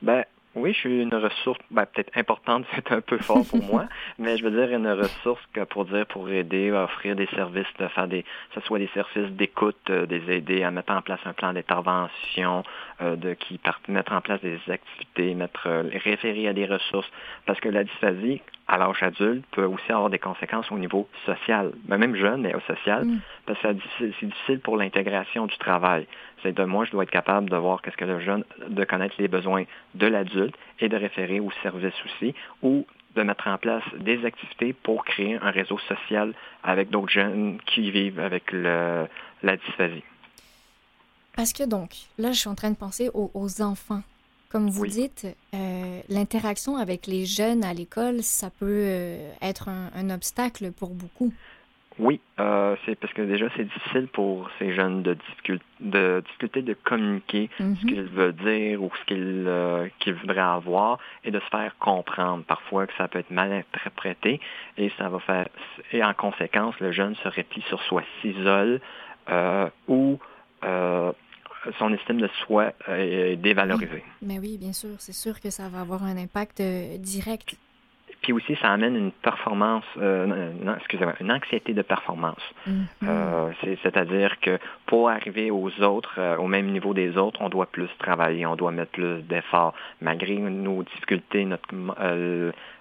Ben 0.03 0.25
oui, 0.59 0.73
je 0.75 0.79
suis 0.81 1.03
une 1.03 1.15
ressource, 1.15 1.59
ben, 1.71 1.87
peut-être 1.87 2.17
importante, 2.17 2.65
c'est 2.75 2.93
un 2.93 3.01
peu 3.01 3.19
fort 3.19 3.45
pour 3.49 3.63
moi, 3.63 3.87
mais 4.19 4.37
je 4.37 4.45
veux 4.45 4.51
dire 4.51 4.77
une 4.77 4.89
ressource 4.89 5.41
que 5.53 5.65
pour 5.65 5.85
dire 5.87 6.07
pour 6.07 6.29
aider, 6.29 6.71
offrir 6.73 7.17
des 7.17 7.27
services, 7.29 7.67
de 7.79 7.89
faire 7.89 8.09
des, 8.09 8.23
que 8.23 8.29
ce 8.55 8.61
soit 8.63 8.79
des 8.79 8.89
services 8.95 9.31
d'écoute, 9.33 9.77
euh, 9.91 10.07
des 10.07 10.23
aider 10.31 10.63
à 10.65 10.71
mettre 10.71 10.93
en 10.93 11.03
place 11.03 11.21
un 11.25 11.33
plan 11.33 11.53
d'intervention, 11.53 12.63
euh, 13.01 13.17
de 13.17 13.35
qui 13.35 13.59
par- 13.59 13.81
mettre 13.89 14.13
en 14.13 14.21
place 14.21 14.41
des 14.41 14.59
activités, 14.69 15.35
mettre 15.35 15.67
euh, 15.67 15.85
référer 16.05 16.49
à 16.49 16.53
des 16.53 16.67
ressources, 16.67 17.11
parce 17.47 17.61
que 17.61 17.69
la 17.69 17.85
dysphasie 17.85 18.41
à 18.67 18.77
l'âge 18.77 19.03
adulte 19.03 19.45
peut 19.53 19.65
aussi 19.65 19.91
avoir 19.93 20.11
des 20.11 20.19
conséquences 20.19 20.71
au 20.71 20.79
niveau 20.79 21.09
social, 21.25 21.73
ben, 21.85 21.97
même 21.97 22.15
jeune, 22.17 22.43
mais 22.43 22.55
au 22.55 22.61
social, 22.61 23.05
Mm. 23.05 23.21
parce 23.47 23.59
que 23.61 23.69
c'est 23.99 24.07
difficile 24.27 24.61
pour 24.61 24.77
l'intégration 24.77 25.47
du 25.47 25.57
travail. 25.59 26.07
C'est 26.43 26.53
de 26.57 26.65
moi, 26.65 26.85
je 26.85 26.91
dois 26.93 27.03
être 27.03 27.11
capable 27.11 27.51
de 27.51 27.57
voir 27.57 27.83
qu'est-ce 27.83 27.97
que 27.97 28.05
le 28.05 28.21
jeune, 28.21 28.45
de 28.69 28.85
connaître 28.85 29.15
les 29.19 29.29
besoins 29.29 29.65
de 29.95 30.07
l'adulte 30.07 30.55
et 30.81 30.89
de 30.89 30.97
référer 30.97 31.41
aux 31.41 31.51
services 31.63 31.95
aussi, 32.05 32.35
ou 32.63 32.87
de 33.17 33.23
mettre 33.23 33.49
en 33.49 33.59
place 33.59 33.83
des 33.99 34.25
activités 34.25 34.73
pour 34.73 35.05
créer 35.05 35.37
un 35.41 35.51
réseau 35.51 35.79
social 35.89 36.35
avec 36.63 36.91
d'autres 36.91 37.11
jeunes 37.11 37.59
qui 37.67 37.91
vivent 37.91 38.21
avec 38.21 38.53
le, 38.53 39.07
la 39.43 39.57
dysphasie. 39.57 40.05
Parce 41.35 41.53
que 41.53 41.65
donc, 41.65 41.91
là, 42.19 42.33
je 42.33 42.39
suis 42.39 42.49
en 42.49 42.55
train 42.55 42.71
de 42.71 42.77
penser 42.77 43.11
aux, 43.15 43.31
aux 43.35 43.63
enfants. 43.63 44.03
Comme 44.51 44.69
vous 44.71 44.83
Oui. 44.83 44.89
dites, 44.91 45.27
euh, 45.55 46.01
l'interaction 46.09 46.77
avec 46.77 47.07
les 47.07 47.27
jeunes 47.27 47.65
à 47.65 47.75
l'école, 47.75 48.23
ça 48.23 48.51
peut 48.51 48.67
euh, 48.67 49.31
être 49.43 49.69
un, 49.69 49.91
un 49.95 50.11
obstacle 50.11 50.73
pour 50.73 50.91
beaucoup. 50.91 51.33
Oui, 51.99 52.21
euh, 52.39 52.77
c'est 52.87 52.95
parce 52.95 53.13
que 53.13 53.23
déjà 53.23 53.47
c'est 53.57 53.65
difficile 53.65 54.07
pour 54.09 54.49
ces 54.59 54.73
jeunes 54.73 55.03
de, 55.03 55.15
difficul- 55.15 55.61
de 55.81 56.23
difficulté 56.25 56.63
de 56.63 56.75
communiquer 56.75 57.51
ce 57.59 57.63
Mhm. 57.65 57.77
qu'ils 57.77 58.03
veulent 58.05 58.35
dire 58.37 58.83
ou 58.83 58.91
ce 59.01 59.05
qu'ils 59.07 59.45
euh, 59.49 59.89
qu'ils 59.99 60.15
voudraient 60.15 60.39
avoir 60.41 60.99
et 61.25 61.31
de 61.33 61.41
se 61.41 61.47
faire 61.47 61.77
comprendre. 61.79 62.45
Parfois 62.45 62.87
que 62.87 62.95
ça 62.97 63.09
peut 63.09 63.19
être 63.19 63.33
mal 63.33 63.53
interprété 63.53 64.41
et 64.77 64.91
ça 64.97 65.09
va 65.09 65.19
faire 65.21 65.49
et 65.93 66.05
en 66.05 66.15
conséquence 66.15 66.79
le 66.81 66.93
jeune 66.93 67.17
se 67.17 67.29
replie 67.29 67.63
sur 67.63 67.83
soi, 67.83 68.03
s'isole 68.23 68.81
euh, 69.29 69.69
ou 69.89 70.19
euh, 70.65 71.11
son 71.81 71.93
estime 71.93 72.21
de 72.21 72.29
soi 72.47 72.73
est 72.87 73.37
dévalorisée. 73.37 74.05
Mais 74.23 74.39
oui, 74.39 74.57
bien 74.59 74.73
sûr, 74.73 74.91
c'est 74.99 75.13
sûr 75.13 75.41
que 75.41 75.51
ça 75.51 75.69
va 75.69 75.81
avoir 75.81 76.05
un 76.05 76.17
impact 76.17 76.63
direct. 76.99 77.57
Puis 78.29 78.35
aussi, 78.35 78.57
ça 78.61 78.69
amène 78.71 78.95
une 78.95 79.11
performance, 79.11 79.87
euh, 79.97 80.51
non, 80.63 80.75
excusez-moi, 80.77 81.15
une 81.19 81.33
anxiété 81.33 81.73
de 81.73 81.81
performance. 81.81 82.43
Mhm. 82.67 82.87
Euh, 83.05 83.51
c'est- 83.63 83.79
C'est-à-dire 83.83 84.39
que 84.41 84.59
pour 84.85 85.09
arriver 85.09 85.51
aux 85.51 85.71
autres, 85.83 86.17
euh, 86.19 86.37
au 86.37 86.47
même 86.47 86.67
niveau 86.67 86.93
des 86.93 87.17
autres, 87.17 87.41
on 87.41 87.49
doit 87.49 87.65
plus 87.65 87.89
travailler, 87.99 88.45
on 88.45 88.55
doit 88.55 88.71
mettre 88.71 88.91
plus 88.93 89.23
d'efforts. 89.23 89.73
Malgré 90.03 90.37
nos 90.37 90.83
difficultés, 90.83 91.47
notre, 91.47 91.69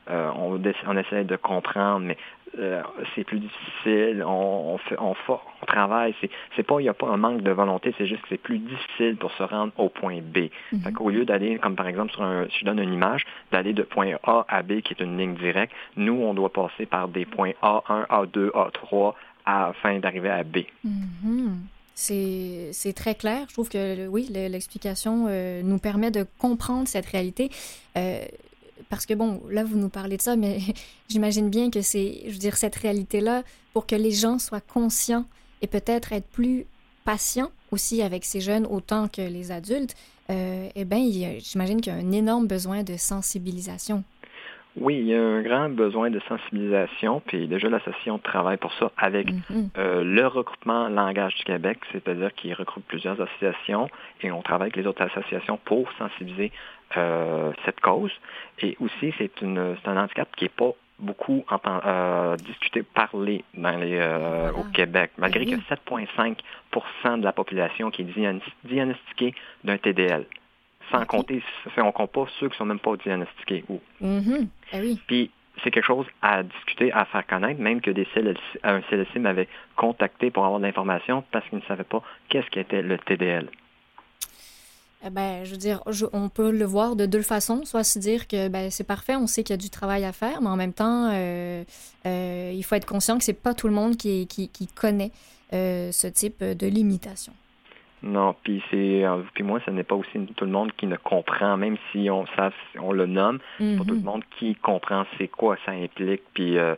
euh, 0.10 0.30
on, 0.36 0.98
essaie 0.98 1.24
de 1.24 1.36
comprendre, 1.36 2.06
mais 2.06 2.18
euh, 2.60 2.82
c'est 3.16 3.24
plus 3.24 3.40
difficile. 3.40 4.24
On, 4.26 4.74
on, 4.74 4.78
fait, 4.78 4.96
on, 5.00 5.14
fa- 5.14 5.42
on 5.62 5.66
travaille. 5.66 6.16
C'est, 6.56 6.64
pas, 6.64 6.80
il 6.80 6.84
n'y 6.84 6.90
a 6.90 6.94
pas 6.94 7.08
un 7.08 7.18
manque 7.18 7.42
de 7.42 7.52
volonté, 7.52 7.94
c'est 7.98 8.08
juste 8.08 8.22
que 8.24 8.28
c'est 8.30 8.38
plus 8.42 8.58
difficile 8.60 9.16
pour 9.18 9.32
se 9.34 9.44
rendre 9.44 9.74
au 9.78 9.90
point 9.90 10.20
B. 10.22 10.50
Mhm. 10.72 10.94
Qu'au 10.94 11.10
lieu 11.10 11.26
d'aller, 11.26 11.58
comme 11.60 11.76
par 11.76 11.88
exemple, 11.88 12.12
sur 12.14 12.24
un, 12.24 12.48
je 12.48 12.66
donne 12.66 12.80
une 12.80 12.94
image, 12.94 13.26
d'aller 13.52 13.74
de 13.74 13.84
point 13.84 14.14
A 14.24 14.46
à 14.48 14.62
B, 14.64 14.82
qui 14.82 14.94
est 14.94 15.02
une 15.04 15.18
ligne 15.18 15.36
directe, 15.36 15.74
nous, 15.98 16.14
on 16.22 16.34
doit 16.34 16.52
passer 16.54 16.86
par 16.86 17.08
des 17.10 17.26
points 17.26 17.52
A1, 17.62 18.08
A2, 18.08 18.52
A3, 18.52 19.14
afin 19.46 20.00
d'arriver 20.00 20.30
à 20.30 20.44
B. 20.44 20.60
Mhm. 20.84 21.60
C'est 22.00 22.70
c'est 22.74 22.94
très 22.94 23.16
clair. 23.16 23.46
Je 23.50 23.54
trouve 23.54 23.70
que 23.70 24.08
oui, 24.08 24.30
le- 24.32 24.50
l'explication 24.50 25.26
euh, 25.30 25.62
nous 25.64 25.80
permet 25.80 26.12
de 26.12 26.26
comprendre 26.38 26.88
cette 26.88 27.08
réalité. 27.08 27.50
Euh, 27.98 28.20
parce 28.90 29.06
que 29.06 29.14
bon, 29.14 29.42
là, 29.50 29.64
vous 29.64 29.78
nous 29.78 29.90
parlez 29.90 30.18
de 30.18 30.22
ça, 30.22 30.36
mais 30.36 30.60
j'imagine 31.10 31.50
bien 31.50 31.70
que 31.70 31.82
c'est, 31.82 32.22
je 32.26 32.32
veux 32.32 32.38
dire, 32.40 32.56
cette 32.58 32.76
réalité-là, 32.76 33.44
pour 33.74 33.86
que 33.86 33.96
les 33.96 34.12
gens 34.12 34.40
soient 34.40 34.62
conscients 34.62 35.26
et 35.62 35.68
peut-être 35.68 36.14
être 36.14 36.28
plus 36.28 36.66
patients 37.06 37.50
aussi 37.72 38.02
avec 38.02 38.26
ces 38.26 38.42
jeunes 38.42 38.66
autant 38.66 39.08
que 39.08 39.22
les 39.22 39.52
adultes, 39.52 39.96
euh, 40.30 40.68
eh 40.76 40.86
bien, 40.86 41.00
j'imagine 41.40 41.80
qu'il 41.82 41.94
y 41.94 41.96
a 41.96 42.00
un 42.00 42.12
énorme 42.12 42.48
besoin 42.48 42.84
de 42.84 42.96
sensibilisation. 42.98 44.04
Oui, 44.80 44.96
il 45.00 45.08
y 45.08 45.16
a 45.16 45.20
un 45.24 45.42
grand 45.42 45.70
besoin 45.70 46.12
de 46.12 46.20
sensibilisation, 46.30 47.20
puis 47.26 47.48
déjà 47.48 47.68
l'association 47.68 48.20
travaille 48.20 48.58
pour 48.58 48.72
ça 48.74 48.92
avec 48.98 49.32
Mhm. 49.32 49.70
euh, 49.78 50.04
le 50.04 50.28
regroupement 50.28 50.88
Langage 50.88 51.34
du 51.36 51.44
Québec, 51.46 51.80
c'est-à-dire 51.92 52.32
qu'il 52.36 52.54
regroupe 52.54 52.84
plusieurs 52.88 53.20
associations 53.20 53.90
et 54.22 54.32
on 54.32 54.44
travaille 54.44 54.68
avec 54.68 54.76
les 54.76 54.86
autres 54.86 55.02
associations 55.02 55.58
pour 55.66 55.90
sensibiliser 55.98 56.52
euh, 56.96 57.52
cette 57.66 57.80
cause. 57.82 58.12
Et 58.62 58.78
aussi, 58.80 59.14
c'est 59.18 59.32
un 59.44 59.98
handicap 59.98 60.28
qui 60.36 60.46
n'est 60.46 60.50
pas 60.50 60.72
beaucoup 61.00 61.46
euh, 61.86 62.36
discuté, 62.38 62.82
parlé 62.84 63.44
dans 63.54 63.78
les, 63.78 63.98
euh, 64.00 64.52
au 64.54 64.64
Québec, 64.74 65.12
malgré 65.18 65.46
Ben 65.46 65.56
oui. 65.56 65.64
que 65.68 65.76
7,5% 65.76 67.20
de 67.20 67.24
la 67.24 67.32
population 67.34 67.92
qui 67.92 68.02
est 68.02 68.06
diagn- 68.06 68.42
diagnostiquée 68.64 69.36
d'un 69.64 69.78
TDL. 69.78 70.26
Sans 70.92 71.06
compter, 71.06 71.44
si 71.74 71.82
on 71.82 71.92
compte 71.92 72.12
pas 72.14 72.26
ceux 72.40 72.48
qui 72.50 72.58
sont 72.58 72.66
même 72.66 72.80
pas 72.80 72.96
diagnostiqués. 72.96 73.64
Ou 73.70 73.82
Mhm. 74.02 74.48
Ah 74.74 74.78
oui. 74.80 75.00
puis 75.06 75.30
c'est 75.64 75.72
quelque 75.72 75.86
chose 75.86 76.06
à 76.22 76.44
discuter, 76.44 76.92
à 76.94 77.04
faire 77.06 77.26
connaître, 77.28 77.60
même 77.60 77.82
que 77.82 77.92
des 77.92 78.08
un 78.64 78.82
CLSC 78.90 79.18
m'avait 79.20 79.48
contacté 79.76 80.32
pour 80.32 80.46
avoir 80.46 80.60
de 80.60 80.66
l'information 80.66 81.24
parce 81.32 81.48
qu'il 81.50 81.58
ne 81.60 81.64
savait 81.64 81.84
pas 81.84 82.02
qu'est-ce 82.30 82.50
qu'était 82.50 82.82
le 82.82 82.98
TDL. 83.00 83.50
Eh 85.06 85.10
ben, 85.12 85.44
je 85.46 85.52
veux 85.52 85.58
dire, 85.58 85.82
je- 85.90 86.06
on 86.12 86.28
peut 86.28 86.52
le 86.52 86.66
voir 86.66 86.96
de 86.96 87.06
deux 87.06 87.22
façons. 87.22 87.64
Soit 87.66 87.84
se 87.84 88.00
dire 88.00 88.28
que 88.28 88.48
ben, 88.48 88.72
c'est 88.72 88.84
parfait, 88.84 89.16
on 89.16 89.28
sait 89.28 89.44
qu'il 89.44 89.54
y 89.54 89.60
a 89.60 89.62
du 89.62 89.70
travail 89.70 90.04
à 90.06 90.12
faire, 90.12 90.42
mais 90.42 90.50
en 90.50 90.56
même 90.56 90.74
temps, 90.74 91.10
euh, 91.14 91.64
euh, 92.06 92.52
il 92.54 92.64
faut 92.64 92.76
être 92.76 92.88
conscient 92.88 93.18
que 93.18 93.24
c'est 93.24 93.34
pas 93.42 93.54
tout 93.54 93.68
le 93.68 93.74
monde 93.76 93.96
qui, 93.96 94.26
qui, 94.28 94.50
qui 94.50 94.68
connaît 94.68 95.12
euh, 95.54 95.92
ce 95.92 96.08
type 96.08 96.44
de 96.44 96.68
limitation. 96.68 97.34
Non, 98.04 98.36
puis 98.44 98.62
c'est 98.70 99.04
euh, 99.06 99.22
puis 99.34 99.44
moi, 99.44 99.60
ce 99.66 99.72
n'est 99.72 99.84
pas 99.84 99.96
aussi 99.96 100.20
tout 100.36 100.46
le 100.46 100.52
monde 100.52 100.72
qui 100.78 100.88
ne 100.88 100.98
comprend, 100.98 101.58
même 101.58 101.78
si 101.92 102.10
on 102.10 102.26
savent, 102.36 102.54
on 102.80 102.92
le 102.92 103.06
nomme, 103.06 103.40
pas 103.60 103.84
tout 103.86 103.94
le 103.94 103.96
Mhm. 103.98 104.04
monde 104.04 104.24
qui 104.40 104.56
comprend 104.56 105.06
c'est 105.18 105.28
quoi 105.28 105.58
ça 105.66 105.72
implique, 105.72 106.22
puis 106.34 106.58
euh, 106.58 106.76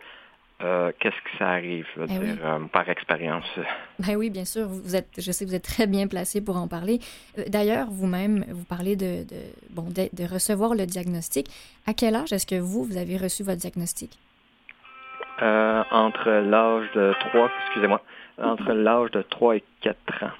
euh, 0.61 0.91
qu'est-ce 0.99 1.15
que 1.15 1.37
ça 1.37 1.49
arrive, 1.49 1.85
je 1.95 2.01
veux 2.01 2.07
Eh 2.09 2.17
oui. 2.19 2.25
dire, 2.33 2.45
euh, 2.45 2.59
par 2.71 2.87
expérience? 2.89 3.45
Ben 3.99 4.15
oui, 4.15 4.29
bien 4.29 4.45
sûr. 4.45 4.67
Vous 4.67 4.95
êtes, 4.95 5.07
je 5.17 5.31
sais 5.31 5.43
que 5.45 5.49
vous 5.49 5.55
êtes 5.55 5.63
très 5.63 5.87
bien 5.87 6.07
placé 6.07 6.41
pour 6.41 6.57
en 6.57 6.67
parler. 6.67 6.99
Euh, 7.37 7.43
D'ailleurs, 7.47 7.87
vous-même, 7.91 8.45
vous 8.49 8.63
parlez 8.65 8.95
de, 8.95 9.23
de, 9.23 9.35
bon, 9.69 9.83
de, 9.83 10.09
de 10.13 10.23
recevoir 10.31 10.75
le 10.75 10.85
diagnostic. 10.85 11.47
À 11.87 11.93
quel 11.93 12.15
âge 12.15 12.31
est-ce 12.33 12.45
que 12.47 12.55
vous, 12.59 12.83
vous 12.83 12.97
avez 12.97 13.17
reçu 13.17 13.43
votre 13.43 13.57
diagnostic? 13.59 14.17
Euh, 15.41 15.83
entre 15.91 16.29
l'âge 16.29 16.87
de 16.95 17.13
3, 17.31 17.49
excusez-moi, 17.65 18.01
entre 18.37 18.73
l'âge 18.73 19.11
de 19.11 19.21
3 19.21 19.55
et 19.57 19.63
4 19.81 20.23
ans. 20.23 20.31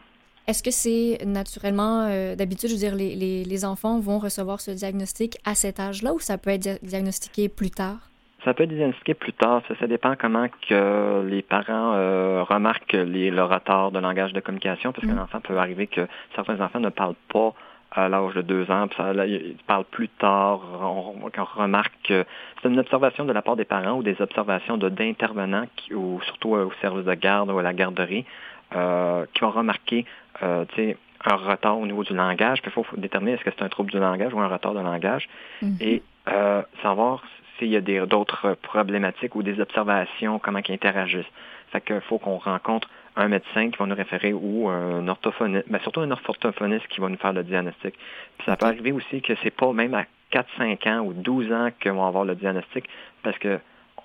Est-ce 0.48 0.64
que 0.64 0.72
c'est 0.72 1.20
naturellement, 1.26 2.08
euh, 2.10 2.36
d'habitude, 2.36 2.70
je 2.70 2.74
veux 2.74 2.80
dire, 2.80 2.96
les, 2.96 3.16
les, 3.16 3.44
les 3.46 3.66
enfants 3.66 4.00
vont 4.00 4.20
recevoir 4.20 4.60
ce 4.60 4.72
diagnostic 4.72 5.38
à 5.46 5.54
cet 5.56 5.80
âge-là 5.80 6.14
ou 6.14 6.20
ça 6.20 6.38
peut 6.38 6.50
être 6.50 6.62
dia- 6.62 6.80
diagnostiqué 6.82 7.48
plus 7.50 7.70
tard? 7.72 8.09
Ça 8.46 8.54
peut 8.54 8.64
être 8.64 8.70
diagnostiqué 8.74 9.14
plus 9.14 9.34
tard. 9.34 9.62
Ça, 9.68 9.76
ça 9.80 9.88
dépend 9.88 10.16
comment 10.16 10.48
que 10.68 11.26
les 11.28 11.42
parents 11.42 11.94
euh, 11.96 12.44
remarquent 12.44 12.94
les, 12.94 13.32
le 13.32 13.44
retard 13.44 13.92
de 13.92 14.00
langage 14.00 14.34
de 14.34 14.40
communication, 14.40 14.92
parce 14.94 15.06
Mm. 15.06 15.16
qu'un 15.16 15.22
enfant 15.24 15.42
peut 15.42 15.58
arriver 15.58 15.88
que 15.88 16.08
certains 16.36 16.60
enfants 16.62 16.80
ne 16.80 16.90
parlent 16.90 17.16
pas 17.34 17.54
à 17.92 18.08
l'âge 18.08 18.36
de 18.36 18.42
deux 18.44 18.70
ans, 18.70 18.88
puis 18.88 18.98
ça, 18.98 19.14
là, 19.14 19.26
ils 19.26 19.56
parlent 19.66 19.84
plus 19.86 20.10
tard. 20.10 20.60
On, 20.82 21.16
on 21.26 21.44
remarque 21.44 21.94
que 22.04 22.24
c'est 22.62 22.70
une 22.70 22.80
observation 22.80 23.26
de 23.26 23.34
la 23.34 23.42
part 23.42 23.56
des 23.56 23.66
parents 23.66 23.94
ou 23.98 24.04
des 24.04 24.22
observations 24.22 24.78
d'intervenants, 24.78 25.66
ou 25.94 26.22
surtout 26.22 26.56
euh, 26.56 26.66
au 26.66 26.72
service 26.82 27.06
de 27.06 27.14
garde 27.16 27.50
ou 27.50 27.58
à 27.58 27.64
la 27.64 27.74
garderie, 27.74 28.26
euh, 28.76 29.26
qui 29.34 29.44
ont 29.44 29.50
remarqué 29.50 30.06
euh, 30.44 30.66
un 31.26 31.36
retard 31.36 31.80
au 31.80 31.86
niveau 31.88 32.04
du 32.04 32.14
langage. 32.14 32.60
Il 32.64 32.72
faut, 32.72 32.84
faut 32.84 32.96
déterminer 32.96 33.34
est-ce 33.34 33.44
que 33.44 33.50
c'est 33.58 33.64
un 33.66 33.70
trouble 33.70 33.90
du 33.92 34.00
langage 34.00 34.34
ou 34.34 34.40
un 34.40 34.48
retard 34.48 34.74
de 34.76 34.80
langage 34.82 35.28
Mhm. 35.64 35.78
et 35.82 36.04
euh, 36.30 36.62
savoir 36.84 37.24
s'il 37.60 37.68
y 37.70 37.78
a 37.78 38.06
d'autres 38.06 38.56
problématiques 38.62 39.36
ou 39.36 39.44
des 39.44 39.60
observations, 39.60 40.40
comment 40.40 40.60
ils 40.68 40.74
interagissent. 40.74 41.26
Fait 41.72 41.82
qu'il 41.82 42.02
faut 42.02 42.18
qu'on 42.18 42.38
rencontre 42.38 42.90
un 43.16 43.28
médecin 43.28 43.70
qui 43.70 43.78
va 43.78 43.86
nous 43.86 43.96
référer 43.96 44.34
ou 44.34 44.70
un 44.70 45.08
orthophoniste, 45.08 45.66
mais 45.70 45.80
surtout 45.80 46.00
un 46.00 46.10
orthophoniste 46.12 46.88
qui 46.88 47.02
va 47.02 47.10
nous 47.10 47.18
faire 47.18 47.34
le 47.34 47.44
diagnostic. 47.44 47.94
Puis 48.38 48.46
ça 48.46 48.56
peut 48.56 48.66
arriver 48.68 48.92
aussi 48.94 49.22
que 49.22 49.34
c'est 49.44 49.52
pas 49.52 49.72
même 49.74 49.94
à 49.94 50.06
4, 50.32 50.48
5 50.58 50.88
ans 50.88 51.00
ou 51.02 51.14
12 51.14 51.52
ans 51.52 51.70
qu'on 51.84 51.96
va 52.02 52.08
avoir 52.08 52.24
le 52.26 52.36
diagnostic 52.36 52.86
parce 53.24 53.38
que 53.38 53.60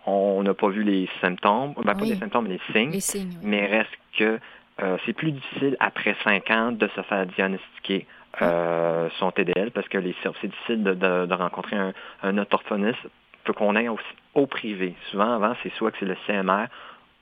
on 0.06 0.42
n'a 0.42 0.52
pas 0.52 0.68
vu 0.68 0.82
les 0.82 1.08
symptômes, 1.22 1.72
ben, 1.82 1.94
pas 1.94 2.04
les 2.04 2.16
symptômes, 2.16 2.46
les 2.46 2.60
signes, 2.72 2.90
Les 2.90 3.00
signes, 3.00 3.38
oui. 3.40 3.48
mais 3.48 3.64
reste 3.66 3.90
que 4.18 4.38
euh, 4.82 4.96
c'est 5.06 5.12
plus 5.14 5.32
difficile 5.32 5.76
après 5.80 6.14
5 6.24 6.50
ans 6.50 6.72
de 6.72 6.86
se 6.88 7.00
faire 7.02 7.24
diagnostiquer 7.26 8.06
euh, 8.42 9.08
son 9.18 9.30
TDL 9.30 9.70
parce 9.70 9.88
que 9.88 9.96
les 9.98 10.14
c'est 10.22 10.48
difficile 10.48 10.82
de, 10.82 10.92
de- 10.94 11.26
de 11.26 11.34
rencontrer 11.34 11.76
un, 11.76 11.92
un 12.22 12.36
orthophoniste 12.38 13.06
peut 13.44 13.52
qu'on 13.52 13.76
aussi 13.88 14.04
au 14.34 14.46
privé. 14.46 14.94
Souvent 15.10 15.32
avant, 15.34 15.54
c'est 15.62 15.72
soit 15.74 15.90
que 15.92 15.98
c'est 16.00 16.06
le 16.06 16.16
CMR 16.26 16.66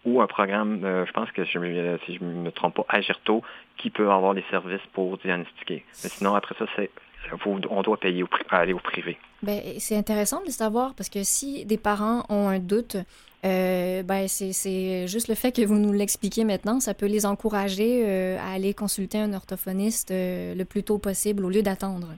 ou 0.04 0.20
un 0.20 0.26
programme, 0.26 0.84
euh, 0.84 1.06
je 1.06 1.12
pense 1.12 1.30
que 1.30 1.44
me- 1.58 1.98
si 2.06 2.16
je 2.16 2.24
me 2.24 2.50
trompe 2.50 2.74
pas, 2.74 2.86
Agirto, 2.88 3.42
qui 3.76 3.90
peut 3.90 4.10
avoir 4.10 4.32
les 4.32 4.44
services 4.50 4.80
pour 4.92 5.18
diagnostiquer. 5.18 5.84
Mais 6.02 6.10
sinon, 6.10 6.34
après 6.34 6.54
ça, 6.58 6.66
c'est 6.76 6.90
faut- 7.38 7.56
on 7.70 7.82
doit 7.82 7.98
payer 7.98 8.24
au, 8.24 8.28
aller 8.50 8.72
au 8.72 8.78
privé. 8.80 9.16
Ben, 9.44 9.60
c'est 9.78 9.96
intéressant 9.96 10.40
de 10.40 10.46
le 10.46 10.50
savoir 10.50 10.94
parce 10.94 11.08
que 11.08 11.22
si 11.22 11.64
des 11.64 11.78
parents 11.78 12.24
ont 12.28 12.48
un 12.48 12.58
doute, 12.58 12.96
euh, 13.44 14.02
ben, 14.02 14.26
c'est 14.26 15.06
juste 15.06 15.28
le 15.28 15.36
fait 15.36 15.52
que 15.54 15.62
vous 15.64 15.76
nous 15.76 15.92
l'expliquez 15.92 16.44
maintenant, 16.44 16.80
ça 16.80 16.94
peut 16.94 17.06
les 17.06 17.24
encourager 17.24 18.04
euh, 18.06 18.38
à 18.40 18.54
aller 18.54 18.74
consulter 18.74 19.18
un 19.18 19.32
orthophoniste 19.34 20.10
euh, 20.10 20.54
le 20.56 20.64
plus 20.64 20.82
tôt 20.82 20.98
possible 20.98 21.44
au 21.44 21.48
lieu 21.48 21.62
d'attendre. 21.62 22.08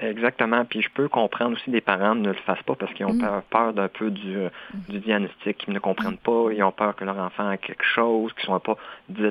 Exactement. 0.00 0.64
Puis 0.64 0.82
je 0.82 0.90
peux 0.90 1.08
comprendre 1.08 1.52
aussi 1.56 1.70
des 1.70 1.80
parents 1.80 2.14
ne 2.14 2.28
le 2.28 2.34
fassent 2.34 2.62
pas 2.62 2.74
parce 2.74 2.92
qu'ils 2.94 3.06
ont 3.06 3.14
Mm. 3.14 3.42
peur, 3.50 3.72
d'un 3.72 3.88
peu 3.88 4.10
du, 4.10 4.36
euh, 4.36 4.48
du 4.88 4.98
diagnostic, 5.00 5.64
ils 5.68 5.74
ne 5.74 5.78
comprennent 5.78 6.18
pas, 6.18 6.48
ils 6.52 6.62
ont 6.62 6.72
peur 6.72 6.94
que 6.96 7.04
leur 7.04 7.18
enfant 7.18 7.48
a 7.48 7.56
quelque 7.56 7.84
chose 7.84 8.32
qui 8.34 8.40
ne 8.42 8.46
soit 8.46 8.60
pas 8.60 8.76
dit 9.08 9.24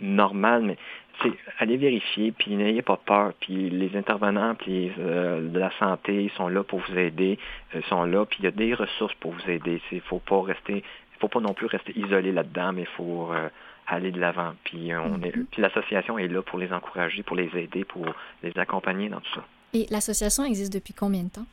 normal, 0.00 0.62
mais 0.62 0.76
c'est 1.22 1.32
allez 1.58 1.76
vérifier, 1.76 2.32
puis 2.32 2.54
n'ayez 2.56 2.82
pas 2.82 2.96
peur. 2.96 3.32
Puis 3.40 3.70
les 3.70 3.96
intervenants 3.96 4.54
puis 4.54 4.92
euh, 4.98 5.46
de 5.48 5.58
la 5.58 5.70
santé 5.78 6.24
ils 6.24 6.30
sont 6.32 6.48
là 6.48 6.62
pour 6.62 6.80
vous 6.80 6.98
aider, 6.98 7.38
ils 7.74 7.84
sont 7.84 8.04
là, 8.04 8.24
puis 8.24 8.38
il 8.40 8.44
y 8.44 8.48
a 8.48 8.52
des 8.52 8.74
ressources 8.74 9.14
pour 9.14 9.32
vous 9.32 9.50
aider. 9.50 9.80
Il 9.92 10.00
faut 10.00 10.18
pas 10.18 10.40
rester, 10.42 10.78
il 10.78 11.18
faut 11.20 11.28
pas 11.28 11.40
non 11.40 11.54
plus 11.54 11.66
rester 11.66 11.92
isolé 11.98 12.32
là-dedans, 12.32 12.72
mais 12.72 12.82
il 12.82 12.94
faut 12.96 13.30
euh, 13.32 13.48
aller 13.86 14.10
de 14.10 14.20
l'avant. 14.20 14.54
Puis 14.64 14.92
on 14.94 15.22
est, 15.22 15.36
Mhm. 15.36 15.46
puis 15.50 15.62
l'association 15.62 16.18
est 16.18 16.28
là 16.28 16.42
pour 16.42 16.58
les 16.58 16.72
encourager, 16.72 17.22
pour 17.22 17.36
les 17.36 17.50
aider, 17.56 17.84
pour 17.84 18.06
les 18.42 18.56
accompagner 18.58 19.08
dans 19.08 19.20
tout 19.20 19.34
ça. 19.34 19.44
Et 19.74 19.86
l'association 19.90 20.44
existe 20.44 20.72
depuis 20.72 20.94
combien 20.94 21.22
de 21.24 21.28
temps? 21.30 21.46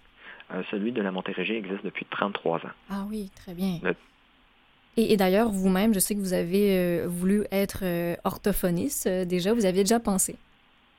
Euh, 0.54 0.62
celui 0.72 0.92
de 0.92 1.02
la 1.02 1.12
Montérégie 1.12 1.54
existe 1.54 1.84
depuis 1.84 2.06
33 2.10 2.58
ans. 2.58 2.72
Ah 2.90 3.06
oui, 3.10 3.30
très 3.36 3.54
bien. 3.54 3.80
Le- 3.84 3.96
Et, 4.98 5.14
et 5.14 5.18
d'ailleurs, 5.18 5.50
vous-même, 5.52 5.94
je 5.94 6.00
sais 6.00 6.16
que 6.16 6.20
vous 6.20 6.34
avez 6.34 6.78
euh, 6.78 7.08
voulu 7.08 7.46
être 7.52 7.80
euh, 7.84 8.16
orthophoniste 8.24 9.08
déjà, 9.08 9.54
vous 9.54 9.66
aviez 9.66 9.84
déjà 9.84 10.00
pensé? 10.00 10.36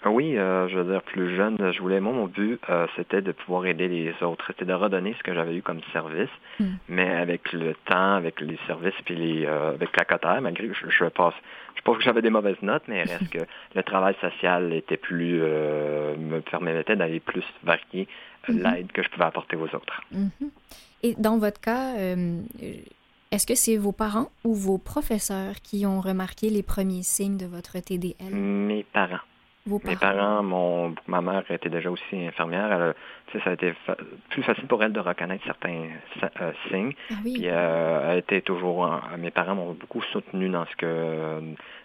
Ah 0.02 0.10
Oui, 0.10 0.38
euh, 0.38 0.66
je 0.68 0.78
veux 0.78 0.90
dire, 0.90 1.02
plus 1.02 1.36
jeune, 1.36 1.56
je 1.72 1.78
voulais, 1.80 2.00
moi, 2.00 2.12
mon 2.14 2.26
but, 2.26 2.58
euh, 2.70 2.86
c'était 2.96 3.20
de 3.20 3.32
pouvoir 3.32 3.66
aider 3.66 3.86
les 3.86 4.14
autres. 4.22 4.44
C'était 4.46 4.64
de 4.64 4.72
redonner 4.72 5.14
ce 5.18 5.22
que 5.22 5.34
j'avais 5.34 5.54
eu 5.54 5.62
comme 5.62 5.80
service, 5.92 6.30
Mm. 6.58 6.64
mais 6.88 7.10
avec 7.10 7.52
le 7.52 7.74
temps, 7.84 8.14
avec 8.14 8.40
les 8.40 8.58
services, 8.66 8.94
puis 9.04 9.14
les, 9.14 9.44
euh, 9.46 9.70
avec 9.74 9.94
la 9.98 10.04
cotère, 10.06 10.40
malgré 10.40 10.68
que 10.68 10.74
je, 10.74 10.88
je 10.88 11.04
passe, 11.04 11.34
je 11.76 11.82
pense 11.82 11.98
que 11.98 12.02
j'avais 12.02 12.22
des 12.22 12.30
mauvaises 12.30 12.60
notes, 12.62 12.84
mais 12.88 13.02
reste 13.02 13.28
que 13.30 13.40
le 13.74 13.82
travail 13.82 14.14
social 14.22 14.72
était 14.72 14.96
plus, 14.96 15.40
me 15.42 16.40
permettait 16.40 16.96
d'aller 16.96 17.20
plus 17.20 17.44
varier 17.62 18.08
Mhm. 18.48 18.62
l'aide 18.62 18.92
que 18.92 19.02
je 19.02 19.08
pouvais 19.10 19.26
apporter 19.26 19.54
aux 19.56 19.66
autres. 19.74 20.00
Mhm. 20.12 20.30
Et 21.02 21.14
dans 21.18 21.36
votre 21.36 21.60
cas, 21.60 21.92
est-ce 23.30 23.46
que 23.46 23.54
c'est 23.54 23.76
vos 23.76 23.92
parents 23.92 24.30
ou 24.44 24.54
vos 24.54 24.78
professeurs 24.78 25.56
qui 25.62 25.84
ont 25.84 26.00
remarqué 26.00 26.48
les 26.48 26.62
premiers 26.62 27.02
signes 27.02 27.36
de 27.36 27.44
votre 27.46 27.78
TDL? 27.78 28.34
Mes 28.34 28.82
parents. 28.84 29.20
Vos 29.66 29.80
Mes 29.84 29.94
parents? 29.96 30.42
mon, 30.42 30.94
ma 31.06 31.20
mère 31.20 31.42
était 31.50 31.68
déjà 31.68 31.90
aussi 31.90 32.26
infirmière. 32.26 32.72
Elle 32.72 33.40
ça 33.42 33.50
a 33.50 33.52
été 33.52 33.72
fa- 33.86 33.96
plus 34.30 34.42
facile 34.42 34.66
pour 34.66 34.82
elle 34.82 34.92
de 34.92 34.98
reconnaître 35.00 35.44
certains 35.44 35.84
euh, 36.40 36.52
signes. 36.68 36.94
Ah 37.10 37.14
oui. 37.24 37.34
Puis 37.34 37.44
euh, 37.48 38.10
elle 38.12 38.18
était 38.18 38.40
toujours. 38.40 38.80
en- 38.80 39.00
mes 39.18 39.30
parents 39.30 39.54
m'ont 39.54 39.72
beaucoup 39.74 40.02
soutenu 40.12 40.48
dans 40.48 40.64
ce 40.66 40.76
que 40.76 41.40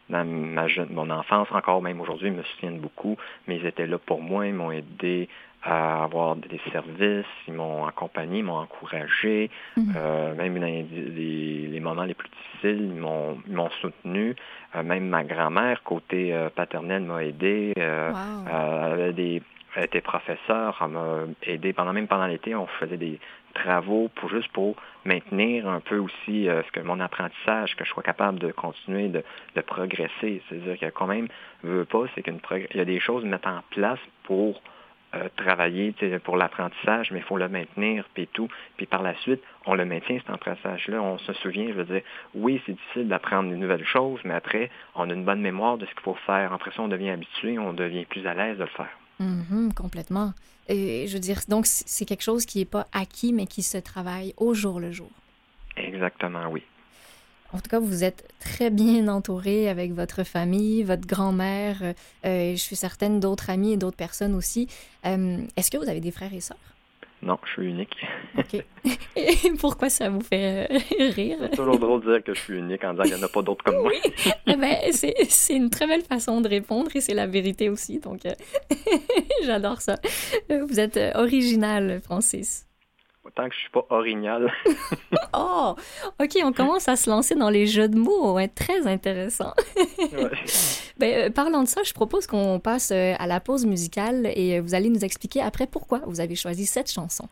dans 0.09 0.25
ma 0.25 0.67
jeune, 0.67 0.89
mon 0.91 1.09
enfance, 1.09 1.47
encore 1.51 1.81
même 1.81 1.99
aujourd'hui, 2.01 2.27
ils 2.29 2.33
me 2.33 2.43
soutiennent 2.43 2.79
beaucoup, 2.79 3.17
mais 3.47 3.57
ils 3.57 3.65
étaient 3.65 3.87
là 3.87 3.97
pour 3.97 4.21
moi, 4.21 4.47
ils 4.47 4.53
m'ont 4.53 4.71
aidé 4.71 5.27
à 5.65 6.03
avoir 6.03 6.35
des 6.35 6.59
services, 6.71 7.25
ils 7.47 7.53
m'ont 7.53 7.85
accompagné, 7.87 8.39
ils 8.39 8.43
m'ont 8.45 8.57
encouragé, 8.59 9.49
Mhm. 9.77 9.93
euh, 9.95 10.35
même 10.35 10.59
dans 10.59 10.65
les, 10.67 10.83
les- 10.83 11.67
les 11.67 11.79
moments 11.79 12.03
les 12.03 12.13
plus 12.13 12.29
difficiles, 12.29 12.91
ils 12.93 13.01
m'ont 13.01 13.37
ils 13.47 13.53
m'ont 13.55 13.69
soutenu. 13.81 14.35
Euh, 14.75 14.83
même 14.83 15.07
ma 15.07 15.23
grand-mère, 15.23 15.81
côté 15.83 16.33
euh, 16.33 16.49
paternel, 16.49 17.01
m'a 17.03 17.23
aidé. 17.23 17.73
Euh, 17.79 18.11
Wow. 18.11 18.47
euh, 18.53 18.85
elle, 18.95 19.01
avait 19.01 19.13
des, 19.13 19.41
elle 19.75 19.85
était 19.85 20.01
professeure, 20.01 20.77
elle 20.81 20.87
m'a 20.89 21.17
aidé 21.43 21.73
pendant 21.73 21.93
même 21.93 22.07
pendant 22.07 22.27
l'été, 22.27 22.53
on 22.55 22.67
faisait 22.67 22.97
des 22.97 23.19
travaux 23.55 24.09
pour 24.15 24.29
juste 24.29 24.51
pour 24.51 24.75
maintenir 25.05 25.67
un 25.67 25.79
peu 25.79 25.97
aussi 25.97 26.47
euh, 26.49 26.61
ce 26.63 26.71
que 26.73 26.79
mon 26.81 26.99
apprentissage, 26.99 27.75
que 27.75 27.85
je 27.85 27.89
sois 27.89 28.03
capable 28.03 28.37
de 28.37 28.51
continuer 28.51 29.07
de, 29.07 29.23
de 29.55 29.61
progresser. 29.61 30.41
C'est-à-dire 30.47 30.73
qu'il 30.73 30.83
y 30.85 30.89
a 30.89 30.91
quand 30.91 31.07
même, 31.07 31.27
veut 31.63 31.85
pas, 31.85 32.03
c'est 32.13 32.21
qu'il 32.21 32.37
y 32.75 32.79
a 32.79 32.85
des 32.85 32.99
choses 32.99 33.23
à 33.23 33.27
mettre 33.27 33.47
en 33.47 33.61
place 33.71 33.99
pour 34.23 34.61
euh, 35.15 35.29
travailler 35.35 35.93
pour 36.23 36.37
l'apprentissage, 36.37 37.11
mais 37.11 37.19
il 37.19 37.23
faut 37.23 37.37
le 37.37 37.47
maintenir, 37.47 38.05
puis 38.13 38.27
tout. 38.27 38.47
Puis 38.77 38.85
par 38.85 39.01
la 39.01 39.15
suite, 39.21 39.41
on 39.65 39.75
le 39.75 39.85
maintient, 39.85 40.17
cet 40.19 40.29
apprentissage-là. 40.29 41.01
On 41.01 41.17
se 41.17 41.33
souvient, 41.33 41.67
je 41.67 41.73
veux 41.73 41.85
dire, 41.85 42.01
oui, 42.33 42.61
c'est 42.65 42.73
difficile 42.73 43.07
d'apprendre 43.07 43.49
de 43.49 43.55
nouvelles 43.55 43.85
choses, 43.85 44.19
mais 44.23 44.33
après, 44.33 44.69
on 44.95 45.09
a 45.09 45.13
une 45.13 45.25
bonne 45.25 45.41
mémoire 45.41 45.77
de 45.77 45.85
ce 45.85 45.91
qu'il 45.91 46.01
faut 46.01 46.17
faire. 46.25 46.53
Après 46.53 46.71
ça, 46.71 46.81
on 46.81 46.87
devient 46.87 47.11
habitué, 47.11 47.57
on 47.59 47.73
devient 47.73 48.05
plus 48.05 48.25
à 48.27 48.33
l'aise 48.33 48.57
de 48.57 48.63
le 48.63 48.69
faire. 48.69 48.97
Mm-hmm, 49.21 49.73
complètement. 49.73 50.33
Et 50.67 51.07
je 51.07 51.13
veux 51.13 51.19
dire, 51.19 51.39
donc 51.47 51.65
c'est 51.65 52.05
quelque 52.05 52.23
chose 52.23 52.45
qui 52.45 52.59
n'est 52.59 52.65
pas 52.65 52.87
acquis, 52.91 53.33
mais 53.33 53.45
qui 53.45 53.63
se 53.63 53.77
travaille 53.77 54.33
au 54.37 54.53
jour 54.53 54.79
le 54.79 54.91
jour. 54.91 55.11
Exactement, 55.77 56.47
oui. 56.49 56.63
En 57.55 57.59
tout 57.59 57.69
cas, 57.69 57.79
vous 57.79 58.03
êtes 58.03 58.27
très 58.41 58.69
bien 58.69 59.07
entouré 59.07 59.69
avec 59.69 59.93
votre 59.93 60.25
famille, 60.25 60.83
votre 60.83 61.07
grand-mère, 61.07 61.77
euh, 62.25 62.51
je 62.51 62.57
suis 62.57 62.75
certaine 62.75 63.21
d'autres 63.21 63.49
amis 63.49 63.71
et 63.71 63.77
d'autres 63.77 63.95
personnes 63.95 64.35
aussi. 64.35 64.67
Euh, 65.05 65.37
est-ce 65.55 65.71
que 65.71 65.77
vous 65.77 65.87
avez 65.87 66.01
des 66.01 66.11
frères 66.11 66.33
et 66.33 66.41
sœurs? 66.41 66.57
Non, 67.21 67.37
je 67.45 67.51
suis 67.53 67.69
unique. 67.69 67.95
OK. 68.37 68.61
Et 69.15 69.51
pourquoi 69.57 69.89
ça 69.89 70.09
vous 70.09 70.19
fait 70.19 70.67
euh, 70.69 71.09
rire? 71.11 71.37
C'est 71.43 71.55
toujours 71.55 71.79
drôle 71.79 72.03
de 72.03 72.11
dire 72.11 72.23
que 72.25 72.33
je 72.33 72.41
suis 72.41 72.57
unique 72.57 72.83
en 72.83 72.91
disant 72.91 73.03
qu'il 73.03 73.15
n'y 73.15 73.21
en 73.21 73.25
a 73.25 73.29
pas 73.29 73.41
d'autres 73.41 73.63
comme 73.63 73.81
moi. 73.81 73.89
oui, 73.89 74.11
eh 74.47 74.55
ben, 74.57 74.75
c'est 74.91 75.55
une 75.55 75.69
très 75.69 75.87
belle 75.87 76.03
façon 76.03 76.41
de 76.41 76.49
répondre 76.49 76.91
et 76.93 76.99
c'est 76.99 77.13
la 77.13 77.25
vérité 77.25 77.69
aussi. 77.69 77.99
Donc, 77.99 78.19
j'adore 79.45 79.79
ça. 79.81 79.95
Vous 80.49 80.77
êtes 80.77 80.99
original, 81.15 82.01
Francis. 82.03 82.64
Autant 83.25 83.49
que 83.49 83.55
je 83.55 83.59
suis 83.61 83.71
pas 83.71 83.83
orignal. 83.89 84.53
oh, 85.33 85.75
OK, 86.21 86.37
on 86.43 86.53
commence 86.53 86.87
à 86.87 86.95
se 86.95 87.09
lancer 87.09 87.33
dans 87.33 87.49
les 87.49 87.65
jeux 87.65 87.89
de 87.89 87.97
mots. 87.97 88.33
Ouais, 88.33 88.47
très 88.47 88.85
intéressant. 88.85 89.51
ben, 90.99 91.13
euh, 91.13 91.29
parlant 91.31 91.63
de 91.63 91.67
ça, 91.67 91.81
je 91.81 91.91
propose 91.91 92.27
qu'on 92.27 92.59
passe 92.59 92.91
euh, 92.91 93.15
à 93.17 93.25
la 93.25 93.39
pause 93.39 93.65
musicale 93.65 94.27
et 94.35 94.59
euh, 94.59 94.61
vous 94.61 94.75
allez 94.75 94.89
nous 94.89 95.03
expliquer 95.03 95.41
après 95.41 95.65
pourquoi 95.65 96.01
vous 96.05 96.19
avez 96.19 96.35
choisi 96.35 96.67
cette 96.67 96.91
chanson. 96.91 97.27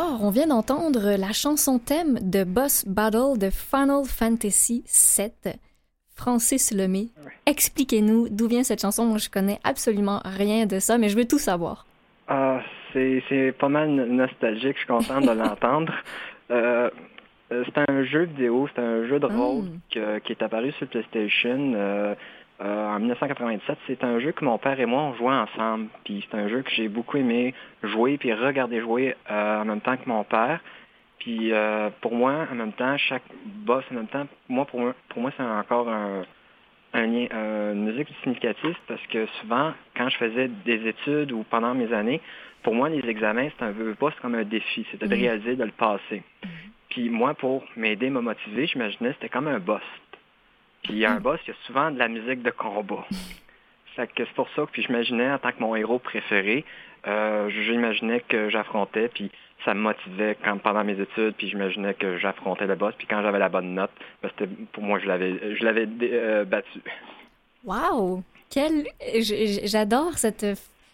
Alors, 0.00 0.24
on 0.24 0.30
vient 0.30 0.46
d'entendre 0.46 1.14
la 1.18 1.32
chanson 1.32 1.78
thème 1.78 2.18
de 2.22 2.42
Boss 2.42 2.86
Battle 2.86 3.36
de 3.38 3.50
Final 3.50 4.04
Fantasy 4.06 4.82
VII. 4.86 5.52
Francis 6.16 6.72
Lemay, 6.72 7.08
expliquez-nous 7.44 8.28
d'où 8.30 8.48
vient 8.48 8.62
cette 8.62 8.80
chanson. 8.80 9.04
Moi, 9.04 9.18
je 9.18 9.28
connais 9.28 9.58
absolument 9.62 10.20
rien 10.24 10.64
de 10.64 10.78
ça, 10.78 10.96
mais 10.96 11.10
je 11.10 11.16
veux 11.16 11.26
tout 11.26 11.38
savoir. 11.38 11.84
Ah, 12.28 12.60
c'est 12.94 13.52
pas 13.58 13.68
mal 13.68 13.90
nostalgique. 13.90 14.76
Je 14.76 14.78
suis 14.78 14.86
content 14.86 15.20
de 15.20 15.32
l'entendre. 15.32 15.92
Euh, 16.50 16.90
euh, 17.52 17.62
c'est 17.64 17.88
un 17.88 18.02
jeu 18.02 18.24
vidéo, 18.24 18.68
c'est 18.74 18.80
un 18.82 19.06
jeu 19.06 19.20
de 19.20 19.26
rôle 19.26 19.66
Hmm. 19.66 20.18
qui 20.24 20.32
est 20.32 20.42
apparu 20.42 20.72
sur 20.72 20.88
PlayStation. 20.88 21.74
Euh, 21.76 22.16
en 22.60 22.98
1997. 22.98 23.78
C'est 23.86 24.04
un 24.04 24.18
jeu 24.20 24.32
que 24.32 24.44
mon 24.44 24.58
père 24.58 24.78
et 24.78 24.86
moi 24.86 25.02
on 25.02 25.14
jouait 25.14 25.34
ensemble. 25.34 25.86
Puis 26.04 26.26
c'est 26.30 26.36
un 26.36 26.48
jeu 26.48 26.62
que 26.62 26.70
j'ai 26.70 26.88
beaucoup 26.88 27.16
aimé 27.16 27.54
jouer 27.82 28.18
puis 28.18 28.32
regarder 28.32 28.80
jouer 28.80 29.16
en 29.28 29.64
même 29.64 29.80
temps 29.80 29.96
que 29.96 30.08
mon 30.08 30.24
père. 30.24 30.60
Puis 31.18 31.52
pour 32.00 32.14
moi, 32.14 32.46
en 32.50 32.54
même 32.54 32.72
temps, 32.72 32.96
chaque 32.98 33.22
boss, 33.44 33.84
en 33.90 33.94
même 33.94 34.08
temps, 34.08 34.26
moi 34.48 34.64
pour 34.66 34.80
moi, 34.80 34.94
pour 35.08 35.22
moi 35.22 35.30
c'est 35.36 35.42
encore 35.42 35.88
un, 35.88 36.24
un 36.92 37.06
lien, 37.06 37.26
une 37.72 37.84
musique 37.84 38.08
significative 38.22 38.76
parce 38.88 39.04
que 39.06 39.26
souvent, 39.40 39.72
quand 39.96 40.08
je 40.08 40.16
faisais 40.16 40.48
des 40.64 40.88
études 40.88 41.32
ou 41.32 41.44
pendant 41.48 41.74
mes 41.74 41.92
années, 41.92 42.20
pour 42.62 42.74
moi, 42.74 42.88
les 42.88 43.08
examens, 43.08 43.48
c'est 43.58 43.64
un 43.64 43.72
peu 43.72 43.94
pas 43.94 44.10
comme 44.20 44.34
un 44.34 44.44
défi, 44.44 44.86
c'était 44.90 45.08
de 45.08 45.14
réaliser, 45.14 45.56
de 45.56 45.64
le 45.64 45.72
passer. 45.72 46.22
Puis 46.90 47.08
moi, 47.08 47.34
pour 47.34 47.64
m'aider, 47.76 48.10
me 48.10 48.20
motiver, 48.20 48.66
j'imaginais 48.66 49.12
c'était 49.14 49.28
comme 49.28 49.48
un 49.48 49.58
boss. 49.58 49.82
Puis 50.82 51.04
un 51.04 51.20
boss, 51.20 51.40
il 51.46 51.50
y 51.50 51.52
a 51.52 51.56
souvent 51.66 51.90
de 51.90 51.98
la 51.98 52.08
musique 52.08 52.42
de 52.42 52.50
combat. 52.50 53.06
c'est 53.96 54.34
pour 54.34 54.48
ça 54.56 54.64
que 54.72 54.80
j'imaginais 54.80 55.30
en 55.30 55.38
tant 55.38 55.52
que 55.52 55.60
mon 55.60 55.76
héros 55.76 55.98
préféré, 55.98 56.64
euh, 57.06 57.48
j'imaginais 57.50 58.20
que 58.20 58.48
j'affrontais, 58.50 59.08
puis 59.08 59.30
ça 59.64 59.74
me 59.74 59.80
motivait 59.80 60.36
quand 60.42 60.58
pendant 60.58 60.84
mes 60.84 60.98
études, 60.98 61.34
puis 61.36 61.48
j'imaginais 61.48 61.94
que 61.94 62.18
j'affrontais 62.18 62.66
le 62.66 62.74
boss, 62.74 62.94
puis 62.96 63.06
quand 63.06 63.22
j'avais 63.22 63.38
la 63.38 63.48
bonne 63.48 63.74
note, 63.74 63.90
ben, 64.22 64.30
pour 64.72 64.82
moi 64.82 64.98
je 64.98 65.06
l'avais 65.06 65.56
je 65.56 65.64
l'avais 65.64 65.88
euh, 66.02 66.44
battu. 66.44 66.80
Wow, 67.64 68.22
quel 68.48 68.86
j'adore 69.64 70.18
cette 70.18 70.46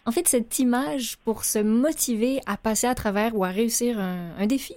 en 0.05 0.13
fait 0.13 0.27
cette 0.29 0.59
image 0.59 1.17
pour 1.25 1.45
se 1.45 1.59
motiver 1.59 2.41
à 2.47 2.57
passer 2.57 2.87
à 2.87 2.95
travers 2.95 3.37
ou 3.37 3.45
à 3.45 3.49
réussir 3.49 3.99
un, 3.99 4.47
défi. 4.47 4.77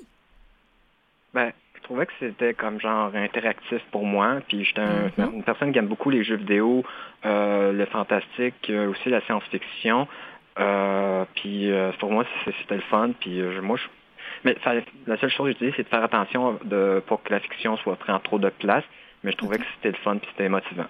Ben, 1.33 1.51
je 1.79 1.83
trouvais 1.83 2.05
que 2.05 2.13
c'était 2.19 2.53
comme 2.53 2.79
genre 2.79 3.15
interactif 3.15 3.81
pour 3.91 4.05
moi, 4.05 4.41
puis 4.47 4.65
j'étais 4.65 4.81
mm-hmm. 4.81 5.33
une 5.33 5.43
personne 5.43 5.71
qui 5.71 5.79
aime 5.79 5.87
beaucoup 5.87 6.09
les 6.09 6.23
jeux 6.23 6.35
vidéo, 6.35 6.83
euh, 7.25 7.71
le 7.71 7.85
fantastique, 7.85 8.69
euh, 8.69 8.89
aussi 8.89 9.09
la 9.09 9.21
science-fiction. 9.21 10.07
Euh, 10.59 11.25
puis 11.35 11.71
euh, 11.71 11.91
pour 11.99 12.11
moi, 12.11 12.25
c'était 12.45 12.75
le 12.75 12.81
fun. 12.81 13.11
Puis 13.19 13.39
euh, 13.39 13.61
moi, 13.61 13.77
je... 13.77 13.83
Mais 14.45 14.55
la 15.07 15.17
seule 15.17 15.29
chose 15.29 15.53
que 15.53 15.59
je 15.59 15.65
dis, 15.69 15.73
c'est 15.75 15.83
de 15.83 15.87
faire 15.87 16.03
attention 16.03 16.59
de, 16.63 17.01
pour 17.07 17.23
que 17.23 17.31
la 17.31 17.39
fiction 17.39 17.77
soit 17.77 17.95
prise 17.95 18.13
en 18.13 18.19
trop 18.19 18.39
de 18.39 18.49
place. 18.49 18.83
Mais 19.23 19.31
je 19.31 19.37
trouvais 19.37 19.57
que 19.57 19.65
c'était 19.75 19.89
le 19.89 20.03
fun 20.03 20.17
puis 20.17 20.29
c'était 20.31 20.49
motivant. 20.49 20.87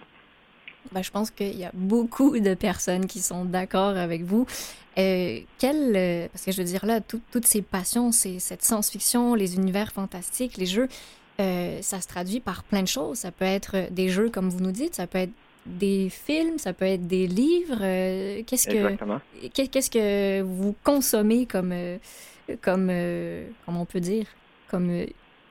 Ben, 0.92 1.04
je 1.04 1.12
pense 1.12 1.32
qu'il 1.32 1.58
y 1.58 1.66
a 1.66 1.72
beaucoup 1.74 2.38
de 2.40 2.54
personnes 2.54 3.06
qui 3.06 3.20
sont 3.20 3.46
d'accord 3.46 3.96
avec 3.98 4.24
vous. 4.24 4.46
Euh, 4.98 5.40
quel, 5.58 6.30
parce 6.32 6.46
que 6.46 6.52
je 6.52 6.58
veux 6.58 6.68
dire 6.68 6.86
là, 6.86 7.00
toutes 7.02 7.46
ces 7.46 7.62
passions, 7.62 8.12
c'est 8.12 8.40
cette 8.40 8.64
science-fiction, 8.64 9.36
les 9.36 9.56
univers 9.56 9.92
fantastiques, 9.92 10.58
les 10.58 10.66
jeux, 10.66 10.88
ça 11.38 12.02
se 12.02 12.08
traduit 12.08 12.40
par 12.42 12.64
plein 12.64 12.82
de 12.82 12.88
choses. 12.88 13.20
Ça 13.20 13.32
peut 13.32 13.46
être 13.46 13.92
des 13.92 14.10
jeux, 14.10 14.30
comme 14.30 14.50
vous 14.50 14.60
nous 14.60 14.72
dites, 14.72 14.96
ça 14.96 15.08
peut 15.08 15.20
être 15.20 15.32
des 15.66 16.10
films, 16.10 16.58
ça 16.58 16.74
peut 16.74 16.86
être 16.86 17.08
des 17.08 17.28
livres. 17.28 17.80
Euh, 17.82 18.44
qu'est-ce 18.46 18.68
que 18.68 19.68
qu'est-ce 19.68 19.90
que 19.90 20.42
vous 20.42 20.76
consommez 20.84 21.46
comme 21.46 21.72
euh, 21.72 21.98
comme 22.62 22.90
euh, 22.92 23.48
comment 23.66 23.82
on 23.82 23.86
peut 23.86 24.00
dire 24.00 24.26
comme 24.70 25.06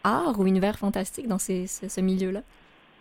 art 0.04 0.38
ou 0.38 0.46
univers 0.46 0.78
fantastique 0.78 1.26
dans 1.26 1.38
ces, 1.38 1.66
ce, 1.66 2.00
milieu-là? 2.00 2.42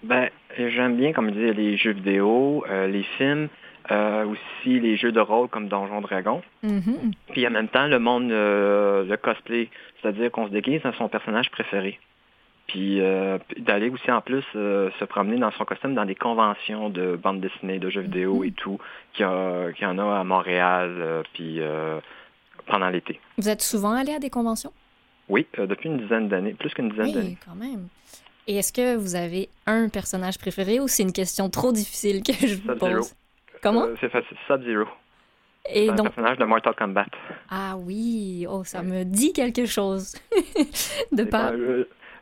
Ben 0.03 0.29
j'aime 0.57 0.97
bien 0.97 1.13
comme 1.13 1.31
dire 1.31 1.53
les 1.53 1.77
jeux 1.77 1.91
vidéo, 1.91 2.63
les 2.69 3.03
films. 3.17 3.49
aussi 3.89 4.79
les 4.79 4.97
jeux 4.97 5.11
de 5.11 5.19
rôle 5.19 5.47
comme 5.47 5.67
Donjon 5.67 6.01
Dragon. 6.01 6.41
Mm-hmm. 6.63 7.13
Puis 7.31 7.47
en 7.47 7.51
même 7.51 7.67
temps, 7.67 7.87
le 7.87 7.99
monde, 7.99 8.29
le 8.29 9.15
cosplay, 9.15 9.69
c'est-à-dire 10.01 10.31
qu'on 10.31 10.47
se 10.47 10.51
déguise 10.51 10.81
dans 10.83 10.93
son 10.93 11.09
personnage 11.09 11.49
préféré. 11.51 11.99
Puis 12.67 12.99
euh, 12.99 13.37
d'aller 13.57 13.89
aussi 13.89 14.11
en 14.11 14.21
plus 14.21 14.43
euh, 14.55 14.89
se 14.99 15.05
promener 15.05 15.37
dans 15.37 15.51
son 15.51 15.63
costume 15.63 15.95
dans 15.95 16.05
des 16.05 16.15
conventions 16.15 16.89
de 16.89 17.15
bande 17.15 17.39
dessinée, 17.39 17.79
de 17.79 17.89
jeux 17.89 18.01
vidéo 18.01 18.43
et 18.43 18.51
tout, 18.51 18.77
qu'il 19.13 19.25
y, 19.25 19.85
en 19.85 19.97
a 19.97 20.19
à 20.19 20.23
Montréal, 20.25 20.95
euh, 20.99 21.23
puis 21.33 21.61
pendant 22.65 22.89
l'été. 22.89 23.19
Vous 23.37 23.47
êtes 23.47 23.61
souvent 23.61 23.91
allé 23.91 24.13
à 24.13 24.19
des 24.19 24.29
conventions? 24.29 24.73
Oui, 25.29 25.47
depuis 25.57 25.89
une 25.89 25.97
dizaine 25.97 26.27
d'années, 26.27 26.53
plus 26.53 26.73
qu'une 26.73 26.89
dizaine 26.89 27.13
d'années. 27.13 27.29
Oui, 27.29 27.37
quand 27.45 27.55
même. 27.55 27.87
Et 28.47 28.55
est-ce 28.55 28.71
que 28.71 28.95
vous 28.95 29.15
avez 29.15 29.49
un 29.65 29.89
personnage 29.89 30.37
préféré 30.37 30.79
ou 30.79 30.87
c'est 30.87 31.03
une 31.03 31.11
question 31.11 31.49
trop 31.49 31.71
difficile 31.71 32.23
que 32.23 32.33
je 32.33 32.55
vous 32.55 32.75
pose? 32.75 33.13
Comment? 33.61 33.87
c'est 33.99 34.09
facile, 34.09 34.37
Sub-Zero. 34.47 34.85
Et 35.69 35.87
donc... 35.87 35.99
un 35.99 36.03
personnage 36.03 36.37
de 36.37 36.45
Mortal 36.45 36.73
Kombat. 36.75 37.05
Ah 37.49 37.75
oui, 37.77 38.45
oh, 38.49 38.63
ça 38.63 38.83
me 38.83 39.03
dit 39.03 39.33
quelque 39.33 39.65
chose. 39.65 40.15
de 41.11 41.23
pas 41.25 41.51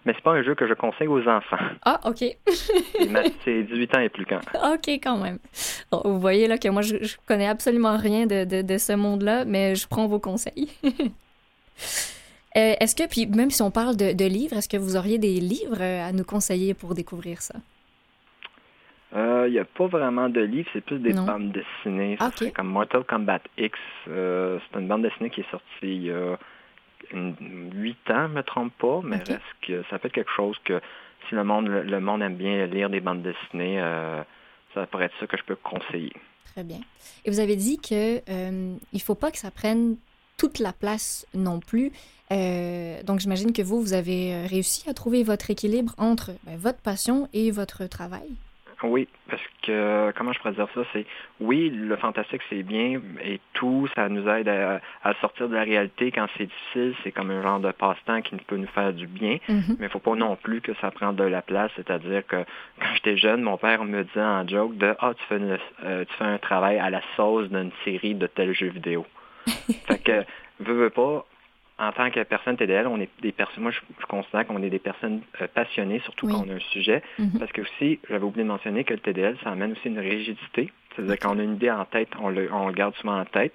mais 0.06 0.14
c'est 0.14 0.22
pas 0.22 0.34
un 0.34 0.44
jeu 0.44 0.54
que 0.54 0.68
je 0.68 0.74
conseille 0.76 1.08
aux 1.08 1.28
enfants. 1.28 1.58
Ah, 1.84 2.00
OK. 2.06 2.20
c'est 3.44 3.64
18 3.64 3.96
ans 3.96 4.00
et 4.00 4.10
plus 4.10 4.26
quand. 4.26 4.40
OK, 4.74 4.88
quand 4.88 5.18
même. 5.18 5.40
vous 5.92 6.20
voyez 6.20 6.48
là 6.48 6.60
que 6.60 6.68
moi, 6.70 6.84
je, 6.84 6.98
je 7.02 7.18
connais 7.26 7.48
absolument 7.48 7.98
rien 7.98 8.28
de, 8.28 8.62
de, 8.62 8.78
ce 8.78 8.94
monde-là, 8.94 9.46
mais 9.46 9.74
je 9.74 9.88
prends 9.88 10.06
vos 10.06 10.20
conseils. 10.20 10.70
Euh, 12.58 12.74
est-ce 12.80 12.96
que, 12.96 13.08
puis 13.08 13.28
même 13.28 13.52
si 13.52 13.62
on 13.62 13.72
parle 13.72 13.98
de, 13.98 14.14
de 14.14 14.26
livres, 14.26 14.56
est-ce 14.56 14.70
que 14.70 14.78
vous 14.78 14.96
auriez 14.96 15.18
des 15.18 15.40
livres 15.40 15.82
à 15.82 16.12
nous 16.12 16.24
conseiller 16.24 16.74
pour 16.74 16.96
découvrir 16.96 17.42
ça? 17.42 17.56
Il 19.16 19.22
euh, 19.22 19.50
n'y 19.50 19.60
a 19.60 19.66
pas 19.66 19.88
vraiment 19.88 20.28
de 20.28 20.42
livres, 20.42 20.70
c'est 20.74 20.84
plus 20.84 21.00
des 21.00 21.14
bandes 21.14 21.54
dessinées. 21.54 22.18
Okay. 22.20 22.52
Comme 22.52 22.68
Mortal 22.68 23.06
Kombat 23.06 23.40
X, 23.58 23.80
euh, 24.10 24.60
c'est 24.60 24.80
une 24.80 24.90
bande 24.90 25.04
dessinée 25.04 25.30
qui 25.30 25.40
est 25.40 25.52
sortie 25.52 25.70
il 25.84 26.04
y 26.04 26.12
a 26.12 26.38
8 27.14 27.98
ans, 28.10 28.28
je 28.28 28.34
me 28.34 28.44
trompe 28.44 28.74
pas, 28.78 29.00
mais 29.04 29.18
reste 29.18 29.42
que 29.62 29.84
ça 29.90 30.00
fait 30.00 30.10
quelque 30.10 30.32
chose 30.36 30.58
que 30.66 30.82
si 31.30 31.36
le 31.36 31.46
monde, 31.46 31.68
le 31.68 32.00
monde 32.02 32.24
aime 32.24 32.36
bien 32.36 32.66
lire 32.66 32.90
des 32.90 33.00
bandes 33.00 33.22
dessinées, 33.22 33.80
euh, 33.80 34.22
ça 34.74 34.86
pourrait 34.86 35.06
être 35.06 35.16
ça 35.22 35.28
que 35.28 35.38
je 35.38 35.44
peux 35.44 35.56
conseiller. 35.56 36.14
Très 36.54 36.66
bien. 36.66 36.80
Et 37.24 37.30
vous 37.30 37.40
avez 37.40 37.56
dit 37.56 37.78
que 37.78 38.20
il 38.92 39.02
faut 39.02 39.16
pas 39.16 39.32
que 39.32 39.38
ça 39.38 39.50
prenne 39.50 39.96
toute 40.38 40.60
la 40.60 40.74
place 40.74 41.26
non 41.34 41.60
plus. 41.60 41.92
Euh, 42.32 43.04
donc 43.04 43.20
j'imagine 43.20 43.54
que 43.54 43.62
vous, 43.62 43.82
vous 43.82 43.94
avez 43.94 44.48
réussi 44.48 44.90
à 44.90 44.94
trouver 44.94 45.24
votre 45.24 45.52
équilibre 45.52 45.94
entre 45.98 46.32
ben, 46.44 46.58
votre 46.58 46.80
passion 46.80 47.30
et 47.34 47.52
votre 47.52 47.86
travail. 47.86 48.36
Oui, 48.84 49.08
parce 49.30 49.42
que, 49.64 50.12
comment 50.16 50.34
je 50.34 50.40
pourrais 50.40 50.54
dire 50.54 50.68
ça, 50.74 50.82
c'est, 50.94 51.06
oui, 51.40 51.70
le 51.70 51.96
fantastique, 51.96 52.42
c'est 52.50 52.64
bien 52.64 53.02
et 53.24 53.40
tout, 53.54 53.88
ça 53.96 54.10
nous 54.10 54.28
aide 54.28 54.50
à, 54.50 55.14
sortir 55.22 55.50
de 55.50 55.56
la 55.56 55.64
réalité 55.64 56.12
quand 56.12 56.28
c'est 56.38 56.46
difficile, 56.46 56.94
c'est 57.04 57.12
comme 57.12 57.32
un 57.32 57.42
genre 57.42 57.60
de 57.60 57.72
passe-temps 57.72 58.22
qui 58.22 58.36
peut 58.36 58.58
nous 58.58 58.68
faire 58.68 58.94
du 58.94 59.08
bien, 59.08 59.38
mm-hmm. 59.48 59.76
mais 59.80 59.86
il 59.86 59.90
faut 59.90 60.00
pas 60.00 60.16
non 60.16 60.36
plus 60.36 60.62
que 60.62 60.74
ça 60.82 60.92
prenne 60.92 61.16
de 61.16 61.24
la 61.24 61.42
place, 61.42 61.72
c'est-à-dire 61.76 62.26
que 62.28 62.44
quand 62.80 62.94
j'étais 62.96 63.18
jeune, 63.18 63.42
mon 63.42 63.58
père 63.58 63.84
me 63.86 64.04
disait 64.04 64.22
en 64.22 64.48
joke 64.48 64.78
de, 64.78 64.94
ah, 65.00 65.14
tu 65.16 65.24
fais, 65.30 65.40
euh, 65.84 66.06
tu 66.06 66.14
fais 66.16 66.26
un 66.26 66.38
travail 66.38 66.78
à 66.78 66.90
la 66.90 67.02
sauce 67.16 67.50
d'une 67.50 67.72
série 67.86 68.16
de 68.16 68.28
tels 68.28 68.54
jeux 68.54 68.70
vidéo. 68.70 69.06
fait 69.88 70.04
que, 70.04 70.24
veux, 70.60 70.74
veux 70.74 70.90
pas, 70.90 71.26
en 71.78 71.92
tant 71.92 72.10
que 72.10 72.24
personne 72.24 72.56
TDL, 72.56 72.88
on 72.88 73.00
est 73.02 73.10
des 73.22 73.32
personnes, 73.32 73.64
moi 73.64 73.72
je, 73.72 74.06
considère 74.08 74.48
qu'on 74.48 74.62
est 74.64 74.70
des 74.70 74.80
personnes 74.80 75.22
euh, 75.42 75.48
passionnées, 75.54 76.00
surtout 76.00 76.28
quand 76.28 76.46
on 76.46 76.50
a 76.50 76.56
un 76.56 76.60
sujet, 76.72 77.04
mhm. 77.20 77.40
parce 77.40 77.52
que 77.52 77.62
aussi, 77.62 78.00
j'avais 78.10 78.24
oublié 78.24 78.44
de 78.44 78.50
mentionner 78.50 78.84
que 78.84 78.94
le 78.94 79.00
TDL, 79.00 79.38
ça 79.44 79.52
amène 79.52 79.74
aussi 79.74 79.88
une 79.88 80.00
rigidité. 80.00 80.72
C'est-à-dire 80.96 81.20
qu'on 81.20 81.38
a 81.38 81.44
une 81.44 81.56
idée 81.56 81.72
en 81.72 81.84
tête, 81.84 82.10
on 82.20 82.30
le, 82.30 82.52
on 82.54 82.72
garde 82.72 82.96
souvent 82.96 83.20
en 83.20 83.26
tête. 83.26 83.54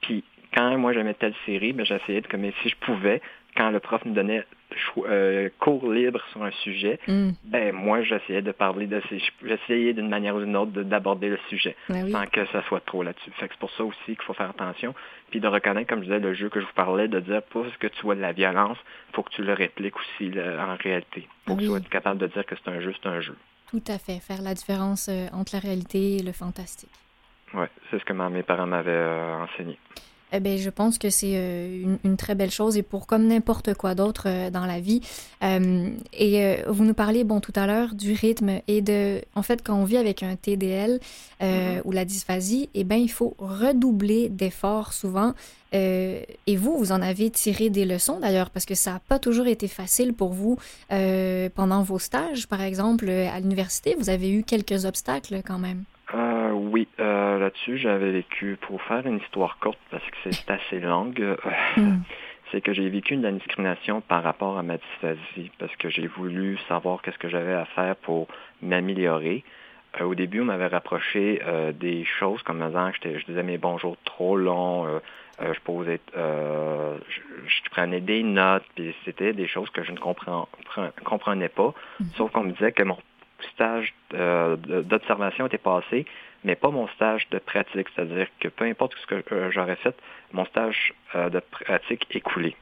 Puis 0.00 0.24
quand 0.54 0.78
moi 0.78 0.94
j'aimais 0.94 1.14
telle 1.14 1.34
série, 1.44 1.74
ben, 1.74 1.84
j'essayais 1.84 2.22
de, 2.22 2.26
comme 2.28 2.50
si 2.62 2.68
je 2.70 2.76
pouvais, 2.76 3.20
quand 3.56 3.70
le 3.70 3.80
prof 3.80 4.02
nous 4.06 4.14
donnait 4.14 4.44
euh, 4.98 5.48
cours 5.60 5.90
libre 5.90 6.20
sur 6.32 6.42
un 6.42 6.50
sujet, 6.62 6.98
mm. 7.06 7.30
ben 7.44 7.72
moi 7.72 8.02
j'essayais 8.02 8.42
de 8.42 8.52
parler 8.52 8.86
de 8.86 9.00
j'essayais 9.42 9.92
d'une 9.92 10.08
manière 10.08 10.34
ou 10.34 10.40
d'une 10.40 10.56
autre 10.56 10.72
d'aborder 10.72 11.28
le 11.28 11.38
sujet 11.48 11.76
ben 11.88 12.10
sans 12.10 12.26
que 12.26 12.44
ça 12.46 12.62
soit 12.62 12.84
trop 12.84 13.02
là-dessus. 13.02 13.30
Fait 13.32 13.48
que 13.48 13.54
c'est 13.54 13.60
pour 13.60 13.70
ça 13.72 13.84
aussi 13.84 14.04
qu'il 14.06 14.22
faut 14.22 14.34
faire 14.34 14.50
attention, 14.50 14.94
puis 15.30 15.40
de 15.40 15.48
reconnaître, 15.48 15.88
comme 15.88 16.00
je 16.00 16.06
disais, 16.06 16.18
le 16.18 16.34
jeu 16.34 16.48
que 16.48 16.60
je 16.60 16.66
vous 16.66 16.72
parlais, 16.74 17.08
de 17.08 17.20
dire 17.20 17.42
pas 17.42 17.62
ce 17.72 17.78
que 17.78 17.86
tu 17.86 18.02
vois 18.02 18.14
de 18.14 18.20
la 18.20 18.32
violence, 18.32 18.78
faut 19.12 19.22
que 19.22 19.30
tu 19.30 19.42
le 19.42 19.52
répliques 19.52 19.96
aussi 19.96 20.32
en 20.38 20.76
réalité. 20.76 21.28
Faut 21.46 21.54
que 21.54 21.60
tu 21.60 21.66
sois 21.66 21.80
capable 21.80 22.20
de 22.20 22.26
dire 22.26 22.44
que 22.44 22.54
c'est 22.56 22.70
un 22.70 22.80
jeu, 22.80 22.94
c'est 23.00 23.08
un 23.08 23.20
jeu. 23.20 23.36
Tout 23.70 23.82
à 23.88 23.98
fait, 23.98 24.20
faire 24.20 24.42
la 24.42 24.54
différence 24.54 25.08
euh, 25.08 25.26
entre 25.32 25.54
la 25.54 25.60
réalité 25.60 26.18
et 26.18 26.22
le 26.22 26.32
fantastique. 26.32 26.90
Oui, 27.54 27.66
c'est 27.90 27.98
ce 27.98 28.04
que 28.04 28.12
mes 28.12 28.42
parents 28.42 28.66
m'avaient 28.66 28.90
euh, 28.90 29.42
enseigné. 29.42 29.78
Eh 30.32 30.40
bien, 30.40 30.56
je 30.56 30.70
pense 30.70 30.98
que 30.98 31.08
c'est 31.08 31.34
euh, 31.34 31.96
une, 32.02 32.16
très 32.16 32.34
belle 32.34 32.50
chose 32.50 32.76
et 32.76 32.82
pour 32.82 33.06
comme 33.06 33.28
n'importe 33.28 33.74
quoi 33.74 33.94
d'autre 33.94 34.24
euh, 34.26 34.50
dans 34.50 34.66
la 34.66 34.80
vie. 34.80 35.00
Euh, 35.44 35.88
et 36.12 36.56
vous 36.66 36.84
nous 36.84 36.94
parliez, 36.94 37.22
bon, 37.22 37.40
tout 37.40 37.52
à 37.54 37.66
l'heure 37.66 37.94
du 37.94 38.12
rythme 38.12 38.60
et 38.66 38.82
de, 38.82 39.20
en 39.34 39.42
fait, 39.42 39.62
quand 39.62 39.76
on 39.76 39.84
vit 39.84 39.98
avec 39.98 40.22
un 40.22 40.34
TDL 40.34 40.98
mm-hmm. 41.40 41.82
ou 41.84 41.92
la 41.92 42.04
dysphasie, 42.04 42.68
eh 42.74 42.84
bien, 42.84 42.96
il 42.96 43.10
faut 43.10 43.34
redoubler 43.38 44.28
d'efforts 44.28 44.92
souvent. 44.92 45.34
et 45.72 46.56
vous, 46.56 46.76
vous 46.78 46.90
en 46.90 47.02
avez 47.02 47.30
tiré 47.30 47.68
des 47.70 47.84
leçons 47.84 48.18
d'ailleurs 48.18 48.50
parce 48.50 48.64
que 48.64 48.74
ça 48.74 48.92
n'a 48.92 49.00
pas 49.00 49.18
toujours 49.18 49.46
été 49.46 49.68
facile 49.68 50.14
pour 50.14 50.32
vous 50.32 50.58
pendant 51.54 51.82
vos 51.82 51.98
stages, 51.98 52.48
par 52.48 52.62
exemple, 52.62 53.08
à 53.10 53.38
l'université. 53.40 53.94
Vous 53.98 54.10
avez 54.10 54.30
eu 54.30 54.42
quelques 54.42 54.86
obstacles 54.86 55.42
quand 55.46 55.58
même. 55.58 55.84
Oui, 56.14 56.88
euh, 57.00 57.38
là-dessus, 57.38 57.78
j'avais 57.78 58.10
vécu, 58.10 58.56
pour 58.60 58.82
faire 58.82 59.06
une 59.06 59.18
histoire 59.18 59.58
courte, 59.58 59.78
parce 59.90 60.04
que 60.04 60.30
c'est 60.30 60.50
assez 60.50 60.80
longue, 60.80 61.20
euh, 61.20 61.36
hmm. 61.76 62.00
c'est 62.52 62.60
que 62.60 62.72
j'ai 62.72 62.88
vécu 62.88 63.16
de 63.16 63.22
la 63.22 63.32
discrimination 63.32 64.00
par 64.00 64.22
rapport 64.22 64.58
à 64.58 64.62
ma 64.62 64.76
dysphasie, 64.76 65.50
parce 65.58 65.74
que 65.76 65.88
j'ai 65.90 66.06
voulu 66.06 66.58
savoir 66.68 67.02
qu'est-ce 67.02 67.18
que 67.18 67.28
j'avais 67.28 67.54
à 67.54 67.64
faire 67.64 67.96
pour 67.96 68.28
m'améliorer. 68.62 69.42
au 70.00 70.14
début, 70.14 70.40
on 70.42 70.44
m'avait 70.44 70.66
rapproché 70.66 71.40
des 71.74 72.04
choses 72.04 72.42
comme 72.42 72.64
disant 72.64 72.90
que 73.00 73.18
je 73.18 73.24
disais 73.26 73.42
mes 73.42 73.58
bonjours 73.58 73.96
trop 74.04 74.36
longs, 74.36 74.86
je 75.40 75.60
posais, 75.64 76.00
je, 76.14 77.70
prenais 77.70 78.00
des 78.00 78.22
notes, 78.22 78.64
puis 78.74 78.94
c'était 79.04 79.32
des 79.32 79.48
choses 79.48 79.70
que 79.70 79.82
je 79.82 79.92
ne 79.92 79.98
comprenais 79.98 81.48
pas. 81.48 81.74
Mhm. 81.98 82.06
Sauf 82.16 82.30
qu'on 82.30 82.44
me 82.44 82.52
disait 82.52 82.72
que 82.72 82.84
mon 82.84 82.98
stage 83.52 83.94
d'observation 84.10 85.46
était 85.46 85.58
passé, 85.58 86.06
mais 86.44 86.54
pas 86.54 86.70
mon 86.70 86.88
stage 86.88 87.28
de 87.30 87.38
pratique. 87.38 87.88
C'est-à-dire 87.94 88.28
que 88.40 88.48
peu 88.48 88.64
importe 88.64 88.94
ce 89.00 89.06
que 89.06 89.50
j'aurais 89.50 89.76
fait, 89.76 89.96
mon 90.32 90.44
stage 90.46 90.92
de 91.14 91.40
pratique 91.40 92.06
est 92.10 92.20
coulé. 92.20 92.56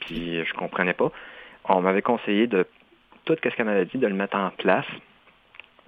Puis 0.00 0.44
je 0.44 0.54
comprenais 0.54 0.94
pas. 0.94 1.10
On 1.64 1.80
m'avait 1.80 2.02
conseillé 2.02 2.46
de 2.46 2.66
tout 3.24 3.36
ce 3.42 3.48
qu'elle 3.48 3.66
m'avait 3.66 3.84
dit, 3.84 3.98
de 3.98 4.06
le 4.06 4.14
mettre 4.14 4.36
en 4.36 4.50
place 4.50 4.86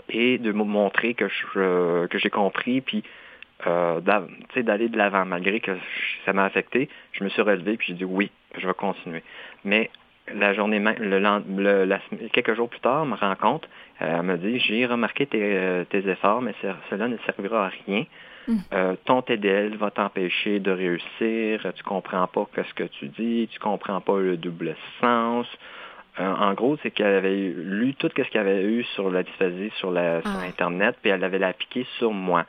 et 0.08 0.38
de 0.38 0.52
me 0.52 0.64
montrer 0.64 1.14
que 1.14 1.28
je 1.28 2.06
que 2.06 2.18
j'ai 2.18 2.30
compris, 2.30 2.80
puis 2.80 3.02
euh, 3.66 4.00
d'aller 4.00 4.88
de 4.88 4.96
l'avant, 4.96 5.24
malgré 5.26 5.61
que 5.61 5.76
ça 6.24 6.32
m'a 6.32 6.44
affecté. 6.44 6.88
Je 7.12 7.24
me 7.24 7.28
suis 7.28 7.42
relevé, 7.42 7.76
puis 7.76 7.88
j'ai 7.88 7.94
dit 7.94 8.04
oui, 8.04 8.30
je 8.56 8.66
vais 8.66 8.74
continuer. 8.74 9.22
Mais 9.64 9.90
la 10.34 10.54
journée 10.54 10.78
même, 10.78 10.96
le, 10.98 12.28
quelques 12.32 12.54
jours 12.54 12.68
plus 12.68 12.80
tard, 12.80 13.06
me 13.06 13.14
rend 13.14 13.34
compte, 13.36 13.68
euh, 14.02 14.16
elle 14.18 14.22
me 14.22 14.36
dit, 14.36 14.58
j'ai 14.60 14.86
remarqué 14.86 15.26
tes, 15.26 15.40
euh, 15.42 15.84
tes, 15.84 16.08
efforts, 16.08 16.42
mais 16.42 16.54
cela 16.88 17.08
ne 17.08 17.16
servira 17.26 17.66
à 17.66 17.70
rien. 17.86 18.04
Mm. 18.48 18.56
Euh, 18.72 18.96
ton 19.04 19.22
TDL 19.22 19.76
va 19.76 19.90
t'empêcher 19.90 20.60
de 20.60 20.70
réussir, 20.70 21.72
tu 21.74 21.82
comprends 21.84 22.26
pas 22.26 22.46
ce 22.56 22.74
que 22.74 22.84
tu 22.84 23.08
dis, 23.08 23.48
tu 23.52 23.58
comprends 23.58 24.00
pas 24.00 24.18
le 24.18 24.36
double 24.36 24.74
sens. 25.00 25.46
en 26.18 26.52
gros, 26.54 26.76
c'est 26.82 26.90
qu'elle 26.90 27.14
avait 27.14 27.52
lu 27.56 27.94
tout 27.94 28.08
ce 28.14 28.22
qu'elle 28.22 28.40
avait 28.40 28.64
eu 28.64 28.84
sur 28.94 29.10
la 29.10 29.22
dysphasie 29.22 29.70
sur, 29.76 29.90
la, 29.90 30.20
sur 30.22 30.30
ah. 30.30 30.46
Internet, 30.46 30.96
puis 31.00 31.10
elle 31.10 31.24
avait 31.24 31.38
l'appliqué 31.38 31.86
sur 31.98 32.12
moi. 32.12 32.44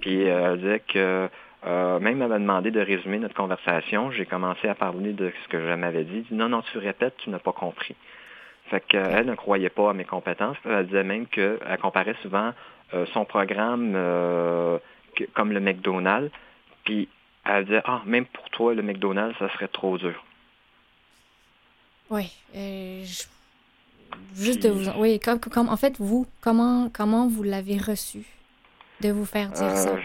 Puis 0.00 0.22
elle 0.22 0.58
disait 0.58 0.82
que 0.86 1.28
euh, 1.66 1.98
même 1.98 2.22
elle 2.22 2.28
m'a 2.28 2.38
demandé 2.38 2.70
de 2.70 2.80
résumer 2.80 3.18
notre 3.18 3.34
conversation. 3.34 4.10
J'ai 4.12 4.26
commencé 4.26 4.68
à 4.68 4.74
parler 4.74 5.12
de 5.12 5.32
ce 5.42 5.48
que 5.48 5.58
je 5.58 5.74
m'avais 5.74 6.04
dit. 6.04 6.20
dit. 6.20 6.34
Non, 6.34 6.48
non, 6.48 6.62
tu 6.70 6.78
répètes, 6.78 7.16
tu 7.18 7.30
n'as 7.30 7.38
pas 7.38 7.52
compris. 7.52 7.96
Fait 8.70 8.80
qu'elle 8.80 9.26
ne 9.26 9.34
croyait 9.34 9.70
pas 9.70 9.90
à 9.90 9.92
mes 9.92 10.04
compétences. 10.04 10.56
Elle 10.64 10.86
disait 10.86 11.04
même 11.04 11.26
qu'elle 11.26 11.58
comparait 11.80 12.16
souvent 12.22 12.52
euh, 12.94 13.06
son 13.12 13.24
programme 13.24 13.92
euh, 13.96 14.78
comme 15.34 15.52
le 15.52 15.60
McDonald's. 15.60 16.30
Puis 16.84 17.08
elle 17.44 17.64
disait, 17.64 17.82
ah, 17.84 18.02
même 18.06 18.26
pour 18.26 18.48
toi, 18.50 18.74
le 18.74 18.82
McDonald's, 18.82 19.36
ça 19.38 19.48
serait 19.52 19.68
trop 19.68 19.98
dur. 19.98 20.24
Oui. 22.10 22.32
Juste 24.34 24.62
de 24.62 24.68
vous... 24.68 24.88
Oui, 24.98 25.18
comme, 25.18 25.68
en 25.68 25.76
fait, 25.76 25.96
vous, 25.98 26.26
comment, 26.40 26.88
comment 26.92 27.26
vous 27.26 27.42
l'avez 27.42 27.78
reçu 27.78 28.24
de 29.00 29.10
vous 29.10 29.24
faire 29.24 29.48
dire 29.50 29.76
ça? 29.76 29.96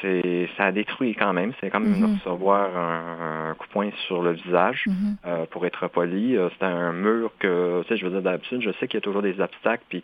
C'est 0.00 0.48
ça 0.56 0.66
a 0.66 0.72
détruit 0.72 1.14
quand 1.14 1.32
même. 1.32 1.52
C'est 1.60 1.70
comme 1.70 1.88
mm 1.88 2.18
recevoir 2.18 2.76
un, 2.76 3.54
coup 3.54 3.66
de 3.66 3.72
poing 3.72 3.90
sur 4.06 4.22
le 4.22 4.32
visage, 4.32 4.84
mhm. 4.86 5.16
euh, 5.26 5.46
pour 5.50 5.66
être 5.66 5.88
poli. 5.88 6.36
Euh, 6.36 6.48
c'est 6.58 6.64
un 6.64 6.92
mur 6.92 7.32
que, 7.38 7.82
tu 7.82 7.88
sais, 7.88 7.96
je 7.96 8.04
veux 8.06 8.10
dire, 8.10 8.22
d'habitude, 8.22 8.62
je 8.62 8.70
sais 8.72 8.86
qu'il 8.86 8.94
y 8.94 8.98
a 8.98 9.00
toujours 9.00 9.22
des 9.22 9.40
obstacles, 9.40 9.84
puis 9.88 10.02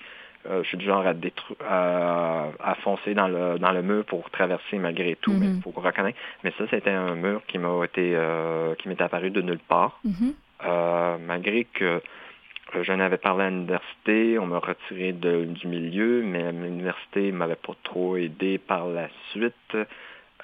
euh, 0.49 0.63
je 0.63 0.69
suis 0.69 0.79
du 0.79 0.85
genre 0.85 1.05
à, 1.07 2.49
à, 2.61 2.75
foncer 2.77 3.15
dans 3.15 3.29
le, 3.29 3.59
dans 3.59 3.73
le 3.73 3.83
mur 3.83 4.05
pour 4.05 4.31
traverser 4.31 4.79
malgré 4.79 5.17
tout, 5.17 5.33
mais 5.33 5.47
il 5.47 5.55
mhm. 5.55 5.63
faut 5.63 5.73
reconnaître. 5.75 6.19
Mais 6.45 6.53
ça, 6.59 6.65
c'était 6.71 6.91
un 6.91 7.15
mur 7.15 7.43
qui 7.47 7.59
m'a 7.59 7.85
été, 7.85 8.17
qui 8.79 8.89
m'est 8.89 9.01
apparu 9.01 9.31
de 9.31 9.43
nulle 9.43 9.59
part. 9.59 10.01
Mhm. 10.05 10.35
malgré 11.27 11.65
que 11.65 12.01
j'en 12.83 13.01
avais 13.01 13.19
parlé 13.19 13.45
à 13.45 13.51
l'université, 13.51 14.39
on 14.39 14.47
m'a 14.47 14.59
retiré 14.59 15.13
du 15.13 15.67
milieu, 15.67 16.23
mais 16.23 16.53
l'université 16.53 17.33
ne 17.33 17.37
m'avait 17.37 17.57
pas 17.57 17.75
trop 17.83 18.17
aidé 18.17 18.59
par 18.59 18.89
la 18.89 19.09
suite. 19.31 19.77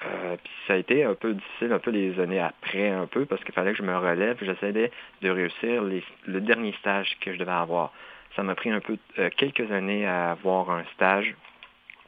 Euh, 0.05 0.35
puis 0.43 0.53
ça 0.67 0.73
a 0.73 0.77
été 0.77 1.03
un 1.03 1.13
peu 1.13 1.33
difficile, 1.33 1.71
un 1.71 1.79
peu 1.79 1.91
les 1.91 2.19
années 2.19 2.39
après, 2.39 2.89
un 2.89 3.05
peu, 3.05 3.25
parce 3.25 3.43
qu'il 3.43 3.53
fallait 3.53 3.71
que 3.71 3.77
je 3.77 3.83
me 3.83 3.95
relève. 3.95 4.37
J'essayais 4.41 4.91
de 5.21 5.29
réussir 5.29 5.83
le 5.83 6.41
dernier 6.41 6.73
stage 6.79 7.17
que 7.21 7.33
je 7.33 7.39
devais 7.39 7.51
avoir. 7.51 7.93
Ça 8.35 8.43
m'a 8.43 8.55
pris 8.55 8.71
un 8.71 8.79
peu 8.79 8.97
euh, 9.19 9.29
quelques 9.37 9.71
années 9.71 10.05
à 10.05 10.31
avoir 10.31 10.71
un 10.71 10.83
stage, 10.95 11.35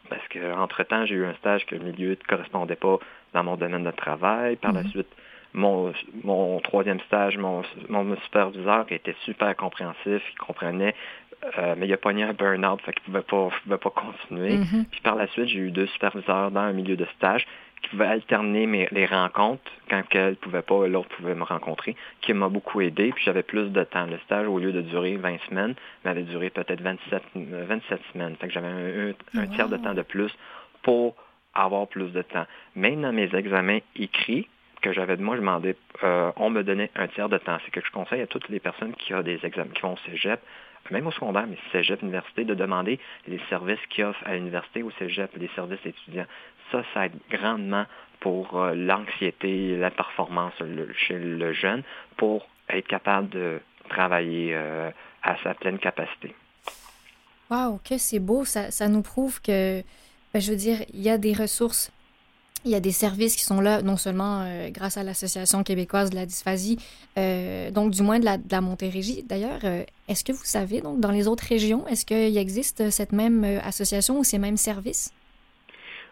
parce 0.10 0.28
qu'entre-temps, 0.30 1.06
j'ai 1.06 1.16
eu 1.16 1.26
un 1.26 1.36
stage 1.36 1.66
que 1.66 1.76
le 1.76 1.84
milieu 1.84 2.10
ne 2.10 2.28
correspondait 2.28 2.76
pas 2.76 3.00
dans 3.34 3.44
mon 3.44 3.56
domaine 3.56 3.84
de 3.84 3.92
travail. 3.92 4.56
Par 4.56 4.74
la 4.74 4.84
mm-hmm. 4.84 4.90
suite, 4.90 5.16
mon, 5.56 5.94
mon 6.24 6.60
troisième 6.60 7.00
stage, 7.02 7.38
mon, 7.38 7.64
mon 7.90 8.16
superviseur 8.18 8.86
était 8.90 9.16
super 9.24 9.56
compréhensif, 9.56 10.22
il 10.32 10.38
comprenait, 10.38 10.94
euh, 11.58 11.76
mais 11.78 11.88
il 11.88 11.94
a 11.94 11.98
pogné 11.98 12.24
un 12.24 12.34
burn-out, 12.34 12.82
fait 12.82 12.94
qu'il 12.94 13.14
ne 13.14 13.22
pouvait 13.22 13.50
pas, 13.50 13.56
pouvait 13.64 13.78
pas 13.78 13.90
continuer. 13.90 14.58
Mm-hmm. 14.58 14.86
Puis 14.92 15.02
par 15.02 15.16
la 15.16 15.28
suite, 15.28 15.48
j'ai 15.48 15.60
eu 15.60 15.72
deux 15.72 15.88
superviseurs 15.88 16.52
dans 16.52 16.62
un 16.62 16.74
milieu 16.74 16.98
de 16.98 17.06
stage 17.18 17.48
qui 17.82 17.90
pouvaient 17.90 18.08
alterner 18.08 18.66
mes, 18.66 18.88
les 18.92 19.06
rencontres 19.06 19.72
quand 19.90 20.04
elle 20.12 20.32
ne 20.32 20.36
pouvait 20.36 20.62
pas, 20.62 20.88
l'autre 20.88 21.10
pouvait 21.18 21.36
me 21.36 21.44
rencontrer, 21.44 21.96
qui 22.22 22.34
m'a 22.34 22.50
beaucoup 22.50 22.82
aidé, 22.82 23.12
puis 23.14 23.24
j'avais 23.24 23.44
plus 23.44 23.70
de 23.70 23.84
temps. 23.84 24.06
Le 24.06 24.18
stage, 24.26 24.48
au 24.48 24.60
lieu 24.60 24.72
de 24.72 24.82
durer 24.82 25.16
20 25.16 25.38
semaines, 25.50 25.76
m'avait 26.04 26.24
duré 26.24 26.50
peut-être 26.50 26.82
27, 26.82 27.24
27 27.36 28.02
semaines. 28.12 28.36
Fait 28.38 28.48
que 28.48 28.54
j'avais 28.54 28.68
un, 28.68 29.40
un 29.40 29.48
tiers 29.48 29.70
de 29.70 29.78
temps 29.78 29.94
de 29.94 30.02
plus 30.02 30.32
pour 30.84 31.16
avoir 31.54 31.88
plus 31.88 32.12
de 32.12 32.22
temps. 32.22 32.46
Même 32.76 33.02
dans 33.02 33.14
mes 33.14 33.34
examens 33.34 33.80
écrits, 33.96 34.48
que 34.86 34.94
j'avais 34.94 35.18
de 35.18 35.24
moi, 35.24 35.36
je 35.36 35.42
demandais, 35.42 35.76
euh, 36.04 36.32
on 36.38 36.52
me 36.52 36.64
donnait 36.64 36.92
un 36.96 37.08
tiers 37.08 37.28
de 37.28 37.40
temps. 37.40 37.58
C'est 37.66 37.72
que 37.72 37.82
je 37.84 37.92
conseille 37.92 38.22
à 38.22 38.28
toutes 38.28 38.48
les 38.50 38.60
personnes 38.60 38.94
qui 38.94 39.16
ont 39.16 39.24
des 39.24 39.40
examens, 39.44 39.72
qui 39.74 39.82
vont 39.82 39.94
au 39.94 40.10
cégep, 40.12 40.40
même 40.92 41.08
au 41.08 41.12
secondaire, 41.12 41.48
mais 41.48 41.58
cégep, 41.72 42.04
université, 42.04 42.44
de 42.46 42.54
demander 42.54 43.00
les 43.28 43.40
services 43.50 43.80
qu'ils 43.90 44.06
offrent 44.06 44.22
à 44.28 44.36
l'université, 44.36 44.84
au 44.84 44.92
cégep, 44.92 45.32
les 45.38 45.50
services 45.56 45.84
étudiants. 45.84 46.28
Ça, 46.72 46.84
ça 46.94 47.08
aide 47.08 47.16
grandement 47.32 47.86
pour 48.20 48.62
euh, 48.62 48.76
l'anxiété, 48.76 49.76
la 49.76 49.90
performance 49.90 50.54
chez 50.96 51.18
le 51.18 51.52
jeune, 51.54 51.82
pour 52.18 52.48
être 52.70 52.88
capable 52.88 53.30
de 53.30 53.60
travailler 53.90 54.52
euh, 54.54 54.92
à 55.24 55.36
sa 55.44 55.56
pleine 55.56 55.80
capacité. 55.80 56.36
Wow, 57.50 57.80
que 57.84 57.98
c'est 57.98 58.20
beau. 58.20 58.46
Ça, 58.46 58.70
ça, 58.70 58.88
nous 58.88 59.02
prouve 59.02 59.42
que, 59.42 59.82
ben, 60.32 60.40
je 60.40 60.52
veux 60.52 60.58
dire, 60.58 60.78
il 60.94 61.02
y 61.02 61.10
a 61.10 61.18
des 61.18 61.34
ressources 61.34 61.92
il 62.66 62.72
y 62.72 62.76
a 62.76 62.80
des 62.80 62.92
services 62.92 63.36
qui 63.36 63.44
sont 63.44 63.62
là, 63.62 63.82
non 63.82 63.96
seulement 63.96 64.42
euh, 64.42 64.70
grâce 64.70 64.98
à 64.98 65.04
l'Association 65.04 65.64
québécoise 65.64 66.10
de 66.10 66.16
la 66.16 66.26
dysphasie, 66.26 66.78
euh, 67.18 67.70
donc 67.72 67.92
du 67.92 68.02
moins 68.02 68.20
de 68.20 68.26
la, 68.26 68.38
de 68.38 68.52
la 68.52 68.62
Montérégie. 68.62 69.24
D'ailleurs, 69.24 69.60
euh, 69.64 69.84
est-ce 70.08 70.24
que 70.24 70.32
vous 70.32 70.44
savez, 70.44 70.82
donc, 70.82 71.00
dans 71.00 71.12
les 71.12 71.28
autres 71.28 71.46
régions, 71.48 71.88
est-ce 71.88 72.06
qu'il 72.06 72.38
existe 72.38 72.90
cette 72.90 73.12
même 73.12 73.44
association 73.64 74.20
ou 74.20 74.24
ces 74.24 74.40
mêmes 74.40 74.58
services? 74.58 75.14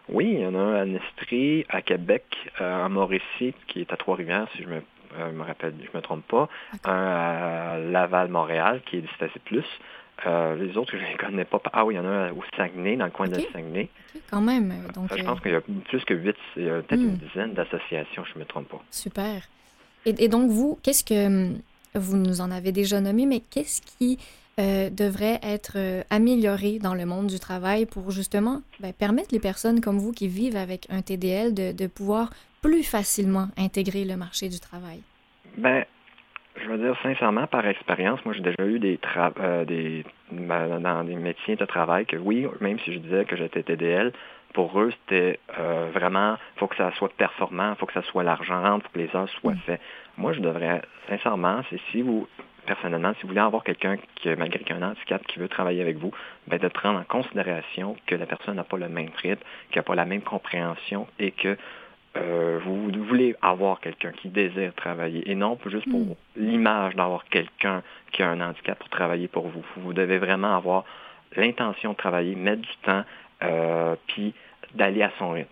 Oui, 0.08 0.30
il 0.32 0.40
y 0.40 0.46
en 0.46 0.54
a 0.54 0.58
un 0.58 0.74
à 0.74 0.84
Nestrie, 0.84 1.64
à 1.68 1.82
Québec, 1.82 2.24
à 2.58 2.88
Mauricie, 2.88 3.54
qui 3.66 3.80
est 3.80 3.92
à 3.92 3.96
Trois-Rivières, 3.96 4.46
si 4.54 4.62
je 4.62 4.68
me, 4.68 4.82
me 5.32 5.42
rappelle, 5.42 5.74
je 5.80 5.96
me 5.96 6.02
trompe 6.02 6.26
pas, 6.28 6.48
un 6.84 6.92
à 6.92 7.78
Laval-Montréal, 7.78 8.82
qui 8.86 8.98
est 8.98 9.00
Dysphasie 9.00 9.38
Plus, 9.44 9.66
euh, 10.26 10.56
les 10.56 10.76
autres, 10.76 10.92
je 10.96 11.02
ne 11.02 11.08
les 11.08 11.16
connais 11.16 11.44
pas. 11.44 11.60
Ah 11.72 11.84
oui, 11.84 11.94
il 11.94 11.96
y 11.96 12.00
en 12.00 12.06
a 12.06 12.32
au 12.32 12.42
Saguenay, 12.56 12.96
dans 12.96 13.06
le 13.06 13.10
coin 13.10 13.28
de 13.28 13.40
Saguenay. 13.52 13.88
Quand 14.30 14.40
même. 14.40 14.72
Donc, 14.94 15.14
je 15.16 15.22
pense 15.22 15.38
euh, 15.38 15.42
qu'il 15.42 15.52
y 15.52 15.54
a 15.54 15.60
plus 15.60 16.04
que 16.04 16.14
huit, 16.14 16.36
peut-être 16.54 16.92
une 16.92 17.14
hmm. 17.14 17.18
dizaine 17.18 17.54
d'associations, 17.54 18.24
je 18.24 18.34
ne 18.34 18.40
me 18.40 18.44
trompe 18.44 18.68
pas. 18.68 18.82
Super. 18.90 19.42
Et, 20.06 20.28
donc, 20.28 20.50
vous, 20.50 20.78
qu'est-ce 20.82 21.04
que. 21.04 21.26
Hum, 21.26 21.58
vous 21.96 22.16
nous 22.16 22.40
en 22.40 22.50
avez 22.50 22.72
déjà 22.72 23.00
nommé, 23.00 23.24
mais 23.24 23.38
qu'est-ce 23.38 23.80
qui 23.80 24.18
euh, 24.58 24.90
devrait 24.90 25.38
être 25.44 25.76
amélioré 26.10 26.80
dans 26.80 26.94
le 26.94 27.06
monde 27.06 27.28
du 27.28 27.38
travail 27.38 27.86
pour 27.86 28.10
justement 28.10 28.62
ben, 28.80 28.92
permettre 28.92 29.28
les 29.30 29.38
personnes 29.38 29.80
comme 29.80 29.98
vous 29.98 30.10
qui 30.10 30.26
vivent 30.26 30.56
avec 30.56 30.88
un 30.90 31.02
TDL 31.02 31.54
de, 31.54 31.70
de 31.70 31.86
pouvoir 31.86 32.30
plus 32.62 32.82
facilement 32.82 33.46
intégrer 33.56 34.04
le 34.04 34.16
marché 34.16 34.48
du 34.48 34.58
travail? 34.58 35.02
Ben, 35.56 35.84
je 36.56 36.68
veux 36.68 36.78
dire 36.78 36.96
sincèrement, 37.02 37.46
par 37.46 37.66
expérience, 37.66 38.24
moi 38.24 38.34
j'ai 38.34 38.42
déjà 38.42 38.64
eu 38.64 38.78
des, 38.78 38.98
euh, 39.40 39.64
des 39.64 40.04
dans 40.32 41.04
des 41.04 41.16
métiers 41.16 41.56
de 41.56 41.64
travail 41.64 42.06
que 42.06 42.16
oui, 42.16 42.46
même 42.60 42.78
si 42.80 42.92
je 42.92 42.98
disais 42.98 43.24
que 43.24 43.36
j'étais 43.36 43.62
TDL, 43.62 44.12
pour 44.52 44.80
eux 44.80 44.92
c'était 44.92 45.38
euh, 45.58 45.90
vraiment, 45.92 46.36
faut 46.56 46.66
que 46.66 46.76
ça 46.76 46.92
soit 46.92 47.12
performant, 47.16 47.74
faut 47.74 47.86
que 47.86 47.92
ça 47.92 48.02
soit 48.02 48.22
l'argent, 48.22 48.78
faut 48.80 48.88
que 48.92 48.98
les 48.98 49.14
heures 49.14 49.28
soient 49.40 49.52
mm. 49.52 49.60
faits. 49.66 49.80
Moi 50.16 50.32
je 50.32 50.40
devrais, 50.40 50.82
sincèrement, 51.08 51.60
c'est 51.70 51.80
si 51.90 52.02
vous, 52.02 52.28
personnellement, 52.66 53.12
si 53.14 53.22
vous 53.22 53.28
voulez 53.28 53.40
avoir 53.40 53.64
quelqu'un 53.64 53.96
qui, 54.16 54.28
malgré 54.36 54.60
qu'un 54.60 54.82
handicap, 54.82 55.24
qui 55.26 55.38
veut 55.38 55.48
travailler 55.48 55.82
avec 55.82 55.98
vous, 55.98 56.12
ben, 56.46 56.58
de 56.58 56.68
prendre 56.68 56.98
en 57.00 57.04
considération 57.04 57.96
que 58.06 58.14
la 58.14 58.26
personne 58.26 58.56
n'a 58.56 58.64
pas 58.64 58.76
le 58.76 58.88
même 58.88 59.10
rythme, 59.22 59.42
qu'elle 59.70 59.80
n'a 59.80 59.84
pas 59.84 59.94
la 59.94 60.04
même 60.04 60.22
compréhension 60.22 61.06
et 61.18 61.32
que 61.32 61.56
euh, 62.16 62.60
vous 62.64 62.90
voulez 63.04 63.34
avoir 63.42 63.80
quelqu'un 63.80 64.12
qui 64.12 64.28
désire 64.28 64.72
travailler 64.74 65.28
et 65.30 65.34
non 65.34 65.58
juste 65.66 65.88
pour 65.90 66.00
hmm. 66.00 66.14
l'image 66.36 66.94
d'avoir 66.94 67.24
quelqu'un 67.24 67.82
qui 68.12 68.22
a 68.22 68.30
un 68.30 68.40
handicap 68.40 68.78
pour 68.78 68.88
travailler 68.88 69.28
pour 69.28 69.48
vous. 69.48 69.64
Vous 69.76 69.92
devez 69.92 70.18
vraiment 70.18 70.56
avoir 70.56 70.84
l'intention 71.36 71.92
de 71.92 71.96
travailler, 71.96 72.34
mettre 72.34 72.62
du 72.62 72.76
temps, 72.82 73.04
euh, 73.42 73.96
puis 74.06 74.34
d'aller 74.74 75.02
à 75.02 75.10
son 75.18 75.30
rythme. 75.30 75.48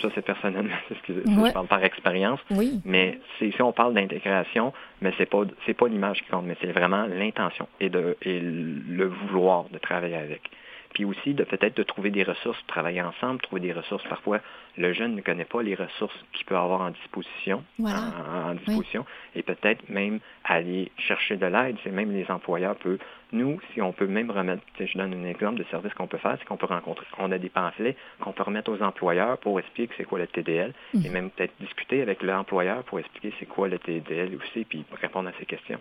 Ça, 0.00 0.08
c'est 0.14 0.24
personnellement, 0.24 0.74
excusez, 0.90 1.22
moi 1.26 1.48
je 1.48 1.52
parle 1.52 1.66
par 1.68 1.84
expérience. 1.84 2.40
Mais 2.84 3.20
si 3.38 3.54
on 3.60 3.72
parle 3.72 3.94
d'intégration, 3.94 4.72
mais 5.00 5.12
c'est 5.18 5.26
pas 5.26 5.44
pas 5.78 5.88
l'image 5.88 6.22
qui 6.22 6.30
compte, 6.30 6.44
mais 6.46 6.56
c'est 6.60 6.72
vraiment 6.72 7.06
l'intention 7.06 7.68
et 7.80 7.88
de 7.88 8.16
et 8.22 8.40
le 8.40 9.06
vouloir 9.06 9.64
de 9.70 9.78
travailler 9.78 10.16
avec. 10.16 10.50
Puis 10.94 11.04
aussi, 11.04 11.34
de 11.34 11.44
peut-être 11.44 11.76
de 11.76 11.82
trouver 11.82 12.10
des 12.10 12.22
ressources, 12.22 12.58
travailler 12.66 13.02
ensemble, 13.02 13.40
trouver 13.40 13.60
des 13.60 13.72
ressources. 13.72 14.04
Parfois, 14.04 14.40
le 14.76 14.92
jeune 14.92 15.14
ne 15.14 15.20
connaît 15.20 15.44
pas 15.44 15.62
les 15.62 15.74
ressources 15.74 16.16
qu'il 16.32 16.46
peut 16.46 16.56
avoir 16.56 16.82
en 16.82 16.90
disposition, 16.90 17.64
en, 17.82 18.54
disposition, 18.54 19.04
et 19.34 19.42
peut-être 19.42 19.88
même 19.88 20.20
aller 20.44 20.90
chercher 20.96 21.36
de 21.36 21.46
l'aide. 21.46 21.76
C'est 21.84 21.90
même 21.90 22.12
les 22.12 22.30
employeurs 22.30 22.76
peuvent. 22.76 22.98
Nous, 23.32 23.58
si 23.72 23.80
on 23.80 23.92
peut 23.92 24.06
même 24.06 24.30
remettre, 24.30 24.62
je 24.78 24.98
donne 24.98 25.14
un 25.14 25.24
exemple 25.26 25.58
de 25.58 25.64
service 25.64 25.94
qu'on 25.94 26.06
peut 26.06 26.18
faire, 26.18 26.36
c'est 26.38 26.44
qu'on 26.44 26.58
peut 26.58 26.66
rencontrer, 26.66 27.06
on 27.18 27.32
a 27.32 27.38
des 27.38 27.48
pamphlets 27.48 27.96
qu'on 28.20 28.32
peut 28.32 28.42
remettre 28.42 28.70
aux 28.70 28.82
employeurs 28.82 29.38
pour 29.38 29.58
expliquer 29.58 29.94
c'est 29.96 30.04
quoi 30.04 30.18
le 30.18 30.26
TDL, 30.26 30.74
et 30.94 30.98
mhm. 30.98 31.12
même 31.12 31.30
peut-être 31.30 31.54
discuter 31.58 32.02
avec 32.02 32.22
l'employeur 32.22 32.82
pour 32.84 32.98
expliquer 32.98 33.32
c'est 33.38 33.46
quoi 33.46 33.68
le 33.68 33.78
TDL 33.78 34.36
aussi, 34.36 34.66
puis 34.66 34.84
répondre 35.00 35.30
à 35.30 35.32
ces 35.38 35.46
questions 35.46 35.78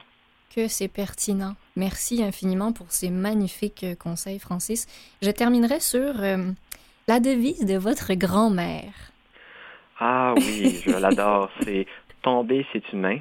que 0.54 0.68
c'est 0.68 0.88
pertinent. 0.88 1.56
Merci 1.76 2.24
infiniment 2.24 2.74
pour 2.74 2.92
ces 2.92 3.10
magnifiques 3.10 3.86
conseils, 4.00 4.40
Francis. 4.40 4.88
Je 5.22 5.32
terminerai 5.32 5.80
sur 5.80 6.22
euh, 6.22 6.52
la 7.08 7.20
devise 7.20 7.66
de 7.66 7.78
votre 7.78 8.14
grand-mère. 8.14 8.94
Ah 10.00 10.34
oui, 10.38 10.82
je 10.86 10.92
l'adore. 10.92 11.50
C'est 11.62 11.86
tomber, 12.22 12.66
c'est 12.74 12.92
humain. 12.92 13.20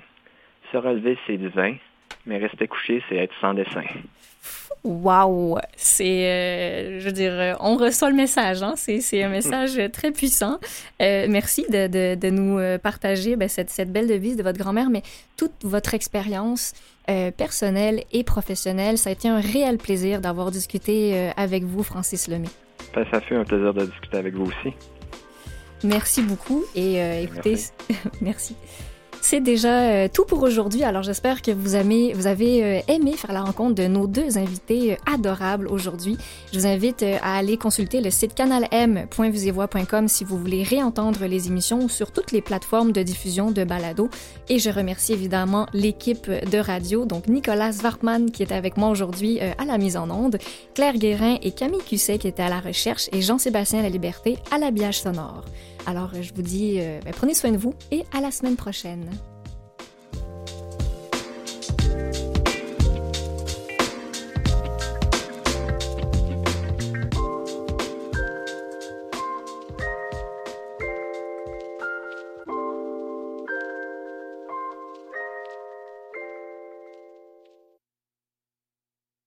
Se 0.72 0.76
relever, 0.76 1.18
c'est 1.26 1.37
divin. 1.37 1.76
Mais 2.27 2.39
rester 2.39 2.68
couché, 2.68 3.03
c'est 3.09 3.16
être 3.16 3.35
sans 3.41 3.55
dessin. 3.55 3.83
Wow! 4.83 5.59
C'est, 5.77 6.27
euh, 6.27 7.01
je 7.01 7.05
veux 7.05 7.12
dire, 7.12 7.33
euh, 7.33 7.53
on 7.61 7.77
reçoit 7.77 8.09
le 8.09 8.16
message, 8.16 8.62
hein? 8.62 8.75
c'est, 8.77 9.23
un 9.23 9.29
message 9.29 9.79
très 9.93 10.11
puissant. 10.11 10.59
Euh, 11.03 11.27
merci 11.29 11.66
de, 11.68 12.14
de, 12.14 12.31
nous 12.31 12.59
partager 12.79 13.37
ben, 13.37 13.49
cette, 13.49 13.68
cette, 13.68 13.93
belle 13.93 14.07
devise 14.07 14.37
de 14.37 14.43
votre 14.43 14.59
grand-mère, 14.59 14.89
mais 14.89 15.03
toute 15.37 15.53
votre 15.62 15.95
expérience 15.95 16.73
personnelle 17.37 18.05
et 18.12 18.23
professionnelle. 18.23 18.97
Ça 18.97 19.11
a 19.11 19.12
été 19.12 19.29
un 19.29 19.41
réel 19.41 19.79
plaisir 19.79 20.21
d'avoir 20.21 20.53
discuté 20.53 21.31
avec 21.37 21.64
vous, 21.64 21.83
Francis 21.83 22.29
Lemay. 22.29 22.49
Ben, 22.95 23.05
ça 23.11 23.21
fait 23.21 23.35
un 23.35 23.45
plaisir 23.45 23.75
de 23.75 23.85
discuter 23.85 24.16
avec 24.16 24.35
vous 24.35 24.45
aussi. 24.45 24.75
Merci 25.83 26.23
beaucoup 26.23 26.64
et 26.77 27.23
écoutez, 27.23 27.57
merci. 28.21 28.55
C'est 29.23 29.41
déjà 29.41 29.83
euh, 29.83 30.09
tout 30.12 30.25
pour 30.25 30.43
aujourd'hui. 30.43 30.83
Alors 30.83 31.03
j'espère 31.03 31.43
que 31.43 31.51
vous, 31.51 31.75
avez, 31.75 32.14
euh, 32.64 32.81
aimé 32.89 33.12
faire 33.12 33.33
la 33.33 33.43
rencontre 33.43 33.75
de 33.75 33.87
nos 33.87 34.07
deux 34.07 34.39
invités 34.39 34.95
euh, 34.95 35.12
adorables 35.14 35.68
aujourd'hui. 35.68 36.16
Je 36.53 36.59
vous 36.59 36.66
invite 36.66 37.05
à 37.23 37.37
aller 37.37 37.57
consulter 37.57 38.01
le 38.01 38.11
site 38.11 38.35
canalm.visevoix.com 38.35 40.09
si 40.09 40.25
vous 40.25 40.39
voulez 40.39 40.62
réentendre 40.62 41.27
les 41.27 41.49
émissions 41.49 41.89
sur 41.89 42.12
toutes 42.12 42.33
les 42.33 42.41
plateformes 42.41 42.93
de 42.93 43.03
diffusion 43.03 43.51
de 43.51 43.62
balado. 43.62 44.09
Et 44.49 44.59
je 44.59 44.71
remercie 44.71 45.12
évidemment 45.12 45.66
l'équipe 45.75 46.29
de 46.31 46.59
radio, 46.59 47.05
donc 47.05 47.29
Nicolas 47.29 47.73
Wartman 47.83 48.31
qui 48.31 48.43
est 48.43 48.53
avec 48.53 48.77
moi 48.77 48.89
aujourd'hui 48.89 49.41
à 49.41 49.64
la 49.64 49.79
mise 49.79 49.97
en 49.97 50.11
onde, 50.11 50.39
Claire 50.75 50.97
Guérin 50.97 51.37
et 51.43 51.53
Camille 51.53 51.85
Cusset 51.87 52.18
qui 52.18 52.29
étaient 52.29 52.43
à 52.43 52.49
la 52.49 52.61
recherche 52.61 53.09
et 53.12 53.21
Jean-Sébastien 53.21 53.83
La 53.83 53.91
Liberté 53.91 54.39
à 54.51 54.59
l'habillage 54.59 55.01
sonore. 55.01 55.45
Alors, 55.87 56.11
je 56.14 56.33
vous 56.35 56.43
dis, 56.43 56.78
ben, 57.05 57.12
prenez 57.12 57.35
soin 57.35 57.51
de 57.51 57.57
vous 57.57 57.74
et 57.91 58.05
à 58.12 58.20
la 58.20 58.31
semaine 58.31 58.57
prochaine. 58.57 59.11